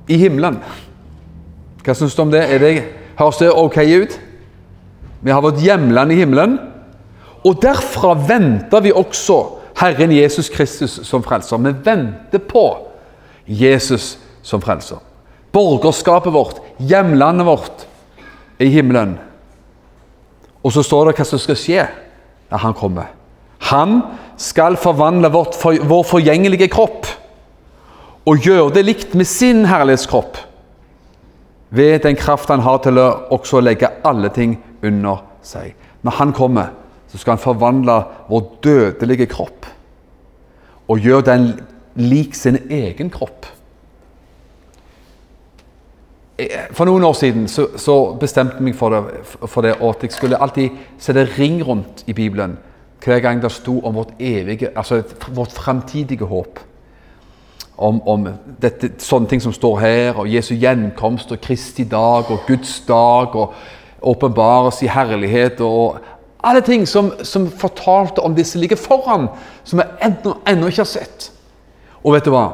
i 0.07 0.17
himmelen. 0.17 0.57
Hva 1.85 1.93
syns 1.93 2.15
du 2.15 2.23
om 2.23 2.31
det? 2.31 2.47
det? 2.59 2.77
Høres 3.19 3.37
det 3.37 3.51
ok 3.51 3.77
ut? 3.77 4.15
Vi 5.21 5.31
har 5.31 5.41
vårt 5.41 5.61
hjemland 5.61 6.11
i 6.11 6.15
himmelen. 6.23 6.57
Og 7.45 7.59
derfra 7.61 8.15
venter 8.27 8.81
vi 8.81 8.93
også 8.95 9.39
Herren 9.77 10.13
Jesus 10.15 10.49
Kristus 10.49 10.99
som 11.05 11.23
frelser. 11.23 11.61
Vi 11.61 11.73
venter 11.85 12.41
på 12.41 12.65
Jesus 13.45 14.15
som 14.45 14.63
frelser. 14.63 15.01
Borgerskapet 15.53 16.33
vårt, 16.33 16.61
hjemlandet 16.79 17.47
vårt, 17.47 17.85
er 18.59 18.65
i 18.65 18.73
himmelen. 18.73 19.17
Og 20.63 20.73
så 20.73 20.83
står 20.83 21.09
det 21.11 21.19
hva 21.19 21.27
som 21.27 21.41
skal 21.41 21.59
skje 21.59 21.85
når 22.49 22.63
han 22.63 22.75
kommer. 22.77 23.11
Han 23.69 23.99
skal 24.41 24.77
forvandle 24.79 25.29
vårt, 25.33 25.57
vår 25.61 26.03
forgjengelige 26.07 26.69
kropp 26.73 27.07
og 28.25 28.41
gjøre 28.41 28.73
det 28.73 28.85
likt 28.87 29.13
med 29.13 29.27
sin 29.29 29.65
herlighetskropp. 29.69 30.37
ved 31.69 31.99
den 31.99 32.15
kraft 32.15 32.49
han 32.49 32.59
har 32.59 32.77
til 32.77 32.97
å 33.01 33.07
også 33.35 33.59
legge 33.59 33.89
alle 34.05 34.29
ting 34.29 34.55
under 34.83 35.23
seg. 35.43 35.73
Når 36.01 36.11
han 36.11 36.33
kommer, 36.33 36.69
så 37.15 37.21
skal 37.21 37.37
han 37.37 37.43
forvandle 37.43 37.95
vår 38.27 38.47
dødelige 38.63 39.29
kropp 39.31 39.69
og 40.91 40.99
gjøre 40.99 41.25
den 41.31 41.45
lik 41.95 42.35
sin 42.35 42.57
egen 42.69 43.09
kropp. 43.09 43.47
For 46.75 46.83
noen 46.83 47.05
år 47.07 47.15
siden 47.15 47.47
så, 47.47 47.69
så 47.79 47.95
bestemte 48.19 48.59
jeg 48.59 48.67
meg 48.67 48.75
for 48.75 48.91
det, 48.91 49.21
for 49.47 49.63
det 49.63 49.77
at 49.79 50.03
jeg 50.03 50.11
skulle 50.11 50.39
alltid 50.43 50.75
sette 50.99 51.23
ring 51.37 51.61
rundt 51.63 52.03
i 52.11 52.13
Bibelen 52.13 52.57
hver 53.05 53.21
gang 53.23 53.39
det 53.39 53.53
sto 53.53 53.79
om 53.85 53.95
vårt 53.95 54.11
evige, 54.19 54.73
altså 54.75 55.03
vårt 55.31 55.55
framtidige 55.55 56.25
håp. 56.25 56.59
Om, 57.77 58.01
om 58.07 58.27
dette, 58.61 58.93
sånne 59.03 59.29
ting 59.29 59.41
som 59.43 59.53
står 59.53 59.79
her, 59.79 60.19
og 60.19 60.29
Jesu 60.31 60.55
gjenkomst 60.55 61.31
og 61.31 61.41
Kristi 61.43 61.83
dag 61.87 62.31
og 62.31 62.45
Guds 62.47 62.79
dag 62.87 63.35
og 63.35 63.53
åpenbares 64.05 64.81
i 64.83 64.91
herlighet 64.91 65.61
og 65.61 65.99
alle 66.45 66.61
ting 66.65 66.85
som, 66.87 67.11
som 67.25 67.47
fortalte 67.51 68.21
om 68.21 68.35
som 68.43 68.61
ligger 68.61 68.77
foran, 68.79 69.27
som 69.63 69.81
vi 69.81 69.85
ennå, 70.05 70.35
ennå 70.45 70.69
ikke 70.69 70.83
har 70.83 70.91
sett. 70.91 71.31
Og 72.03 72.13
vet 72.13 72.27
du 72.27 72.31
hva? 72.33 72.45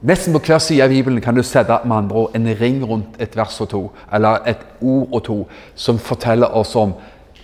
Nesten 0.00 0.32
på 0.32 0.40
hver 0.40 0.60
side 0.64 0.84
av 0.84 0.92
Bibelen 0.92 1.20
kan 1.20 1.36
du 1.36 1.42
sette 1.44 1.76
med 1.84 1.96
andre 1.96 2.16
ord, 2.16 2.36
en 2.36 2.48
ring 2.56 2.80
rundt 2.84 3.20
et 3.20 3.36
vers 3.36 3.58
og 3.60 3.68
to, 3.68 3.80
eller 4.12 4.40
et 4.48 4.62
ord 4.80 5.08
og 5.12 5.24
to, 5.26 5.38
som 5.74 5.98
forteller 6.00 6.56
oss 6.56 6.72
om 6.76 6.94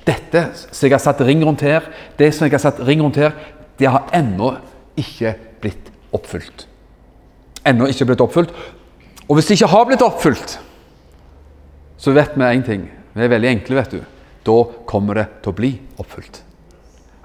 dette 0.07 0.47
som 0.71 0.87
jeg 0.87 0.95
har 0.95 1.03
satt 1.03 1.21
ring 1.27 1.43
rundt 1.45 1.65
her, 1.67 1.85
det 2.17 2.31
som 2.35 2.47
jeg 2.47 2.55
har 2.55 2.63
satt 2.63 2.81
ring 2.87 3.03
rundt 3.03 3.19
her, 3.21 3.35
det 3.77 3.91
har 3.93 4.09
ennå 4.17 4.55
ikke 4.97 5.35
blitt 5.61 5.91
oppfylt. 6.17 6.65
Ennå 7.67 7.91
ikke 7.91 8.07
blitt 8.09 8.25
oppfylt. 8.25 8.53
Og 9.27 9.37
hvis 9.37 9.51
det 9.51 9.59
ikke 9.59 9.73
har 9.75 9.89
blitt 9.89 10.05
oppfylt, 10.07 10.59
så 11.99 12.13
vet 12.17 12.37
vi 12.37 12.49
én 12.49 12.65
ting. 12.65 12.87
Vi 13.13 13.25
er 13.25 13.33
veldig 13.33 13.51
enkle, 13.51 13.81
vet 13.81 13.97
du. 13.97 14.16
Da 14.47 14.57
kommer 14.87 15.19
det 15.19 15.27
til 15.43 15.53
å 15.53 15.57
bli 15.59 15.73
oppfylt. 15.99 16.41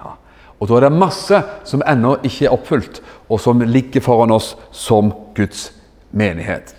Ja. 0.02 0.16
Og 0.60 0.70
da 0.70 0.78
er 0.78 0.88
det 0.88 0.98
masse 0.98 1.42
som 1.68 1.84
ennå 1.86 2.18
ikke 2.26 2.48
er 2.48 2.56
oppfylt, 2.56 3.02
og 3.30 3.42
som 3.44 3.62
ligger 3.62 4.04
foran 4.04 4.34
oss 4.34 4.56
som 4.76 5.14
Guds 5.38 5.70
menighet. 6.12 6.74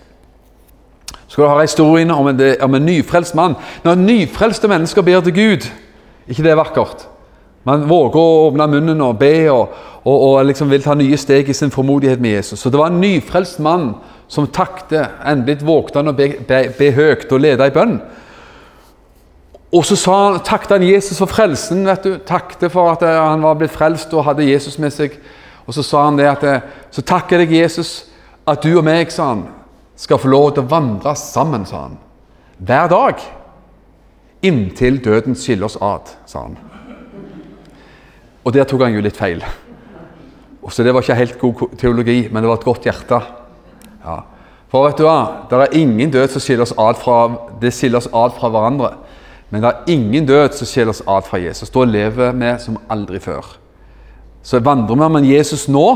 Så 1.33 1.37
skal 1.37 1.47
du 1.47 1.49
høre 1.49 1.65
historien 1.65 2.11
om 2.13 2.27
en, 2.29 2.41
om 2.61 2.75
en 2.77 2.85
nyfrelst 2.85 3.33
mann. 3.35 3.55
Når 3.85 4.03
nyfrelste 4.03 4.69
mennesker 4.69 5.01
ber 5.01 5.23
til 5.25 5.33
Gud, 5.33 5.65
ikke 6.27 6.43
det 6.45 6.51
er 6.51 6.59
vakkert? 6.59 7.07
Man 7.63 7.85
våger 7.87 8.19
å 8.19 8.47
åpne 8.49 8.67
munnen 8.67 9.01
og 9.05 9.15
be 9.21 9.47
og, 9.51 9.71
og, 10.03 10.17
og 10.27 10.41
liksom 10.49 10.71
vil 10.71 10.83
ta 10.83 10.95
nye 10.99 11.17
steg 11.19 11.47
i 11.49 11.55
sin 11.55 11.71
formodighet 11.71 12.21
med 12.21 12.35
Jesus. 12.35 12.59
Så 12.59 12.69
det 12.69 12.79
var 12.79 12.91
en 12.91 12.99
nyfrelst 13.01 13.61
mann 13.63 13.93
som 14.27 14.49
takte. 14.51 15.05
Endelig 15.25 15.63
vågte 15.63 16.01
han 16.01 16.11
å 16.11 16.15
be, 16.17 16.27
be, 16.47 16.65
be 16.75 16.91
høyt 16.93 17.31
og 17.31 17.43
lede 17.43 17.69
i 17.69 17.73
bønn. 17.73 17.97
Og 19.73 19.85
så 19.85 19.97
sa 19.97 20.15
han, 20.27 20.39
takte 20.45 20.77
han 20.77 20.85
Jesus 20.85 21.17
for 21.17 21.29
frelsen. 21.31 21.85
vet 21.87 22.03
du, 22.05 22.17
Takte 22.27 22.69
for 22.69 22.91
at 22.93 23.01
eh, 23.01 23.17
han 23.17 23.41
var 23.41 23.57
blitt 23.57 23.73
frelst 23.73 24.13
og 24.13 24.27
hadde 24.27 24.45
Jesus 24.45 24.77
med 24.77 24.93
seg. 24.93 25.15
Og 25.65 25.73
så 25.73 25.83
sa 25.85 26.03
han 26.05 26.19
det 26.19 26.27
at 26.29 26.43
eh, 26.45 26.65
Så 26.91 27.01
takker 27.01 27.41
jeg 27.41 27.63
Jesus 27.63 27.93
at 28.45 28.61
du 28.61 28.75
og 28.75 28.83
meg, 28.85 29.09
sa 29.11 29.31
han, 29.31 29.45
skal 29.95 30.19
få 30.19 30.27
lov 30.27 30.49
til 30.51 30.65
å 30.65 30.69
vandre 30.69 31.13
sammen, 31.17 31.63
sa 31.65 31.87
han. 31.87 31.97
Hver 32.59 32.89
dag. 32.91 33.23
Inntil 34.43 34.99
døden 34.99 35.37
skiller 35.39 35.69
oss 35.69 35.77
ad, 35.79 36.11
sa 36.27 36.43
han. 36.43 36.57
Og 38.43 38.51
der 38.51 38.67
tok 38.67 38.83
han 38.83 38.97
jo 38.97 39.03
litt 39.05 39.17
feil. 39.17 39.39
Så 40.69 40.83
det 40.83 40.91
var 40.93 41.03
ikke 41.03 41.15
helt 41.15 41.39
god 41.39 41.63
teologi, 41.79 42.17
men 42.27 42.43
det 42.43 42.51
var 42.51 42.59
et 42.59 42.67
godt 42.67 42.85
hjerte. 42.87 43.19
Ja. 44.03 44.19
For 44.71 44.87
vet 44.87 44.99
du 44.99 45.05
hva? 45.07 45.47
Det 45.47 45.59
er 45.59 45.79
ingen 45.79 46.11
død 46.11 46.35
som 46.35 46.43
skiller 46.43 46.67
oss 46.67 46.75
ad 46.79 46.99
fra, 46.99 47.17
det 47.61 47.71
skiller 47.75 48.03
oss 48.03 48.11
ad 48.11 48.35
fra 48.35 48.51
hverandre. 48.51 48.91
Men 49.53 49.61
det 49.61 49.69
er 49.69 49.91
ingen 49.93 50.25
død 50.25 50.55
som 50.57 50.65
skiller 50.65 50.89
oss 50.95 51.03
ad 51.05 51.27
fra 51.27 51.37
Jesus. 51.37 51.69
Da 51.69 51.83
lever 51.85 52.33
vi 52.33 52.53
som 52.59 52.79
aldri 52.89 53.19
før. 53.21 53.45
Så 54.41 54.59
vandrer 54.65 54.97
vi 54.97 55.09
med 55.13 55.27
Jesus 55.29 55.67
nå, 55.69 55.87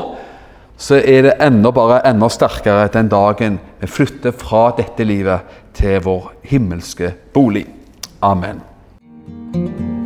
så 0.78 1.00
er 1.02 1.26
det 1.26 1.34
enda 1.42 1.72
bare 1.74 2.04
enda 2.06 2.30
sterkere 2.30 2.86
den 2.94 3.10
dagen 3.10 3.58
vi 3.82 3.90
flytter 3.90 4.32
fra 4.38 4.70
dette 4.78 5.04
livet 5.04 5.58
til 5.74 5.98
vår 6.06 6.30
himmelske 6.46 7.16
bolig. 7.34 7.66
Amen. 8.22 8.62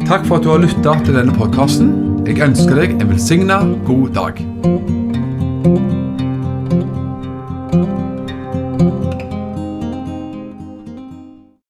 Takk 0.07 0.23
for 0.29 0.39
at 0.39 0.47
du 0.47 0.53
har 0.53 0.63
lytta 0.63 0.95
til 1.03 1.19
denne 1.19 1.35
podkasten. 1.35 1.91
Jeg 2.27 2.39
ønsker 2.47 2.79
deg 2.79 2.95
en 3.01 3.11
velsigna 3.11 3.59
god 3.83 4.15
dag. 4.15 5.99